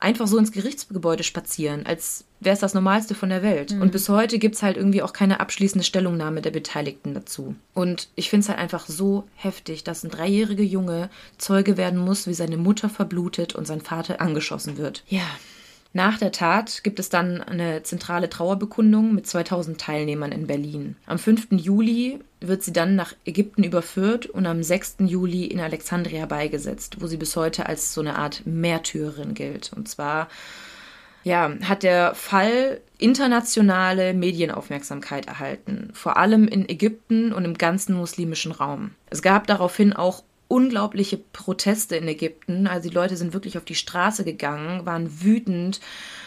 einfach 0.00 0.26
so 0.26 0.38
ins 0.38 0.52
Gerichtsgebäude 0.52 1.22
spazieren, 1.22 1.86
als 1.86 2.24
wäre 2.40 2.54
es 2.54 2.60
das 2.60 2.74
Normalste 2.74 3.14
von 3.14 3.28
der 3.28 3.42
Welt. 3.42 3.72
Mhm. 3.72 3.82
Und 3.82 3.92
bis 3.92 4.08
heute 4.08 4.38
gibt 4.38 4.56
es 4.56 4.62
halt 4.62 4.76
irgendwie 4.76 5.02
auch 5.02 5.12
keine 5.12 5.40
abschließende 5.40 5.84
Stellungnahme 5.84 6.40
der 6.40 6.50
Beteiligten 6.50 7.14
dazu. 7.14 7.54
Und 7.74 8.08
ich 8.16 8.30
finde 8.30 8.44
es 8.44 8.48
halt 8.48 8.58
einfach 8.58 8.86
so 8.86 9.24
heftig, 9.36 9.84
dass 9.84 10.02
ein 10.02 10.10
dreijähriger 10.10 10.64
Junge 10.64 11.10
Zeuge 11.38 11.76
werden 11.76 11.98
muss, 11.98 12.26
wie 12.26 12.34
seine 12.34 12.56
Mutter 12.56 12.88
verblutet 12.88 13.54
und 13.54 13.66
sein 13.66 13.82
Vater 13.82 14.20
angeschossen 14.20 14.78
wird. 14.78 15.04
Ja, 15.08 15.26
nach 15.92 16.18
der 16.18 16.30
Tat 16.30 16.84
gibt 16.84 17.00
es 17.00 17.08
dann 17.08 17.42
eine 17.42 17.82
zentrale 17.82 18.30
Trauerbekundung 18.30 19.12
mit 19.12 19.26
2000 19.26 19.80
Teilnehmern 19.80 20.30
in 20.30 20.46
Berlin. 20.46 20.96
Am 21.06 21.18
5. 21.18 21.48
Juli 21.50 22.20
wird 22.40 22.62
sie 22.62 22.72
dann 22.72 22.94
nach 22.94 23.14
Ägypten 23.24 23.64
überführt 23.64 24.26
und 24.26 24.46
am 24.46 24.62
6. 24.62 24.96
Juli 25.00 25.46
in 25.46 25.60
Alexandria 25.60 26.26
beigesetzt, 26.26 27.00
wo 27.00 27.08
sie 27.08 27.16
bis 27.16 27.34
heute 27.34 27.66
als 27.66 27.92
so 27.92 28.00
eine 28.00 28.16
Art 28.16 28.42
Märtyrerin 28.46 29.34
gilt. 29.34 29.72
Und 29.74 29.88
zwar 29.88 30.28
ja, 31.24 31.50
hat 31.64 31.82
der 31.82 32.14
Fall 32.14 32.80
internationale 32.96 34.14
Medienaufmerksamkeit 34.14 35.26
erhalten, 35.26 35.90
vor 35.92 36.16
allem 36.16 36.46
in 36.48 36.68
Ägypten 36.68 37.32
und 37.32 37.44
im 37.44 37.58
ganzen 37.58 37.94
muslimischen 37.94 38.52
Raum. 38.52 38.92
Es 39.10 39.22
gab 39.22 39.46
daraufhin 39.46 39.92
auch 39.92 40.22
unglaubliche 40.50 41.16
Proteste 41.16 41.94
in 41.94 42.08
Ägypten, 42.08 42.66
also 42.66 42.88
die 42.88 42.94
Leute 42.94 43.16
sind 43.16 43.32
wirklich 43.32 43.56
auf 43.56 43.64
die 43.64 43.76
Straße 43.76 44.24
gegangen, 44.24 44.84
waren 44.84 45.22
wütend, 45.22 45.80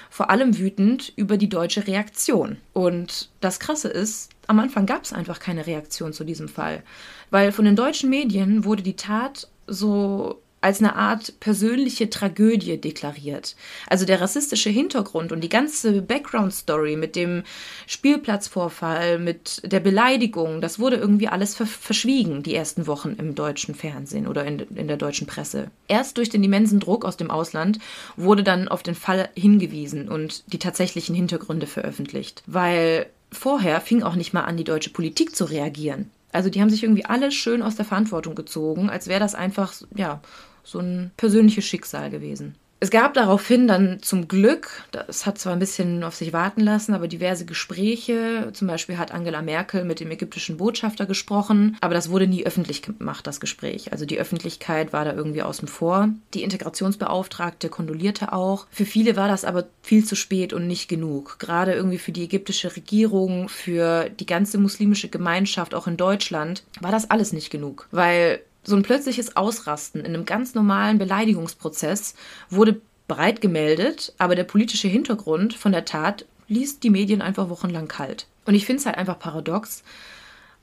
vor 0.09 0.29
allem 0.29 0.57
wütend 0.57 1.12
über 1.17 1.36
die 1.36 1.49
deutsche 1.49 1.88
Reaktion. 1.88 2.57
Und 2.71 3.29
das 3.41 3.59
Krasse 3.59 3.89
ist, 3.89 4.29
am 4.47 4.59
Anfang 4.59 4.86
gab 4.86 5.03
es 5.03 5.12
einfach 5.12 5.39
keine 5.39 5.67
Reaktion 5.67 6.13
zu 6.13 6.23
diesem 6.23 6.47
Fall, 6.47 6.83
weil 7.31 7.51
von 7.51 7.65
den 7.65 7.75
deutschen 7.75 8.09
Medien 8.09 8.63
wurde 8.63 8.81
die 8.81 8.95
Tat 8.95 9.49
so 9.67 10.41
als 10.63 10.80
eine 10.80 10.95
Art 10.95 11.39
persönliche 11.39 12.10
Tragödie 12.10 12.78
deklariert. 12.78 13.56
Also 13.88 14.06
der 14.06 14.21
rassistische 14.21 14.69
Hintergrund 14.69 15.32
und 15.32 15.41
die 15.41 15.49
ganze 15.49 16.02
Background-Story 16.02 16.95
mit 16.95 17.15
dem 17.15 17.43
Spielplatzvorfall, 17.88 19.19
mit 19.19 19.62
der 19.69 19.80
Beleidigung, 19.80 20.62
das 20.62 20.80
wurde 20.80 20.95
irgendwie 20.95 21.28
alles 21.28 21.56
verschwiegen, 21.56 22.43
die 22.43 22.56
ersten 22.56 22.88
Wochen 22.88 23.15
im 23.17 23.36
deutschen 23.36 23.76
Fernsehen 23.76 24.28
oder 24.28 24.45
in, 24.45 24.60
in 24.76 24.88
der 24.88 24.97
deutschen 24.97 25.28
Presse. 25.28 25.69
Erst 25.88 26.17
durch 26.17 26.30
den 26.30 26.43
immensen 26.43 26.80
Druck 26.80 27.04
aus 27.04 27.17
dem 27.17 27.30
Ausland 27.30 27.80
wurde 28.15 28.43
dann 28.43 28.67
auf 28.67 28.84
den 28.84 28.95
Fall 28.95 29.30
hingewiesen 29.36 30.08
und 30.08 30.43
die 30.54 30.60
tatsächlichen 30.60 31.15
Hintergründe 31.15 31.67
veröffentlicht. 31.67 32.43
Weil 32.47 33.08
vorher 33.32 33.82
fing 33.82 34.04
auch 34.04 34.15
nicht 34.15 34.34
mal 34.34 34.43
an, 34.43 34.58
die 34.58 34.63
deutsche 34.63 34.91
Politik 34.91 35.36
zu 35.36 35.45
reagieren. 35.45 36.10
Also 36.32 36.49
die 36.49 36.62
haben 36.62 36.69
sich 36.69 36.84
irgendwie 36.84 37.06
alle 37.06 37.32
schön 37.32 37.62
aus 37.62 37.76
der 37.76 37.86
Verantwortung 37.86 38.34
gezogen, 38.34 38.89
als 38.89 39.08
wäre 39.08 39.19
das 39.19 39.36
einfach, 39.36 39.73
ja, 39.95 40.19
so 40.63 40.80
ein 40.80 41.12
persönliches 41.17 41.65
Schicksal 41.65 42.10
gewesen. 42.10 42.56
Es 42.84 42.89
gab 42.89 43.13
daraufhin 43.13 43.65
dann 43.65 44.02
zum 44.02 44.28
Glück, 44.28 44.84
das 44.91 45.26
hat 45.26 45.38
zwar 45.38 45.54
ein 45.54 45.60
bisschen 45.60 46.04
auf 46.04 46.15
sich 46.15 46.34
warten 46.34 46.60
lassen, 46.60 46.93
aber 46.93 47.08
diverse 47.08 47.45
Gespräche. 47.45 48.49
Zum 48.52 48.67
Beispiel 48.67 48.97
hat 48.97 49.13
Angela 49.13 49.41
Merkel 49.41 49.86
mit 49.86 50.02
dem 50.02 50.12
ägyptischen 50.12 50.58
Botschafter 50.58 51.06
gesprochen, 51.06 51.78
aber 51.80 51.93
das 51.93 52.10
wurde 52.10 52.28
nie 52.28 52.45
öffentlich 52.45 52.82
gemacht, 52.82 53.26
das 53.26 53.39
Gespräch. 53.39 53.93
Also 53.93 54.06
die 54.06 54.19
Öffentlichkeit 54.19 54.91
war 54.91 55.06
da 55.06 55.13
irgendwie 55.13 55.43
außen 55.43 55.69
vor. 55.69 56.10
Die 56.34 56.43
Integrationsbeauftragte 56.43 57.69
kondolierte 57.69 58.34
auch. 58.34 58.67
Für 58.69 58.86
viele 58.86 59.15
war 59.15 59.30
das 59.30 59.45
aber 59.45 59.63
viel 59.82 60.04
zu 60.04 60.17
spät 60.17 60.52
und 60.52 60.67
nicht 60.67 60.89
genug. 60.89 61.39
Gerade 61.39 61.71
irgendwie 61.71 61.99
für 61.99 62.12
die 62.12 62.26
ägyptische 62.26 62.76
Regierung, 62.76 63.47
für 63.47 64.10
die 64.10 64.26
ganze 64.26 64.58
muslimische 64.58 65.08
Gemeinschaft, 65.08 65.73
auch 65.73 65.88
in 65.88 65.95
Deutschland, 65.95 66.63
war 66.82 66.91
das 66.91 67.10
alles 67.10 67.32
nicht 67.32 67.49
genug. 67.49 67.88
Weil 67.91 68.41
so 68.63 68.76
ein 68.76 68.84
plötzliches 68.84 69.36
Ausrasten 69.36 70.02
in 70.02 70.08
einem 70.08 70.26
ganz 70.26 70.56
normalen 70.56 70.97
Beleidigungsprozess 70.97 72.15
wurde 72.49 72.82
bereit 73.08 73.41
gemeldet, 73.41 74.13
aber 74.17 74.36
der 74.36 74.45
politische 74.45 74.88
Hintergrund 74.88 75.54
von 75.54 75.71
der 75.71 75.86
Tat 75.86 76.26
ließ 76.47 76.80
die 76.80 76.89
Medien 76.89 77.21
einfach 77.21 77.49
wochenlang 77.49 77.88
kalt. 77.88 78.28
Und 78.45 78.56
ich 78.56 78.65
finde 78.65 78.80
es 78.80 78.86
halt 78.86 78.97
einfach 78.97 79.19
paradox, 79.19 79.84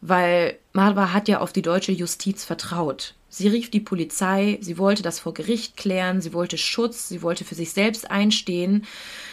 weil 0.01 0.59
Marwa 0.73 1.13
hat 1.13 1.29
ja 1.29 1.41
auf 1.41 1.53
die 1.53 1.63
deutsche 1.63 1.93
Justiz 1.93 2.45
vertraut. 2.45 3.15
Sie 3.29 3.49
rief 3.49 3.71
die 3.71 3.81
Polizei, 3.81 4.59
sie 4.61 4.77
wollte 4.77 5.03
das 5.03 5.21
vor 5.21 5.35
Gericht 5.35 5.77
klären, 5.77 6.21
sie 6.21 6.33
wollte 6.33 6.59
Schutz, 6.59 7.09
sie 7.09 7.23
wollte 7.23 7.45
für 7.45 7.55
sich 7.55 7.73
selbst 7.73 8.11
einstehen, 8.11 8.87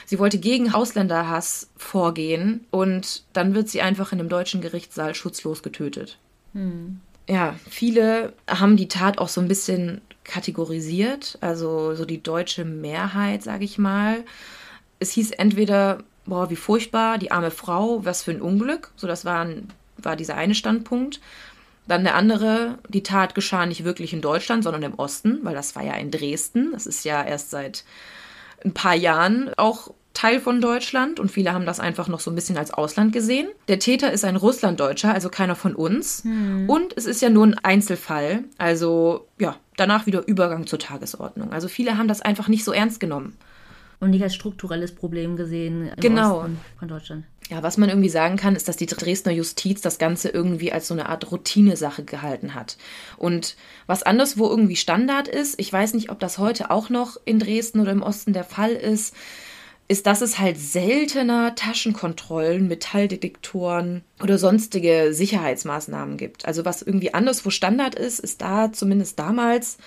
sie 0.05 0.19
wollte 0.19 0.37
gegen 0.37 0.71
Ausländerhass 0.71 1.69
vorgehen 1.77 2.67
und 2.69 3.23
dann 3.33 3.55
wird 3.55 3.69
sie 3.69 3.81
einfach 3.81 4.11
in 4.11 4.19
einem 4.19 4.29
deutschen 4.29 4.61
Gerichtssaal 4.61 5.15
schutzlos 5.15 5.63
getötet. 5.63 6.19
Hm 6.53 7.01
ja, 7.27 7.55
viele 7.69 8.33
haben 8.49 8.77
die 8.77 8.87
Tat 8.87 9.17
auch 9.17 9.27
so 9.27 9.41
ein 9.41 9.47
bisschen 9.47 10.01
kategorisiert, 10.23 11.37
also 11.41 11.95
so 11.95 12.05
die 12.05 12.21
deutsche 12.21 12.65
Mehrheit, 12.65 13.43
sage 13.43 13.65
ich 13.65 13.77
mal. 13.77 14.23
Es 14.99 15.11
hieß 15.11 15.31
entweder, 15.31 15.99
boah, 16.25 16.49
wie 16.49 16.55
furchtbar, 16.55 17.17
die 17.17 17.31
arme 17.31 17.51
Frau, 17.51 18.03
was 18.05 18.23
für 18.23 18.31
ein 18.31 18.41
Unglück, 18.41 18.91
so 18.95 19.07
das 19.07 19.25
war, 19.25 19.45
ein, 19.45 19.67
war 19.97 20.15
dieser 20.15 20.35
eine 20.35 20.55
Standpunkt. 20.55 21.19
Dann 21.87 22.03
der 22.03 22.15
andere, 22.15 22.79
die 22.89 23.03
Tat 23.03 23.35
geschah 23.35 23.65
nicht 23.65 23.85
wirklich 23.85 24.11
in 24.11 24.21
Deutschland, 24.21 24.63
sondern 24.63 24.83
im 24.83 24.95
Osten, 24.95 25.39
weil 25.43 25.55
das 25.55 25.75
war 25.75 25.83
ja 25.83 25.93
in 25.93 26.11
Dresden. 26.11 26.73
Das 26.73 26.85
ist 26.85 27.05
ja 27.05 27.23
erst 27.23 27.49
seit 27.49 27.85
ein 28.65 28.73
paar 28.73 28.95
Jahren 28.95 29.51
auch 29.55 29.91
Teil 30.17 30.39
von 30.39 30.61
Deutschland 30.61 31.19
und 31.19 31.29
viele 31.29 31.53
haben 31.53 31.67
das 31.67 31.79
einfach 31.79 32.07
noch 32.07 32.19
so 32.19 32.31
ein 32.31 32.35
bisschen 32.35 32.57
als 32.57 32.73
Ausland 32.73 33.13
gesehen. 33.13 33.49
Der 33.67 33.77
Täter 33.77 34.11
ist 34.11 34.25
ein 34.25 34.35
Russlanddeutscher, 34.35 35.13
also 35.13 35.29
keiner 35.29 35.53
von 35.53 35.75
uns. 35.75 36.23
Hm. 36.23 36.67
Und 36.67 36.97
es 36.97 37.05
ist 37.05 37.21
ja 37.21 37.29
nur 37.29 37.45
ein 37.45 37.59
Einzelfall, 37.61 38.43
also 38.57 39.27
ja, 39.37 39.57
danach 39.75 40.07
wieder 40.07 40.27
Übergang 40.27 40.65
zur 40.65 40.79
Tagesordnung. 40.79 41.53
Also 41.53 41.67
viele 41.67 41.99
haben 41.99 42.07
das 42.07 42.21
einfach 42.21 42.47
nicht 42.47 42.63
so 42.63 42.71
ernst 42.71 42.99
genommen. 42.99 43.37
Und 43.99 44.09
nicht 44.09 44.23
als 44.23 44.33
strukturelles 44.33 44.95
Problem 44.95 45.35
gesehen 45.35 45.89
im 45.89 45.95
genau. 45.97 46.39
Osten 46.39 46.59
von 46.79 46.87
Deutschland. 46.87 47.25
Ja, 47.49 47.61
was 47.61 47.77
man 47.77 47.89
irgendwie 47.89 48.09
sagen 48.09 48.37
kann, 48.37 48.55
ist, 48.55 48.67
dass 48.67 48.75
die 48.75 48.87
Dresdner 48.87 49.31
Justiz 49.31 49.81
das 49.81 49.99
Ganze 49.99 50.29
irgendwie 50.29 50.71
als 50.71 50.87
so 50.87 50.95
eine 50.95 51.09
Art 51.09 51.31
Routinesache 51.31 52.03
gehalten 52.03 52.55
hat. 52.55 52.77
Und 53.17 53.55
was 53.85 54.01
anderswo 54.01 54.49
irgendwie 54.49 54.75
Standard 54.75 55.27
ist, 55.27 55.59
ich 55.59 55.71
weiß 55.71 55.93
nicht, 55.93 56.09
ob 56.09 56.19
das 56.19 56.39
heute 56.39 56.71
auch 56.71 56.89
noch 56.89 57.17
in 57.23 57.37
Dresden 57.37 57.79
oder 57.79 57.91
im 57.91 58.01
Osten 58.01 58.33
der 58.33 58.43
Fall 58.43 58.71
ist, 58.71 59.15
ist, 59.87 60.05
dass 60.05 60.21
es 60.21 60.37
halt 60.37 60.59
seltener 60.59 61.55
Taschenkontrollen, 61.55 62.67
Metalldetektoren 62.67 64.03
oder 64.21 64.37
sonstige 64.37 65.13
Sicherheitsmaßnahmen 65.13 66.17
gibt. 66.17 66.45
Also 66.45 66.65
was 66.65 66.81
irgendwie 66.81 67.13
anderswo 67.13 67.49
Standard 67.49 67.95
ist, 67.95 68.19
ist 68.19 68.41
da 68.41 68.73
zumindest 68.73 69.17
damals 69.17 69.77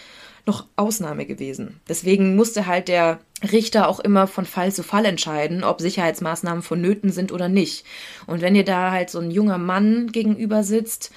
noch 0.47 0.67
Ausnahme 0.77 1.27
gewesen. 1.27 1.81
Deswegen 1.87 2.35
musste 2.35 2.67
halt 2.67 2.89
der 2.89 3.21
Richter 3.53 3.89
auch 3.89 4.01
immer 4.01 4.27
von 4.27 4.47
Fall 4.47 4.73
zu 4.73 4.83
Fall 4.83 5.05
entscheiden, 5.05 5.65
ob 5.65 5.83
Sicherheitsmaßnahmen 5.83 6.63
vonnöten 6.63 7.13
sind 7.13 7.31
oder 7.31 7.49
nicht. 7.49 7.85
Und 8.27 8.41
wenn 8.41 8.55
ihr 8.55 8.65
da 8.65 8.91
halt 8.91 9.11
so 9.11 9.19
ein 9.19 9.31
junger 9.31 9.59
Mann 9.59 10.13
gegenüber 10.13 10.65
sitzt, 10.65 11.13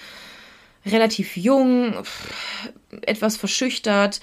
relativ 0.85 1.37
jung, 1.37 1.93
etwas 3.01 3.37
verschüchtert, 3.37 4.19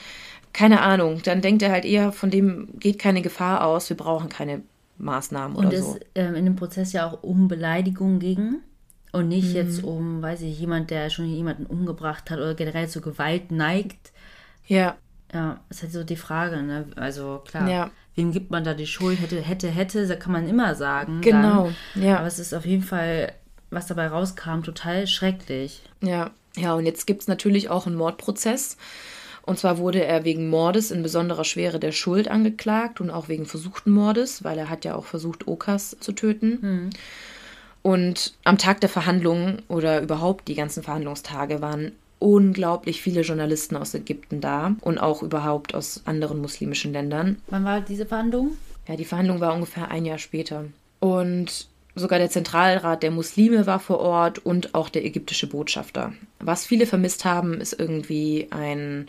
keine 0.53 0.81
Ahnung, 0.81 1.21
dann 1.23 1.41
denkt 1.41 1.63
er 1.63 1.71
halt 1.71 1.85
eher, 1.85 2.13
von 2.13 2.31
dem 2.31 2.69
geht 2.79 2.99
keine 2.99 3.23
Gefahr 3.23 3.65
aus, 3.65 3.89
wir 3.89 3.97
brauchen 3.97 4.29
keine 4.29 4.63
Maßnahmen 4.99 5.57
oder 5.57 5.69
und 5.69 5.77
so. 5.77 5.91
Und 5.93 5.97
es 5.97 6.07
ähm, 6.15 6.35
in 6.35 6.45
dem 6.45 6.57
Prozess 6.57 6.93
ja 6.93 7.09
auch 7.09 7.23
um 7.23 7.49
Beleidigung 7.49 8.19
ging 8.19 8.57
und 9.13 9.29
nicht 9.29 9.51
mhm. 9.51 9.57
jetzt 9.57 9.83
um, 9.83 10.23
weiß 10.23 10.43
ich, 10.43 10.59
jemand, 10.59 10.91
der 10.91 11.11
schon 11.11 11.27
jemanden 11.27 11.67
umgebracht 11.67 12.31
hat 12.31 12.39
oder 12.39 12.55
generell 12.55 12.89
zu 12.89 13.01
Gewalt 13.01 13.51
neigt. 13.51 14.13
Ja. 14.67 14.97
Ja, 15.33 15.61
ist 15.69 15.83
halt 15.83 15.93
so 15.93 16.03
die 16.03 16.17
Frage, 16.17 16.63
ne? 16.63 16.87
Also 16.97 17.41
klar, 17.47 17.69
ja. 17.69 17.91
wem 18.17 18.33
gibt 18.33 18.51
man 18.51 18.65
da 18.65 18.75
die 18.75 18.89
Schuld? 18.89 19.21
Hätte, 19.21 19.41
hätte, 19.41 19.69
hätte, 19.69 20.09
da 20.09 20.17
kann 20.17 20.33
man 20.33 20.49
immer 20.49 20.75
sagen. 20.75 21.21
Genau, 21.21 21.71
dann. 21.95 22.03
ja. 22.03 22.19
Aber 22.19 22.27
es 22.27 22.41
ist 22.41 22.53
auf 22.53 22.67
jeden 22.67 22.83
Fall, 22.83 23.33
was 23.71 23.87
dabei 23.87 24.09
rauskam, 24.09 24.63
total 24.63 25.07
schrecklich. 25.07 25.83
Ja, 26.01 26.33
ja, 26.57 26.75
und 26.75 26.85
jetzt 26.85 27.07
gibt 27.07 27.23
es 27.23 27.29
natürlich 27.29 27.69
auch 27.69 27.87
einen 27.87 27.95
Mordprozess. 27.95 28.77
Und 29.43 29.59
zwar 29.59 29.79
wurde 29.79 30.05
er 30.05 30.25
wegen 30.25 30.49
Mordes 30.49 30.91
in 30.91 31.03
besonderer 31.03 31.45
Schwere 31.45 31.81
der 31.81 31.93
Schuld 31.93 32.29
angeklagt 32.29 33.01
und 33.01 33.11
auch 33.11 33.29
wegen 33.29 33.47
versuchten 33.47 33.91
Mordes, 33.91 34.45
weil 34.45 34.59
er 34.59 34.71
hat 34.71 34.85
ja 34.85 34.95
auch 34.95 35.07
versucht, 35.07 35.49
Okas 35.49 35.97
zu 36.01 36.13
töten. 36.13 36.59
Hm. 36.61 36.91
Und 37.83 38.35
am 38.45 38.59
Tag 38.59 38.81
der 38.81 38.91
Verhandlungen 38.91 39.63
oder 39.69 40.03
überhaupt 40.03 40.49
die 40.49 40.55
ganzen 40.55 40.83
Verhandlungstage 40.83 41.63
waren 41.63 41.93
unglaublich 42.19 43.01
viele 43.01 43.23
Journalisten 43.23 43.77
aus 43.77 43.95
Ägypten 43.95 44.41
da 44.41 44.77
und 44.83 44.99
auch 44.99 45.23
überhaupt 45.23 45.75
aus 45.75 46.03
anderen 46.05 46.41
muslimischen 46.41 46.93
Ländern. 46.93 47.41
Wann 47.49 47.65
war 47.65 47.81
diese 47.81 48.05
Verhandlung? 48.05 48.57
Ja, 48.87 48.97
die 48.97 49.07
Verhandlung 49.07 49.41
war 49.41 49.55
ungefähr 49.55 49.91
ein 49.91 50.05
Jahr 50.05 50.19
später. 50.19 50.67
Und 51.01 51.69
sogar 51.95 52.19
der 52.19 52.31
Zentralrat 52.31 53.03
der 53.03 53.11
Muslime 53.11 53.67
war 53.67 53.81
vor 53.81 54.01
Ort 54.01 54.39
und 54.39 54.75
auch 54.75 54.91
der 54.91 55.05
ägyptische 55.05 55.47
Botschafter. 55.47 56.13
Was 56.39 56.67
viele 56.67 56.87
vermisst 56.87 57.25
haben, 57.25 57.61
ist 57.61 57.79
irgendwie 57.79 58.49
ein 58.51 59.09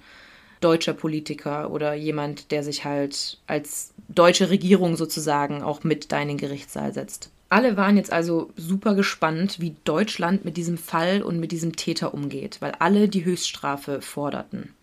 deutscher 0.61 0.93
Politiker 0.93 1.71
oder 1.71 1.93
jemand, 1.93 2.51
der 2.51 2.63
sich 2.63 2.85
halt 2.85 3.37
als 3.47 3.93
deutsche 4.07 4.49
Regierung 4.49 4.95
sozusagen 4.95 5.63
auch 5.63 5.83
mit 5.83 6.11
da 6.11 6.21
in 6.21 6.29
den 6.29 6.37
Gerichtssaal 6.37 6.93
setzt. 6.93 7.31
Alle 7.49 7.75
waren 7.75 7.97
jetzt 7.97 8.13
also 8.13 8.49
super 8.55 8.95
gespannt, 8.95 9.59
wie 9.59 9.75
Deutschland 9.83 10.45
mit 10.45 10.55
diesem 10.55 10.77
Fall 10.77 11.21
und 11.21 11.39
mit 11.39 11.51
diesem 11.51 11.75
Täter 11.75 12.13
umgeht, 12.13 12.61
weil 12.61 12.71
alle 12.79 13.09
die 13.09 13.25
Höchststrafe 13.25 14.01
forderten. 14.01 14.73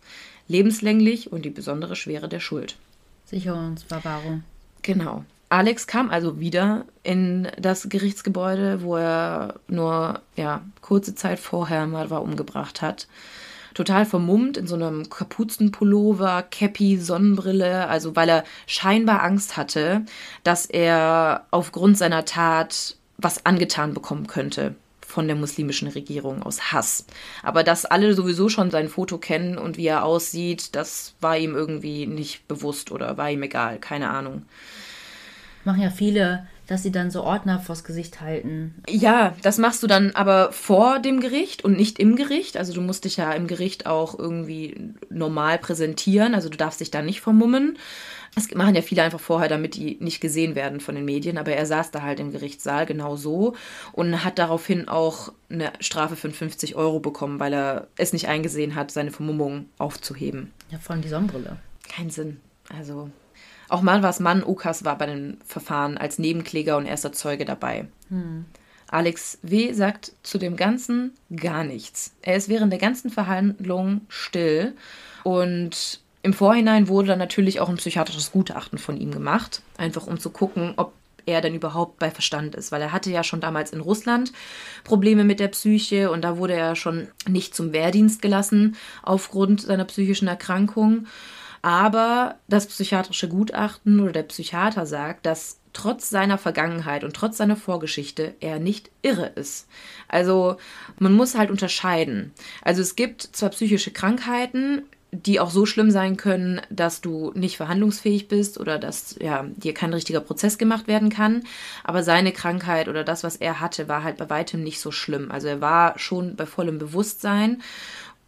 Lebenslänglich 0.49 1.33
und 1.33 1.45
die 1.45 1.51
besondere 1.51 1.97
Schwere 1.97 2.29
der 2.29 2.41
Schuld. 2.41 2.77
Sicherungsverwahrung. 3.27 4.43
Genau. 4.83 5.25
Alex 5.51 5.87
kam 5.87 6.11
also 6.11 6.41
wieder 6.41 6.85
in 7.03 7.49
das 7.59 7.89
Gerichtsgebäude, 7.89 8.83
wo 8.83 8.97
er 8.97 9.55
nur 9.69 10.21
ja, 10.37 10.63
kurze 10.83 11.15
Zeit 11.15 11.39
vorher 11.39 11.87
Marwa 11.87 12.19
umgebracht 12.19 12.83
hat 12.83 13.07
total 13.79 14.05
vermummt 14.05 14.57
in 14.57 14.67
so 14.67 14.75
einem 14.75 15.09
Kapuzenpullover, 15.09 16.43
Cappy, 16.43 16.99
Sonnenbrille, 16.99 17.87
also 17.87 18.17
weil 18.17 18.29
er 18.29 18.45
scheinbar 18.67 19.23
Angst 19.23 19.57
hatte, 19.57 20.05
dass 20.43 20.67
er 20.67 21.47
aufgrund 21.53 21.97
seiner 21.97 22.25
Tat 22.25 22.97
was 23.19 23.47
angetan 23.47 23.95
bekommen 23.95 24.27
könnte 24.27 24.75
von 25.07 25.29
der 25.29 25.37
muslimischen 25.37 25.87
Regierung 25.87 26.43
aus 26.43 26.73
Hass. 26.73 27.07
Aber 27.45 27.63
dass 27.63 27.85
alle 27.85 28.15
sowieso 28.15 28.49
schon 28.49 28.73
sein 28.73 28.89
Foto 28.89 29.17
kennen 29.17 29.57
und 29.57 29.77
wie 29.77 29.87
er 29.87 30.05
aussieht, 30.05 30.75
das 30.75 31.15
war 31.21 31.39
ihm 31.39 31.55
irgendwie 31.55 32.07
nicht 32.07 32.49
bewusst 32.49 32.91
oder 32.91 33.17
war 33.17 33.31
ihm 33.31 33.45
egal, 33.45 33.79
keine 33.79 34.11
Ahnung. 34.11 34.43
Machen 35.65 35.83
ja 35.83 35.91
viele, 35.91 36.49
dass 36.69 36.83
sie 36.83 36.93
dann 36.93 37.11
so 37.11 37.25
Ordner 37.25 37.59
vors 37.59 37.83
Gesicht 37.83 38.21
halten. 38.21 38.83
Ja, 38.89 39.35
das 39.43 39.59
machst 39.59 39.83
du 39.83 39.87
dann 39.87 40.13
aber 40.13 40.53
vor 40.53 40.99
dem 41.01 41.21
Gericht 41.21 41.65
und 41.65 41.77
nicht 41.77 41.99
im 41.99 42.15
Gericht. 42.15 42.59
Also 42.59 42.75
du 42.75 42.83
musst 42.83 43.05
dich 43.05 43.17
ja 43.17 43.33
im 43.33 43.47
Gericht 43.47 43.87
auch 43.87 44.17
irgendwie 44.17 44.93
normal 45.09 45.59
präsentieren. 45.59 46.35
Also 46.35 46.51
du 46.51 46.59
darfst 46.59 46.81
dich 46.81 46.91
da 46.91 47.01
nicht 47.01 47.23
vermummen. 47.23 47.79
Das 48.35 48.55
machen 48.55 48.75
ja 48.75 48.83
viele 48.83 49.03
einfach 49.03 49.19
vorher, 49.19 49.49
damit 49.49 49.77
die 49.77 49.97
nicht 50.01 50.21
gesehen 50.21 50.55
werden 50.55 50.81
von 50.81 50.95
den 50.95 51.07
Medien. 51.07 51.39
Aber 51.39 51.53
er 51.53 51.65
saß 51.65 51.91
da 51.91 52.03
halt 52.03 52.21
im 52.21 52.33
Gerichtssaal 52.33 52.85
genau 52.85 53.17
so 53.17 53.57
und 53.93 54.23
hat 54.23 54.39
daraufhin 54.39 54.89
auch 54.89 55.33
eine 55.49 55.73
Strafe 55.81 56.17
von 56.17 56.33
50 56.33 56.77
Euro 56.77 57.01
bekommen, 57.01 57.41
weil 57.41 57.55
er 57.55 57.89
es 57.97 58.13
nicht 58.13 58.29
eingesehen 58.29 58.75
hat, 58.75 58.91
seine 58.91 59.11
Vermummung 59.11 59.71
aufzuheben. 59.79 60.53
Ja, 60.71 60.79
von 60.79 61.01
die 61.01 61.09
Sonnenbrille. 61.09 61.57
Kein 61.89 62.11
Sinn. 62.11 62.41
Also 62.69 63.11
auch 63.69 63.83
Malvas 63.83 64.21
Mann 64.21 64.43
Okas 64.43 64.85
war 64.85 64.99
bei 64.99 65.07
dem 65.07 65.39
Verfahren 65.47 65.99
als 65.99 66.19
Nebenkläger 66.19 66.77
und 66.77 66.87
erster 66.87 67.13
Zeuge 67.13 67.45
dabei. 67.45 67.87
Hm. 68.09 68.47
Alex 68.91 69.39
W. 69.43 69.73
sagt 69.73 70.13
zu 70.23 70.39
dem 70.39 70.57
Ganzen 70.57 71.13
gar 71.35 71.65
nichts. 71.65 72.15
Er 72.23 72.37
ist 72.37 72.49
während 72.49 72.73
der 72.73 72.81
ganzen 72.81 73.11
Verhandlung 73.11 74.03
still 74.09 74.75
und 75.25 76.01
im 76.23 76.33
Vorhinein 76.33 76.89
wurde 76.89 77.09
dann 77.09 77.19
natürlich 77.19 77.61
auch 77.61 77.69
ein 77.69 77.77
psychiatrisches 77.77 78.33
Gutachten 78.33 78.79
von 78.79 78.97
ihm 78.97 79.13
gemacht, 79.13 79.63
einfach 79.77 80.07
um 80.07 80.19
zu 80.19 80.31
gucken, 80.31 80.75
ob 80.77 80.93
er 81.27 81.41
denn 81.41 81.55
überhaupt 81.55 81.99
bei 81.99 82.11
Verstand 82.11 82.55
ist, 82.55 82.73
weil 82.73 82.81
er 82.81 82.93
hatte 82.93 83.11
ja 83.11 83.23
schon 83.23 83.41
damals 83.41 83.73
in 83.73 83.81
Russland 83.81 84.33
Probleme 84.83 85.25
mit 85.25 85.41
der 85.41 85.49
Psyche 85.49 86.11
und 86.11 86.23
da 86.23 86.39
wurde 86.39 86.55
er 86.55 86.75
schon 86.75 87.09
nicht 87.29 87.55
zum 87.55 87.73
Wehrdienst 87.73 88.23
gelassen 88.23 88.77
aufgrund 89.03 89.61
seiner 89.61 89.85
psychischen 89.85 90.27
Erkrankung. 90.27 91.07
Aber 91.63 92.37
das 92.49 92.67
psychiatrische 92.67 93.29
Gutachten 93.29 94.01
oder 94.01 94.13
der 94.13 94.23
Psychiater 94.25 94.87
sagt, 94.87 95.27
dass 95.27 95.59
trotz 95.73 96.11
seiner 96.11 96.39
Vergangenheit 96.39 97.05
und 97.05 97.15
trotz 97.15 97.37
seiner 97.37 97.57
Vorgeschichte 97.57 98.35
er 98.41 98.59
nicht 98.59 98.91
irre 99.03 99.27
ist. 99.27 99.69
Also 100.09 100.57
man 100.99 101.13
muss 101.13 101.37
halt 101.37 101.51
unterscheiden. 101.51 102.33
Also 102.63 102.83
es 102.83 102.97
gibt 102.97 103.23
zwar 103.23 103.51
psychische 103.51 103.93
Krankheiten, 103.93 104.83
die 105.11 105.41
auch 105.41 105.51
so 105.51 105.65
schlimm 105.65 105.91
sein 105.91 106.19
können, 106.19 106.61
dass 106.69 107.01
du 107.01 107.33
nicht 107.35 107.57
verhandlungsfähig 107.57 108.29
bist 108.29 108.61
oder 108.61 108.79
dass 108.79 109.17
ja, 109.21 109.47
dir 109.57 109.73
kein 109.73 109.95
richtiger 109.95 110.21
Prozess 110.21 110.59
gemacht 110.59 110.87
werden 110.87 111.09
kann. 111.09 111.45
Aber 111.83 112.03
seine 112.03 112.33
Krankheit 112.33 112.89
oder 112.89 113.05
das, 113.05 113.25
was 113.25 113.37
er 113.37 113.61
hatte, 113.61 113.89
war 113.89 114.03
halt 114.03 114.19
bei 114.19 114.29
weitem 114.29 114.63
nicht 114.63 114.81
so 114.81 114.91
schlimm. 114.91 115.31
Also 115.31 115.49
er 115.49 115.63
war 115.63 115.99
schon 115.99 116.37
bei 116.37 116.45
vollem 116.45 116.79
Bewusstsein. 116.79 117.63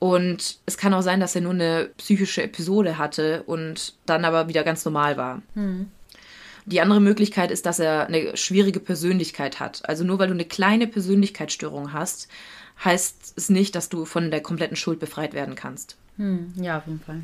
Und 0.01 0.59
es 0.65 0.79
kann 0.79 0.95
auch 0.95 1.03
sein, 1.03 1.21
dass 1.21 1.37
er 1.37 1.43
nur 1.43 1.53
eine 1.53 1.91
psychische 1.99 2.43
Episode 2.43 2.99
hatte 2.99 3.43
und 3.45 3.95
dann 4.07 4.25
aber 4.25 4.49
wieder 4.49 4.65
ganz 4.65 4.85
normal 4.85 5.17
war. 5.17 5.43
Hm. 5.55 5.91
Die 6.65 6.81
andere 6.81 7.01
Möglichkeit 7.01 7.51
ist, 7.51 7.67
dass 7.67 7.79
er 7.79 8.07
eine 8.07 8.37
schwierige 8.37 8.81
Persönlichkeit 8.81 9.61
hat. 9.61 9.87
Also 9.89 10.03
nur 10.03 10.19
weil 10.19 10.29
du 10.29 10.35
eine 10.35 10.47
kleine 10.47 10.87
Persönlichkeitsstörung 10.87 11.93
hast, 11.93 12.29
heißt 12.83 13.35
es 13.37 13.51
nicht, 13.51 13.75
dass 13.75 13.91
du 13.91 14.07
von 14.07 14.31
der 14.31 14.41
kompletten 14.41 14.77
Schuld 14.77 15.01
befreit 15.01 15.35
werden 15.35 15.55
kannst. 15.55 15.97
Hm, 16.17 16.55
ja, 16.57 16.79
auf 16.79 16.87
jeden 16.87 17.01
Fall. 17.01 17.21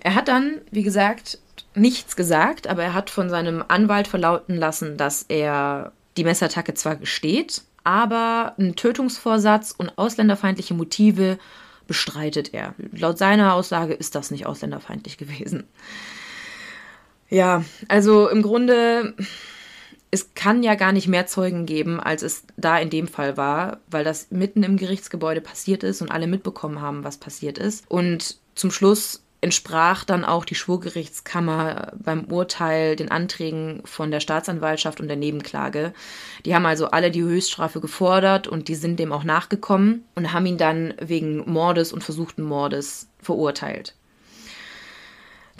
Er 0.00 0.14
hat 0.14 0.28
dann, 0.28 0.60
wie 0.70 0.84
gesagt, 0.84 1.38
nichts 1.74 2.14
gesagt, 2.14 2.68
aber 2.68 2.84
er 2.84 2.94
hat 2.94 3.10
von 3.10 3.30
seinem 3.30 3.64
Anwalt 3.66 4.06
verlauten 4.06 4.56
lassen, 4.56 4.96
dass 4.96 5.24
er 5.28 5.92
die 6.16 6.24
Messerattacke 6.24 6.74
zwar 6.74 6.96
gesteht, 6.96 7.62
aber 7.82 8.54
einen 8.58 8.76
Tötungsvorsatz 8.76 9.74
und 9.76 9.96
ausländerfeindliche 9.98 10.74
Motive 10.74 11.38
bestreitet 11.86 12.52
er. 12.54 12.74
Laut 12.92 13.18
seiner 13.18 13.54
Aussage 13.54 13.94
ist 13.94 14.14
das 14.14 14.30
nicht 14.30 14.46
ausländerfeindlich 14.46 15.18
gewesen. 15.18 15.64
Ja, 17.28 17.64
also 17.88 18.28
im 18.28 18.42
Grunde, 18.42 19.14
es 20.10 20.34
kann 20.34 20.62
ja 20.62 20.76
gar 20.76 20.92
nicht 20.92 21.08
mehr 21.08 21.26
Zeugen 21.26 21.66
geben, 21.66 21.98
als 21.98 22.22
es 22.22 22.44
da 22.56 22.78
in 22.78 22.90
dem 22.90 23.08
Fall 23.08 23.36
war, 23.36 23.80
weil 23.90 24.04
das 24.04 24.30
mitten 24.30 24.62
im 24.62 24.76
Gerichtsgebäude 24.76 25.40
passiert 25.40 25.82
ist 25.82 26.02
und 26.02 26.10
alle 26.10 26.26
mitbekommen 26.28 26.80
haben, 26.80 27.04
was 27.04 27.18
passiert 27.18 27.58
ist. 27.58 27.84
Und 27.88 28.38
zum 28.54 28.70
Schluss 28.70 29.25
entsprach 29.46 30.02
dann 30.02 30.24
auch 30.24 30.44
die 30.44 30.56
Schwurgerichtskammer 30.56 31.92
beim 32.02 32.24
Urteil 32.24 32.96
den 32.96 33.12
Anträgen 33.12 33.80
von 33.84 34.10
der 34.10 34.18
Staatsanwaltschaft 34.18 35.00
und 35.00 35.06
der 35.06 35.16
Nebenklage. 35.16 35.94
Die 36.44 36.52
haben 36.52 36.66
also 36.66 36.88
alle 36.88 37.12
die 37.12 37.22
Höchststrafe 37.22 37.80
gefordert 37.80 38.48
und 38.48 38.66
die 38.66 38.74
sind 38.74 38.98
dem 38.98 39.12
auch 39.12 39.22
nachgekommen 39.22 40.04
und 40.16 40.32
haben 40.32 40.46
ihn 40.46 40.58
dann 40.58 40.94
wegen 41.00 41.48
Mordes 41.48 41.92
und 41.92 42.02
versuchten 42.02 42.42
Mordes 42.42 43.08
verurteilt. 43.20 43.94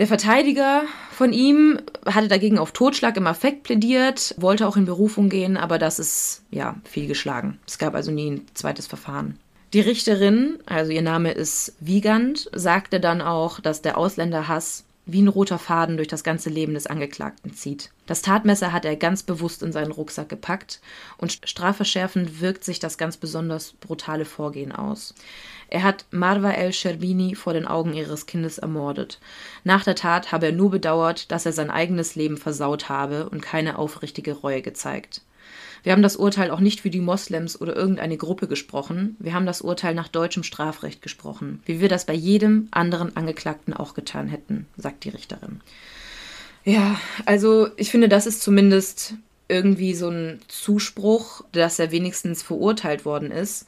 Der 0.00 0.08
Verteidiger 0.08 0.82
von 1.12 1.32
ihm 1.32 1.78
hatte 2.04 2.26
dagegen 2.26 2.58
auf 2.58 2.72
Totschlag 2.72 3.16
im 3.16 3.28
Affekt 3.28 3.62
plädiert, 3.62 4.34
wollte 4.36 4.66
auch 4.66 4.76
in 4.76 4.84
Berufung 4.84 5.28
gehen, 5.28 5.56
aber 5.56 5.78
das 5.78 6.00
ist 6.00 6.42
ja 6.50 6.74
fehlgeschlagen. 6.82 7.60
Es 7.68 7.78
gab 7.78 7.94
also 7.94 8.10
nie 8.10 8.32
ein 8.32 8.46
zweites 8.52 8.88
Verfahren. 8.88 9.38
Die 9.72 9.80
Richterin, 9.80 10.58
also 10.66 10.92
ihr 10.92 11.02
Name 11.02 11.32
ist 11.32 11.74
Wiegand, 11.80 12.48
sagte 12.54 13.00
dann 13.00 13.20
auch, 13.20 13.60
dass 13.60 13.82
der 13.82 13.98
Ausländerhass 13.98 14.84
wie 15.06 15.22
ein 15.22 15.28
roter 15.28 15.58
Faden 15.58 15.96
durch 15.96 16.08
das 16.08 16.24
ganze 16.24 16.50
Leben 16.50 16.74
des 16.74 16.88
Angeklagten 16.88 17.54
zieht. 17.54 17.90
Das 18.06 18.22
Tatmesser 18.22 18.72
hat 18.72 18.84
er 18.84 18.96
ganz 18.96 19.22
bewusst 19.22 19.62
in 19.62 19.70
seinen 19.70 19.92
Rucksack 19.92 20.28
gepackt 20.28 20.80
und 21.16 21.40
strafverschärfend 21.44 22.40
wirkt 22.40 22.64
sich 22.64 22.80
das 22.80 22.98
ganz 22.98 23.16
besonders 23.16 23.72
brutale 23.72 24.24
Vorgehen 24.24 24.72
aus. 24.72 25.14
Er 25.68 25.84
hat 25.84 26.06
Marwa 26.10 26.50
el-Sherbini 26.50 27.36
vor 27.36 27.52
den 27.52 27.66
Augen 27.66 27.94
ihres 27.94 28.26
Kindes 28.26 28.58
ermordet. 28.58 29.20
Nach 29.62 29.84
der 29.84 29.94
Tat 29.94 30.32
habe 30.32 30.46
er 30.46 30.52
nur 30.52 30.70
bedauert, 30.70 31.30
dass 31.30 31.46
er 31.46 31.52
sein 31.52 31.70
eigenes 31.70 32.16
Leben 32.16 32.36
versaut 32.36 32.88
habe 32.88 33.28
und 33.28 33.42
keine 33.42 33.78
aufrichtige 33.78 34.32
Reue 34.32 34.62
gezeigt. 34.62 35.22
Wir 35.86 35.92
haben 35.92 36.02
das 36.02 36.16
Urteil 36.16 36.50
auch 36.50 36.58
nicht 36.58 36.80
für 36.80 36.90
die 36.90 36.98
Moslems 36.98 37.60
oder 37.60 37.76
irgendeine 37.76 38.16
Gruppe 38.16 38.48
gesprochen. 38.48 39.14
Wir 39.20 39.34
haben 39.34 39.46
das 39.46 39.60
Urteil 39.60 39.94
nach 39.94 40.08
deutschem 40.08 40.42
Strafrecht 40.42 41.00
gesprochen, 41.00 41.62
wie 41.64 41.80
wir 41.80 41.88
das 41.88 42.06
bei 42.06 42.12
jedem 42.12 42.66
anderen 42.72 43.16
Angeklagten 43.16 43.72
auch 43.72 43.94
getan 43.94 44.26
hätten, 44.26 44.66
sagt 44.76 45.04
die 45.04 45.10
Richterin. 45.10 45.60
Ja, 46.64 47.00
also 47.24 47.68
ich 47.76 47.92
finde, 47.92 48.08
das 48.08 48.26
ist 48.26 48.42
zumindest 48.42 49.14
irgendwie 49.46 49.94
so 49.94 50.08
ein 50.08 50.40
Zuspruch, 50.48 51.44
dass 51.52 51.78
er 51.78 51.92
wenigstens 51.92 52.42
verurteilt 52.42 53.04
worden 53.04 53.30
ist. 53.30 53.66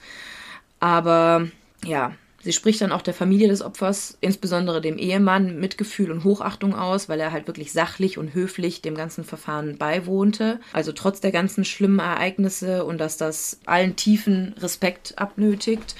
Aber 0.81 1.47
ja, 1.85 2.17
Sie 2.41 2.53
spricht 2.53 2.81
dann 2.81 2.93
auch 2.93 3.03
der 3.03 3.15
Familie 3.15 3.49
des 3.49 3.63
Opfers, 3.63 4.17
insbesondere 4.21 4.81
dem 4.81 4.97
Ehemann, 4.97 5.59
Mitgefühl 5.59 6.13
und 6.13 6.23
Hochachtung 6.23 6.75
aus, 6.75 7.09
weil 7.09 7.19
er 7.19 7.33
halt 7.33 7.49
wirklich 7.49 7.73
sachlich 7.73 8.17
und 8.17 8.33
höflich 8.33 8.81
dem 8.81 8.95
ganzen 8.95 9.25
Verfahren 9.25 9.77
beiwohnte. 9.77 10.61
Also 10.73 10.93
trotz 10.93 11.21
der 11.21 11.33
ganzen 11.33 11.65
schlimmen 11.65 11.99
Ereignisse 11.99 12.85
und 12.85 12.99
dass 12.99 13.17
das 13.17 13.59
allen 13.67 13.97
tiefen 13.97 14.55
Respekt 14.61 15.19
abnötigt. 15.19 15.97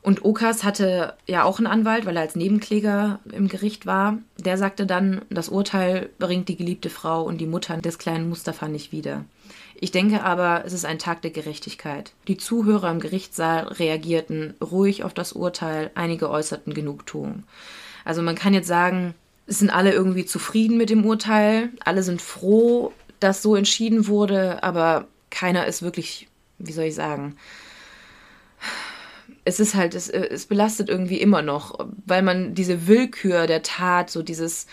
Und 0.00 0.24
Okas 0.24 0.64
hatte 0.64 1.14
ja 1.26 1.44
auch 1.44 1.58
einen 1.58 1.68
Anwalt, 1.68 2.06
weil 2.06 2.16
er 2.16 2.22
als 2.22 2.34
Nebenkläger 2.34 3.20
im 3.32 3.48
Gericht 3.48 3.86
war. 3.86 4.18
Der 4.38 4.58
sagte 4.58 4.84
dann, 4.84 5.22
das 5.30 5.48
Urteil 5.48 6.10
bringt 6.18 6.48
die 6.48 6.56
geliebte 6.56 6.90
Frau 6.90 7.22
und 7.22 7.38
die 7.38 7.46
Mutter 7.46 7.76
des 7.76 7.98
kleinen 7.98 8.28
Mustafa 8.28 8.66
nicht 8.66 8.90
wieder. 8.90 9.24
Ich 9.82 9.90
denke 9.90 10.22
aber, 10.22 10.62
es 10.64 10.72
ist 10.72 10.84
ein 10.84 11.00
Tag 11.00 11.22
der 11.22 11.32
Gerechtigkeit. 11.32 12.12
Die 12.28 12.36
Zuhörer 12.36 12.88
im 12.88 13.00
Gerichtssaal 13.00 13.66
reagierten 13.66 14.54
ruhig 14.62 15.02
auf 15.02 15.12
das 15.12 15.32
Urteil, 15.32 15.90
einige 15.96 16.30
äußerten 16.30 16.72
Genugtuung. 16.72 17.42
Also 18.04 18.22
man 18.22 18.36
kann 18.36 18.54
jetzt 18.54 18.68
sagen, 18.68 19.12
es 19.48 19.58
sind 19.58 19.70
alle 19.70 19.90
irgendwie 19.90 20.24
zufrieden 20.24 20.76
mit 20.76 20.88
dem 20.88 21.04
Urteil, 21.04 21.70
alle 21.84 22.04
sind 22.04 22.22
froh, 22.22 22.92
dass 23.18 23.42
so 23.42 23.56
entschieden 23.56 24.06
wurde, 24.06 24.62
aber 24.62 25.08
keiner 25.30 25.66
ist 25.66 25.82
wirklich, 25.82 26.28
wie 26.58 26.72
soll 26.72 26.84
ich 26.84 26.94
sagen, 26.94 27.34
es 29.44 29.58
ist 29.58 29.74
halt, 29.74 29.96
es, 29.96 30.08
es 30.08 30.46
belastet 30.46 30.90
irgendwie 30.90 31.20
immer 31.20 31.42
noch, 31.42 31.88
weil 32.06 32.22
man 32.22 32.54
diese 32.54 32.86
Willkür 32.86 33.48
der 33.48 33.64
Tat, 33.64 34.10
so 34.10 34.22
dieses, 34.22 34.68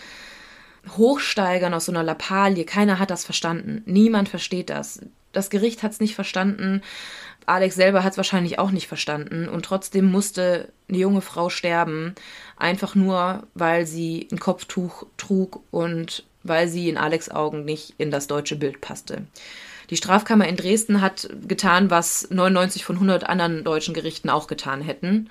hochsteigern 0.96 1.74
aus 1.74 1.86
so 1.86 1.92
einer 1.92 2.02
Lappalie. 2.02 2.64
Keiner 2.64 2.98
hat 2.98 3.10
das 3.10 3.24
verstanden. 3.24 3.82
Niemand 3.86 4.28
versteht 4.28 4.70
das. 4.70 5.00
Das 5.32 5.50
Gericht 5.50 5.82
hat 5.82 5.92
es 5.92 6.00
nicht 6.00 6.14
verstanden. 6.14 6.82
Alex 7.46 7.74
selber 7.74 8.04
hat 8.04 8.12
es 8.12 8.16
wahrscheinlich 8.16 8.58
auch 8.58 8.70
nicht 8.70 8.86
verstanden. 8.86 9.48
Und 9.48 9.64
trotzdem 9.64 10.04
musste 10.04 10.68
eine 10.88 10.98
junge 10.98 11.20
Frau 11.20 11.50
sterben, 11.50 12.14
einfach 12.56 12.94
nur, 12.94 13.46
weil 13.54 13.86
sie 13.86 14.28
ein 14.30 14.38
Kopftuch 14.38 15.04
trug 15.16 15.60
und 15.70 16.24
weil 16.42 16.68
sie 16.68 16.88
in 16.88 16.96
Alex 16.96 17.30
Augen 17.30 17.64
nicht 17.64 17.94
in 17.98 18.10
das 18.10 18.26
deutsche 18.26 18.56
Bild 18.56 18.80
passte. 18.80 19.26
Die 19.90 19.96
Strafkammer 19.96 20.46
in 20.46 20.56
Dresden 20.56 21.00
hat 21.00 21.28
getan, 21.46 21.90
was 21.90 22.30
99 22.30 22.84
von 22.84 22.96
100 22.96 23.28
anderen 23.28 23.64
deutschen 23.64 23.94
Gerichten 23.94 24.30
auch 24.30 24.46
getan 24.46 24.80
hätten 24.80 25.30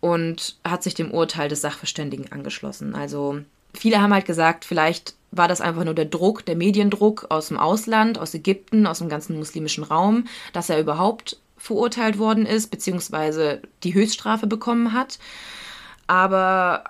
und 0.00 0.56
hat 0.64 0.82
sich 0.82 0.94
dem 0.94 1.10
Urteil 1.10 1.48
des 1.48 1.62
Sachverständigen 1.62 2.30
angeschlossen. 2.30 2.94
Also 2.94 3.40
viele 3.78 4.00
haben 4.00 4.12
halt 4.12 4.26
gesagt, 4.26 4.64
vielleicht 4.64 5.14
war 5.30 5.48
das 5.48 5.60
einfach 5.60 5.84
nur 5.84 5.94
der 5.94 6.04
Druck, 6.04 6.44
der 6.46 6.56
Mediendruck 6.56 7.26
aus 7.30 7.48
dem 7.48 7.58
Ausland, 7.58 8.18
aus 8.18 8.34
Ägypten, 8.34 8.86
aus 8.86 8.98
dem 8.98 9.08
ganzen 9.08 9.36
muslimischen 9.36 9.84
Raum, 9.84 10.26
dass 10.52 10.70
er 10.70 10.80
überhaupt 10.80 11.38
verurteilt 11.56 12.18
worden 12.18 12.46
ist, 12.46 12.70
beziehungsweise 12.70 13.60
die 13.82 13.94
Höchststrafe 13.94 14.46
bekommen 14.46 14.92
hat. 14.92 15.18
Aber 16.06 16.84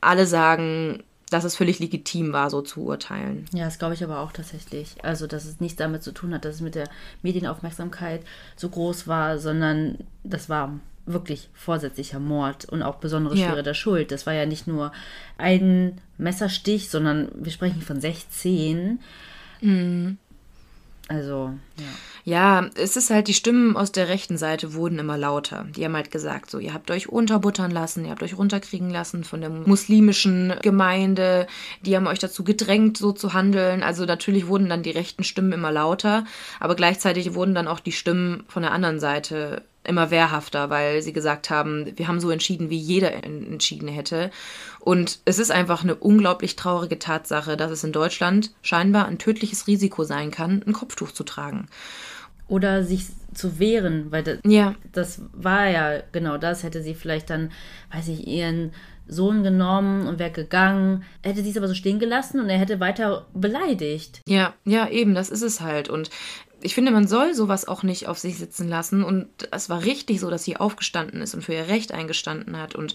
alle 0.00 0.26
sagen, 0.26 1.02
dass 1.30 1.44
es 1.44 1.56
völlig 1.56 1.78
legitim 1.78 2.32
war, 2.32 2.50
so 2.50 2.60
zu 2.60 2.82
urteilen. 2.82 3.46
Ja, 3.52 3.64
das 3.64 3.78
glaube 3.78 3.94
ich 3.94 4.04
aber 4.04 4.18
auch 4.20 4.32
tatsächlich. 4.32 4.96
Also, 5.02 5.26
dass 5.26 5.44
es 5.44 5.60
nichts 5.60 5.76
damit 5.76 6.02
zu 6.02 6.12
tun 6.12 6.34
hat, 6.34 6.44
dass 6.44 6.56
es 6.56 6.60
mit 6.60 6.74
der 6.74 6.88
Medienaufmerksamkeit 7.22 8.22
so 8.56 8.68
groß 8.68 9.06
war, 9.06 9.38
sondern 9.38 9.98
das 10.24 10.48
war 10.48 10.78
wirklich 11.12 11.48
vorsätzlicher 11.52 12.18
Mord 12.18 12.64
und 12.66 12.82
auch 12.82 12.96
besondere 12.96 13.36
Schwere 13.36 13.56
ja. 13.56 13.62
der 13.62 13.74
Schuld. 13.74 14.10
Das 14.10 14.26
war 14.26 14.34
ja 14.34 14.46
nicht 14.46 14.66
nur 14.66 14.92
ein 15.38 16.00
Messerstich, 16.18 16.90
sondern 16.90 17.30
wir 17.34 17.52
sprechen 17.52 17.82
von 17.82 18.00
16. 18.00 19.00
Mhm. 19.60 20.18
Also, 21.08 21.52
ja. 21.76 21.84
Ja, 22.24 22.70
es 22.76 22.96
ist 22.96 23.10
halt, 23.10 23.26
die 23.26 23.34
Stimmen 23.34 23.76
aus 23.76 23.90
der 23.90 24.08
rechten 24.08 24.36
Seite 24.36 24.74
wurden 24.74 25.00
immer 25.00 25.18
lauter. 25.18 25.66
Die 25.74 25.84
haben 25.84 25.96
halt 25.96 26.12
gesagt, 26.12 26.50
so, 26.50 26.60
ihr 26.60 26.72
habt 26.72 26.90
euch 26.92 27.08
unterbuttern 27.08 27.72
lassen, 27.72 28.04
ihr 28.04 28.12
habt 28.12 28.22
euch 28.22 28.38
runterkriegen 28.38 28.90
lassen 28.90 29.24
von 29.24 29.40
der 29.40 29.50
muslimischen 29.50 30.54
Gemeinde, 30.62 31.48
die 31.84 31.96
haben 31.96 32.06
euch 32.06 32.20
dazu 32.20 32.44
gedrängt, 32.44 32.96
so 32.96 33.10
zu 33.10 33.32
handeln. 33.32 33.82
Also 33.82 34.04
natürlich 34.04 34.46
wurden 34.46 34.68
dann 34.68 34.84
die 34.84 34.90
rechten 34.90 35.24
Stimmen 35.24 35.52
immer 35.52 35.72
lauter, 35.72 36.24
aber 36.60 36.76
gleichzeitig 36.76 37.34
wurden 37.34 37.56
dann 37.56 37.66
auch 37.66 37.80
die 37.80 37.90
Stimmen 37.90 38.44
von 38.46 38.62
der 38.62 38.70
anderen 38.72 39.00
Seite 39.00 39.62
immer 39.90 40.10
wehrhafter, 40.10 40.70
weil 40.70 41.02
sie 41.02 41.12
gesagt 41.12 41.50
haben, 41.50 41.92
wir 41.96 42.08
haben 42.08 42.20
so 42.20 42.30
entschieden, 42.30 42.70
wie 42.70 42.78
jeder 42.78 43.12
entschieden 43.22 43.88
hätte. 43.88 44.30
Und 44.78 45.18
es 45.26 45.38
ist 45.38 45.50
einfach 45.50 45.82
eine 45.82 45.94
unglaublich 45.94 46.56
traurige 46.56 46.98
Tatsache, 46.98 47.58
dass 47.58 47.70
es 47.70 47.84
in 47.84 47.92
Deutschland 47.92 48.52
scheinbar 48.62 49.06
ein 49.06 49.18
tödliches 49.18 49.66
Risiko 49.66 50.04
sein 50.04 50.30
kann, 50.30 50.62
ein 50.66 50.72
Kopftuch 50.72 51.12
zu 51.12 51.24
tragen. 51.24 51.66
Oder 52.48 52.82
sich 52.82 53.06
zu 53.34 53.58
wehren, 53.58 54.10
weil 54.10 54.22
das, 54.24 54.38
ja. 54.44 54.74
das 54.92 55.20
war 55.32 55.68
ja 55.68 56.00
genau 56.12 56.38
das, 56.38 56.62
hätte 56.62 56.82
sie 56.82 56.94
vielleicht 56.94 57.30
dann, 57.30 57.52
weiß 57.92 58.08
ich, 58.08 58.26
ihren 58.26 58.72
Sohn 59.06 59.42
genommen 59.42 60.06
und 60.06 60.18
wäre 60.18 60.30
gegangen, 60.30 61.04
hätte 61.22 61.42
sie 61.42 61.50
es 61.50 61.56
aber 61.56 61.68
so 61.68 61.74
stehen 61.74 61.98
gelassen 61.98 62.40
und 62.40 62.48
er 62.48 62.58
hätte 62.58 62.80
weiter 62.80 63.26
beleidigt. 63.34 64.20
Ja, 64.26 64.54
ja, 64.64 64.88
eben, 64.88 65.14
das 65.14 65.30
ist 65.30 65.42
es 65.42 65.60
halt. 65.60 65.88
Und 65.88 66.10
ich 66.62 66.74
finde, 66.74 66.90
man 66.90 67.06
soll 67.06 67.34
sowas 67.34 67.66
auch 67.66 67.82
nicht 67.82 68.08
auf 68.08 68.18
sich 68.18 68.38
sitzen 68.38 68.68
lassen. 68.68 69.02
Und 69.04 69.28
es 69.50 69.68
war 69.68 69.84
richtig 69.84 70.20
so, 70.20 70.30
dass 70.30 70.44
sie 70.44 70.56
aufgestanden 70.56 71.22
ist 71.22 71.34
und 71.34 71.42
für 71.42 71.54
ihr 71.54 71.68
Recht 71.68 71.92
eingestanden 71.92 72.58
hat 72.58 72.74
und 72.74 72.94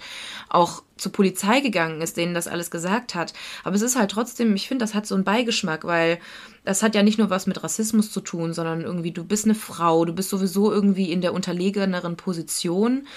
auch 0.49 0.84
zur 0.97 1.12
Polizei 1.12 1.60
gegangen 1.60 2.01
ist, 2.01 2.17
denen 2.17 2.34
das 2.34 2.47
alles 2.47 2.71
gesagt 2.71 3.15
hat. 3.15 3.34
Aber 3.63 3.75
es 3.75 3.82
ist 3.82 3.97
halt 3.97 4.12
trotzdem, 4.12 4.56
ich 4.56 4.67
finde, 4.67 4.84
das 4.84 4.93
hat 4.93 5.06
so 5.06 5.15
einen 5.15 5.23
Beigeschmack, 5.23 5.84
weil 5.84 6.19
das 6.63 6.84
hat 6.84 6.95
ja 6.95 7.04
nicht 7.04 7.17
nur 7.17 7.30
was 7.30 7.47
mit 7.47 7.63
Rassismus 7.63 8.12
zu 8.12 8.21
tun, 8.21 8.54
sondern 8.54 8.82
irgendwie, 8.82 9.12
du 9.12 9.23
bist 9.23 9.45
eine 9.45 9.56
Frau, 9.56 10.06
du 10.06 10.13
bist 10.13 10.30
sowieso 10.30 10.71
irgendwie 10.71 11.12
in 11.12 11.21
der 11.21 11.34
unterlegeneren 11.34 12.17
Position 12.17 13.08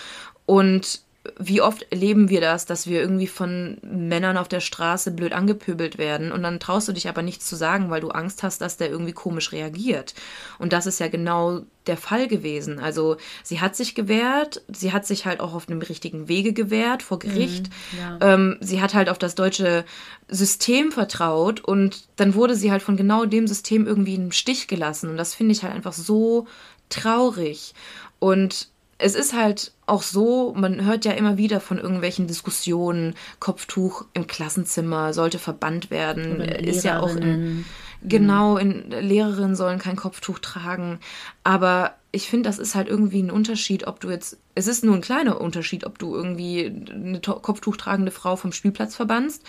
und 0.47 1.03
wie 1.39 1.61
oft 1.61 1.87
erleben 1.91 2.29
wir 2.29 2.41
das, 2.41 2.65
dass 2.65 2.87
wir 2.87 3.01
irgendwie 3.01 3.27
von 3.27 3.79
Männern 3.83 4.37
auf 4.37 4.49
der 4.49 4.61
Straße 4.61 5.11
blöd 5.11 5.33
angepöbelt 5.33 5.99
werden 5.99 6.33
und 6.33 6.43
dann 6.43 6.61
traust 6.61 6.89
du 6.89 6.93
dich 6.93 7.09
aber 7.09 7.23
nichts 7.23 7.47
zu 7.47 7.57
sagen, 7.57 7.91
weil 7.91 8.01
du 8.01 8.11
Angst 8.11 8.43
hast, 8.43 8.61
dass 8.61 8.77
der 8.77 8.91
irgendwie 8.91 9.13
komisch 9.13 9.53
reagiert. 9.53 10.15
Und 10.59 10.73
das 10.73 10.87
ist 10.87 11.01
ja 11.01 11.09
genau 11.09 11.63
der 11.87 11.97
Fall 11.97 12.29
gewesen. 12.29 12.79
Also 12.79 13.17
sie 13.43 13.61
hat 13.61 13.77
sich 13.77 13.95
gewehrt, 13.95 14.63
sie 14.69 14.93
hat 14.93 15.07
sich 15.07 15.27
halt 15.27 15.41
auch 15.41 15.55
auf 15.55 15.67
dem 15.67 15.81
richtigen 15.81 16.29
Wege 16.29 16.53
gewehrt 16.53 17.03
vor 17.03 17.19
Gericht. 17.19 17.69
Mhm, 17.93 17.99
ja. 17.99 18.19
ähm, 18.21 18.57
sie 18.61 18.81
hat 18.81 18.95
halt 18.95 19.09
auf 19.09 19.19
das 19.19 19.35
deutsche 19.35 19.85
System 20.29 20.93
vertraut 20.93 21.61
und 21.61 22.09
dann 22.17 22.35
wurde 22.35 22.55
sie 22.55 22.71
halt 22.71 22.83
von 22.83 22.97
genau 22.97 23.25
dem 23.25 23.47
System 23.47 23.87
irgendwie 23.87 24.15
im 24.15 24.33
Stich 24.33 24.69
gelassen. 24.69 25.11
Und 25.11 25.17
das 25.17 25.35
finde 25.35 25.53
ich 25.53 25.63
halt 25.63 25.75
einfach 25.75 25.95
so 25.95 26.47
traurig. 26.89 27.75
Und 28.19 28.69
es 28.99 29.15
ist 29.15 29.33
halt 29.33 29.73
auch 29.87 30.03
so, 30.03 30.55
man 30.57 30.85
hört 30.85 31.05
ja 31.05 31.13
immer 31.13 31.39
wieder 31.39 31.61
von 31.61 31.79
irgendwelchen 31.79 32.27
Diskussionen, 32.27 33.15
Kopftuch 33.39 34.05
im 34.13 34.27
Klassenzimmer 34.27 35.15
sollte 35.15 35.39
verbannt 35.39 35.91
werden, 35.91 36.41
ist 36.41 36.85
ja 36.85 37.01
auch 37.01 37.15
in, 37.15 37.65
genau, 38.03 38.57
in 38.57 38.91
Lehrerinnen 38.91 39.55
sollen 39.55 39.79
kein 39.79 39.97
Kopftuch 39.97 40.41
tragen, 40.41 40.99
aber 41.45 41.95
ich 42.11 42.29
finde, 42.29 42.49
das 42.49 42.59
ist 42.59 42.75
halt 42.75 42.89
irgendwie 42.89 43.23
ein 43.23 43.31
Unterschied, 43.31 43.87
ob 43.87 44.01
du 44.01 44.11
jetzt, 44.11 44.39
es 44.55 44.67
ist 44.67 44.83
nur 44.83 44.95
ein 44.95 45.03
kleiner 45.03 45.41
Unterschied, 45.41 45.85
ob 45.85 45.99
du 45.99 46.15
irgendwie 46.15 46.67
eine 46.67 47.21
Kopftuch 47.21 47.77
tragende 47.77 48.11
Frau 48.11 48.35
vom 48.35 48.53
Spielplatz 48.53 48.97
verbannst, 48.97 49.45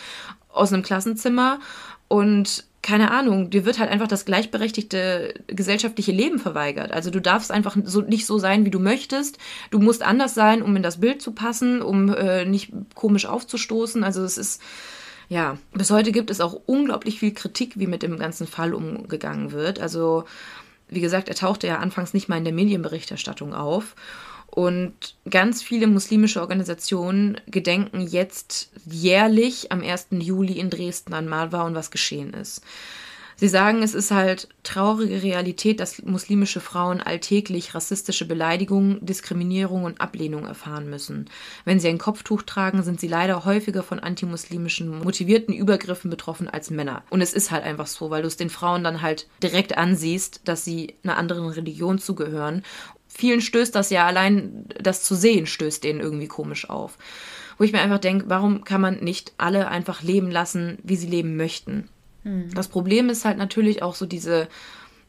aus 0.49 0.71
einem 0.71 0.83
Klassenzimmer 0.83 1.59
und 2.07 2.65
keine 2.81 3.11
Ahnung, 3.11 3.49
dir 3.49 3.65
wird 3.65 3.77
halt 3.77 3.91
einfach 3.91 4.07
das 4.07 4.25
gleichberechtigte 4.25 5.33
gesellschaftliche 5.47 6.13
Leben 6.13 6.39
verweigert. 6.39 6.91
Also 6.91 7.11
du 7.11 7.19
darfst 7.19 7.51
einfach 7.51 7.75
so, 7.83 8.01
nicht 8.01 8.25
so 8.25 8.37
sein, 8.37 8.65
wie 8.65 8.69
du 8.69 8.79
möchtest. 8.79 9.37
Du 9.69 9.79
musst 9.79 10.01
anders 10.01 10.33
sein, 10.33 10.61
um 10.61 10.75
in 10.75 10.83
das 10.83 11.01
Bild 11.01 11.21
zu 11.21 11.33
passen, 11.33 11.81
um 11.81 12.13
äh, 12.13 12.45
nicht 12.45 12.71
komisch 12.95 13.25
aufzustoßen. 13.25 14.03
Also 14.03 14.23
es 14.23 14.37
ist, 14.37 14.61
ja, 15.27 15.57
bis 15.73 15.91
heute 15.91 16.11
gibt 16.13 16.29
es 16.29 16.39
auch 16.39 16.59
unglaublich 16.65 17.19
viel 17.19 17.33
Kritik, 17.33 17.77
wie 17.77 17.87
mit 17.87 18.01
dem 18.01 18.17
ganzen 18.17 18.47
Fall 18.47 18.73
umgegangen 18.73 19.51
wird. 19.51 19.79
Also, 19.79 20.23
wie 20.87 21.01
gesagt, 21.01 21.27
er 21.27 21.35
tauchte 21.35 21.67
ja 21.67 21.79
anfangs 21.79 22.13
nicht 22.13 22.29
mal 22.29 22.37
in 22.37 22.45
der 22.45 22.53
Medienberichterstattung 22.53 23.53
auf. 23.53 23.95
Und 24.51 25.15
ganz 25.29 25.61
viele 25.61 25.87
muslimische 25.87 26.41
Organisationen 26.41 27.39
gedenken 27.47 28.01
jetzt 28.01 28.71
jährlich 28.85 29.71
am 29.71 29.81
1. 29.81 30.07
Juli 30.11 30.59
in 30.59 30.69
Dresden 30.69 31.13
an 31.13 31.27
Malwa 31.27 31.63
und 31.63 31.75
was 31.75 31.91
geschehen 31.91 32.33
ist. 32.33 32.63
Sie 33.39 33.47
sagen, 33.47 33.83
es 33.83 33.93
ist 33.93 34.11
halt 34.11 34.49
traurige 34.63 35.23
Realität, 35.23 35.79
dass 35.79 36.03
muslimische 36.03 36.59
Frauen 36.59 36.99
alltäglich 36.99 37.73
rassistische 37.73 38.27
Beleidigungen, 38.27 38.97
Diskriminierung 38.99 39.85
und 39.85 40.01
Ablehnung 40.01 40.45
erfahren 40.45 40.89
müssen. 40.89 41.29
Wenn 41.63 41.79
sie 41.79 41.87
ein 41.87 41.99
Kopftuch 41.99 42.41
tragen, 42.41 42.83
sind 42.83 42.99
sie 42.99 43.07
leider 43.07 43.45
häufiger 43.45 43.81
von 43.81 44.01
antimuslimischen 44.01 44.89
motivierten 44.89 45.53
Übergriffen 45.53 46.09
betroffen 46.09 46.49
als 46.49 46.69
Männer. 46.69 47.03
Und 47.11 47.21
es 47.21 47.31
ist 47.31 47.49
halt 47.49 47.63
einfach 47.63 47.87
so, 47.87 48.09
weil 48.09 48.23
du 48.23 48.27
es 48.27 48.35
den 48.35 48.49
Frauen 48.49 48.83
dann 48.83 49.01
halt 49.01 49.29
direkt 49.41 49.77
ansiehst, 49.77 50.41
dass 50.43 50.65
sie 50.65 50.95
einer 51.05 51.15
anderen 51.15 51.47
Religion 51.47 51.97
zugehören 51.97 52.63
vielen 53.19 53.41
stößt 53.41 53.75
das 53.75 53.89
ja 53.89 54.07
allein, 54.07 54.65
das 54.81 55.03
zu 55.03 55.13
sehen, 55.13 55.45
stößt 55.45 55.83
denen 55.83 55.99
irgendwie 55.99 56.27
komisch 56.27 56.69
auf. 56.69 56.97
Wo 57.57 57.65
ich 57.65 57.73
mir 57.73 57.81
einfach 57.81 57.99
denke, 57.99 58.25
warum 58.29 58.63
kann 58.63 58.79
man 58.79 58.99
nicht 59.01 59.33
alle 59.37 59.67
einfach 59.67 60.01
leben 60.01 60.31
lassen, 60.31 60.77
wie 60.83 60.95
sie 60.95 61.07
leben 61.07 61.35
möchten? 61.35 61.89
Hm. 62.23 62.49
Das 62.53 62.69
Problem 62.69 63.09
ist 63.09 63.25
halt 63.25 63.37
natürlich 63.37 63.83
auch 63.83 63.95
so 63.95 64.05
diese 64.05 64.47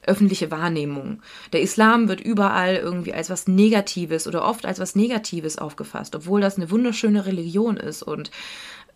öffentliche 0.03 0.51
Wahrnehmung. 0.51 1.23
Der 1.53 1.61
Islam 1.63 2.09
wird 2.09 2.21
überall 2.21 2.75
irgendwie 2.75 3.15
als 3.15 3.31
was 3.31 3.47
Negatives 3.47 4.27
oder 4.27 4.45
oft 4.45 4.67
als 4.67 4.81
was 4.81 4.97
Negatives 4.97 5.59
aufgefasst, 5.59 6.17
obwohl 6.17 6.41
das 6.41 6.57
eine 6.57 6.71
wunderschöne 6.71 7.27
Religion 7.27 7.77
ist 7.77 8.03
und 8.03 8.33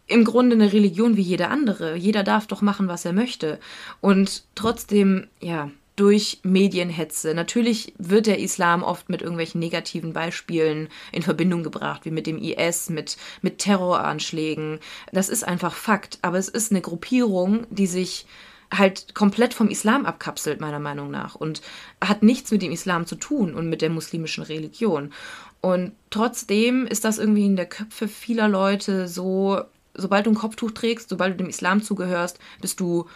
im 0.07 0.24
Grunde 0.24 0.57
eine 0.57 0.72
Religion 0.72 1.16
wie 1.16 1.22
jede 1.22 1.48
andere. 1.48 1.94
Jeder 1.94 2.24
darf 2.24 2.46
doch 2.48 2.62
machen, 2.62 2.88
was 2.88 3.05
er 3.05 3.12
möchte. 3.12 3.61
Und 4.00 4.44
trotzdem, 4.55 5.29
ja, 5.40 5.70
durch 5.96 6.40
Medienhetze. 6.42 7.35
Natürlich 7.35 7.94
wird 7.98 8.26
der 8.26 8.40
Islam 8.40 8.83
oft 8.83 9.09
mit 9.09 9.22
irgendwelchen 9.22 9.61
negativen 9.61 10.12
Beispielen 10.12 10.88
in 11.12 11.22
Verbindung 11.22 11.62
gebracht, 11.62 12.04
wie 12.04 12.11
mit 12.11 12.26
dem 12.26 12.38
IS, 12.38 12.90
mit, 12.90 13.16
mit 13.42 13.59
Terroranschlägen. 13.59 14.80
Das 15.12 15.28
ist 15.28 15.44
einfach 15.44 15.74
Fakt. 15.74 16.18
Aber 16.22 16.38
es 16.38 16.48
ist 16.48 16.72
eine 16.72 16.80
Gruppierung, 16.80 17.66
die 17.70 17.87
sich 17.87 18.26
halt 18.72 19.14
komplett 19.14 19.54
vom 19.54 19.68
Islam 19.68 20.04
abkapselt, 20.04 20.61
meiner 20.61 20.80
Meinung 20.80 21.11
nach. 21.11 21.37
Und 21.37 21.62
hat 22.02 22.22
nichts 22.22 22.50
mit 22.50 22.62
dem 22.62 22.72
Islam 22.72 23.07
zu 23.07 23.14
tun 23.14 23.54
und 23.54 23.68
mit 23.68 23.80
der 23.80 23.90
muslimischen 23.90 24.42
Religion. 24.42 25.12
Und 25.61 25.92
trotzdem 26.11 26.87
ist 26.87 27.04
das 27.04 27.18
irgendwie 27.18 27.46
in 27.46 27.57
der 27.57 27.66
Köpfe 27.66 28.09
vieler 28.09 28.48
Leute 28.48 29.07
so, 29.09 29.62
sobald 29.94 30.26
du 30.26 30.30
ein 30.30 30.37
Kopftuch 30.37 30.72
trägst, 30.72 31.09
sobald 31.09 31.35
du 31.35 31.44
dem 31.44 31.48
Islam 31.48 31.83
zugehörst, 31.83 32.38
bist 32.61 32.80
du 32.80 33.07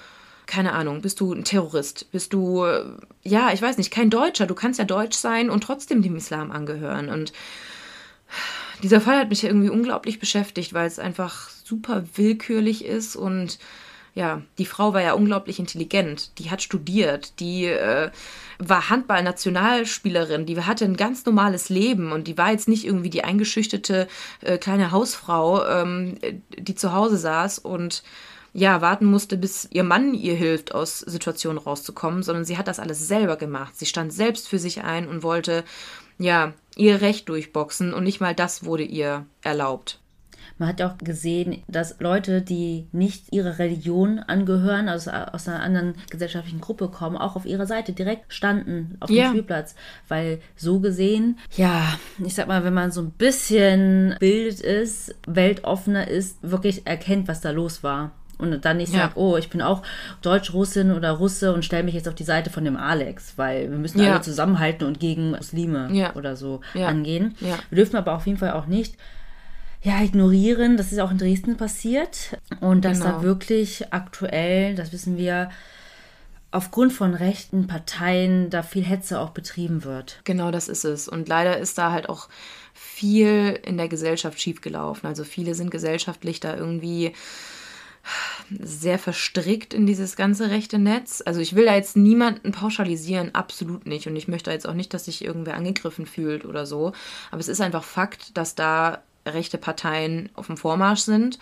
keine 0.49 0.73
Ahnung, 0.73 1.03
bist 1.03 1.21
du 1.21 1.33
ein 1.33 1.45
Terrorist? 1.45 2.11
Bist 2.11 2.33
du, 2.33 2.67
ja, 3.23 3.53
ich 3.53 3.63
weiß 3.63 3.77
nicht, 3.77 3.93
kein 3.93 4.11
Deutscher. 4.11 4.47
Du 4.47 4.55
kannst 4.55 4.79
ja 4.79 4.85
deutsch 4.85 5.17
sein 5.17 5.51
und 5.51 5.63
trotzdem 5.63 6.03
dem 6.03 6.17
Islam 6.17 6.51
angehören. 6.51 7.11
Und 7.11 7.33
dieser 8.83 9.01
Fall 9.01 9.19
hat 9.19 9.29
mich 9.29 9.45
irgendwie 9.45 9.69
unglaublich 9.69 10.19
beschäftigt, 10.19 10.73
weil 10.73 10.87
es 10.87 10.99
einfach 10.99 11.51
super 11.51 12.05
willkürlich 12.15 12.85
ist 12.85 13.15
und 13.15 13.59
ja, 14.15 14.43
die 14.57 14.67
Frau 14.67 14.95
war 14.95 15.03
ja 15.03 15.13
unglaublich 15.13 15.61
intelligent. 15.61 16.39
Die 16.41 16.51
hat 16.51 16.61
studiert, 16.61 17.39
die 17.39 17.67
äh, 17.67 18.11
war 18.59 18.89
Handball-Nationalspielerin, 18.89 20.45
die 20.45 20.61
hatte 20.61 20.87
ein 20.87 20.97
ganz 20.97 21.25
normales 21.25 21.69
Leben 21.69 22.11
und 22.11 22.27
die 22.27 22.37
war 22.37 22.51
jetzt 22.51 22.67
nicht 22.67 22.85
irgendwie 22.85 23.11
die 23.11 23.23
eingeschüchterte 23.23 24.09
äh, 24.41 24.59
kleine 24.59 24.91
Hausfrau, 24.91 25.65
ähm, 25.65 26.19
die 26.59 26.75
zu 26.75 26.93
Hause 26.93 27.17
saß 27.17 27.61
und 27.61 28.03
ja, 28.53 28.81
warten 28.81 29.07
musste, 29.07 29.37
bis 29.37 29.69
ihr 29.71 29.85
Mann 29.85 30.15
ihr 30.15 30.35
hilft, 30.35 30.75
aus 30.75 31.01
Situationen 31.01 31.59
rauszukommen, 31.59 32.23
sondern 32.23 32.45
sie 32.45 32.59
hat 32.59 32.69
das 32.69 32.81
alles 32.81 33.07
selber 33.07 33.37
gemacht. 33.37 33.77
Sie 33.77 33.87
stand 33.87 34.13
selbst 34.13 34.49
für 34.49 34.59
sich 34.59 34.83
ein 34.85 35.09
und 35.09 35.23
wollte, 35.23 35.65
ja, 36.19 36.53
ihr 36.77 37.01
Recht 37.01 37.29
durchboxen 37.29 37.93
und 37.93 38.05
nicht 38.05 38.21
mal 38.21 38.35
das 38.35 38.65
wurde 38.65 38.85
ihr 38.85 39.27
erlaubt. 39.43 40.01
Man 40.59 40.69
hat 40.69 40.81
ja 40.81 40.91
auch 40.91 40.99
gesehen, 40.99 41.63
dass 41.69 42.01
Leute, 42.01 42.43
die 42.43 42.89
nicht 42.91 43.33
ihrer 43.33 43.61
Religion 43.61 44.19
angehören, 44.19 44.89
also 44.89 45.11
aus 45.11 45.47
einer 45.47 45.63
anderen 45.63 45.95
gesellschaftlichen 46.11 46.61
Gruppe 46.61 46.89
kommen, 46.89 47.17
auch 47.17 47.37
auf 47.37 47.47
ihrer 47.47 47.67
Seite 47.67 47.93
direkt 47.93 48.33
standen 48.33 48.97
auf 48.99 49.07
dem 49.07 49.17
ja. 49.17 49.29
Spielplatz. 49.29 49.77
Weil 50.09 50.41
so 50.57 50.81
gesehen, 50.81 51.39
ja, 51.57 51.97
ich 52.25 52.35
sag 52.35 52.49
mal, 52.49 52.65
wenn 52.65 52.75
man 52.75 52.91
so 52.91 53.03
ein 53.03 53.13
bisschen 53.13 54.17
bildet 54.19 54.61
ist, 54.61 55.15
weltoffener 55.29 56.09
ist, 56.09 56.39
wirklich 56.43 56.87
erkennt, 56.87 57.29
was 57.29 57.41
da 57.41 57.51
los 57.51 57.85
war. 57.85 58.13
Und 58.39 58.65
dann 58.65 58.77
nicht 58.79 58.93
Ja. 58.93 59.01
sage, 59.01 59.13
oh, 59.17 59.37
ich 59.37 59.51
bin 59.51 59.61
auch 59.61 59.83
Deutsch-Russin 60.23 60.93
oder 60.93 61.11
Russe 61.13 61.53
und 61.53 61.65
stelle 61.65 61.83
mich 61.83 61.95
jetzt 61.95 62.09
auf 62.09 62.15
die 62.15 62.25
Seite 62.25 62.51
von 62.51 62.65
dem 62.65 62.77
Alex, 62.77 63.33
weil 63.37 63.71
wir 63.71 63.79
müssen 63.79 64.01
Ja. 64.01 64.13
alle 64.13 64.21
zusammenhalten 64.23 64.87
und 64.87 65.01
gegen 65.01 65.31
Muslime 65.33 65.89
Ja. 65.93 66.15
oder 66.15 66.37
so 66.37 66.61
angehen. 66.75 67.35
Wir 67.41 67.59
dürfen 67.77 67.97
aber 67.97 68.15
auf 68.15 68.27
jeden 68.27 68.39
Fall 68.39 68.53
auch 68.53 68.67
nicht 68.67 68.95
ja, 69.83 70.01
ignorieren. 70.03 70.77
Das 70.77 70.91
ist 70.93 70.99
auch 70.99 71.11
in 71.13 71.19
Dresden 71.19 71.57
passiert. 71.57 72.37
Und 72.61 72.85
dass 72.85 73.01
Genau. 73.01 73.13
da 73.19 73.23
wirklich 73.23 73.93
aktuell, 73.93 74.75
das 74.75 74.93
wissen 74.93 75.17
wir, 75.17 75.51
aufgrund 76.51 76.93
von 76.93 77.15
rechten 77.15 77.67
Parteien 77.67 78.51
da 78.51 78.63
viel 78.63 78.83
Hetze 78.85 79.21
auch 79.21 79.31
betrieben 79.31 79.85
wird. 79.85 80.21
Genau 80.25 80.51
das 80.51 80.69
ist 80.69 80.85
es. 80.85 81.07
Und 81.07 81.29
leider 81.29 81.59
ist 81.59 81.77
da 81.79 81.93
halt 81.93 82.09
auch 82.09 82.29
viel 82.73 83.59
in 83.67 83.77
der 83.77 83.89
Gesellschaft 83.89 84.41
schiefgelaufen. 84.41 85.07
Also 85.07 85.25
viele 85.25 85.55
sind 85.55 85.71
gesellschaftlich 85.71 86.41
da 86.41 86.57
irgendwie 86.57 87.13
sehr 88.61 88.99
verstrickt 88.99 89.75
in 89.75 89.87
dieses 89.87 90.17
ganze 90.17 90.51
rechte 90.51 90.79
Netz. 90.79 91.23
Also 91.25 91.41
ich 91.41 91.55
will 91.55 91.67
da 91.67 91.75
jetzt 91.75 91.97
niemanden 91.97 92.53
pauschalisieren, 92.53 93.35
absolut 93.35 93.87
nicht. 93.87 94.07
Und 94.07 94.17
ich 94.17 94.29
möchte 94.29 94.51
jetzt 94.51 94.69
auch 94.69 94.75
nicht, 94.75 94.95
dass 94.95 95.07
sich 95.07 95.25
irgendwer 95.25 95.55
angegriffen 95.55 96.07
fühlt 96.07 96.45
oder 96.45 96.67
so. 96.67 96.93
Aber 97.31 97.41
es 97.41 97.49
ist 97.49 97.61
einfach 97.61 97.85
Fakt, 97.85 98.37
dass 98.37 98.55
da 98.55 99.03
rechte 99.27 99.59
Parteien 99.59 100.31
auf 100.35 100.47
dem 100.47 100.57
Vormarsch 100.57 101.01
sind 101.01 101.39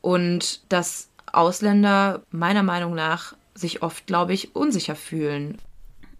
und 0.00 0.60
dass 0.70 1.08
Ausländer 1.32 2.22
meiner 2.30 2.62
Meinung 2.62 2.94
nach 2.94 3.34
sich 3.54 3.82
oft, 3.82 4.06
glaube 4.06 4.32
ich, 4.32 4.54
unsicher 4.54 4.96
fühlen. 4.96 5.58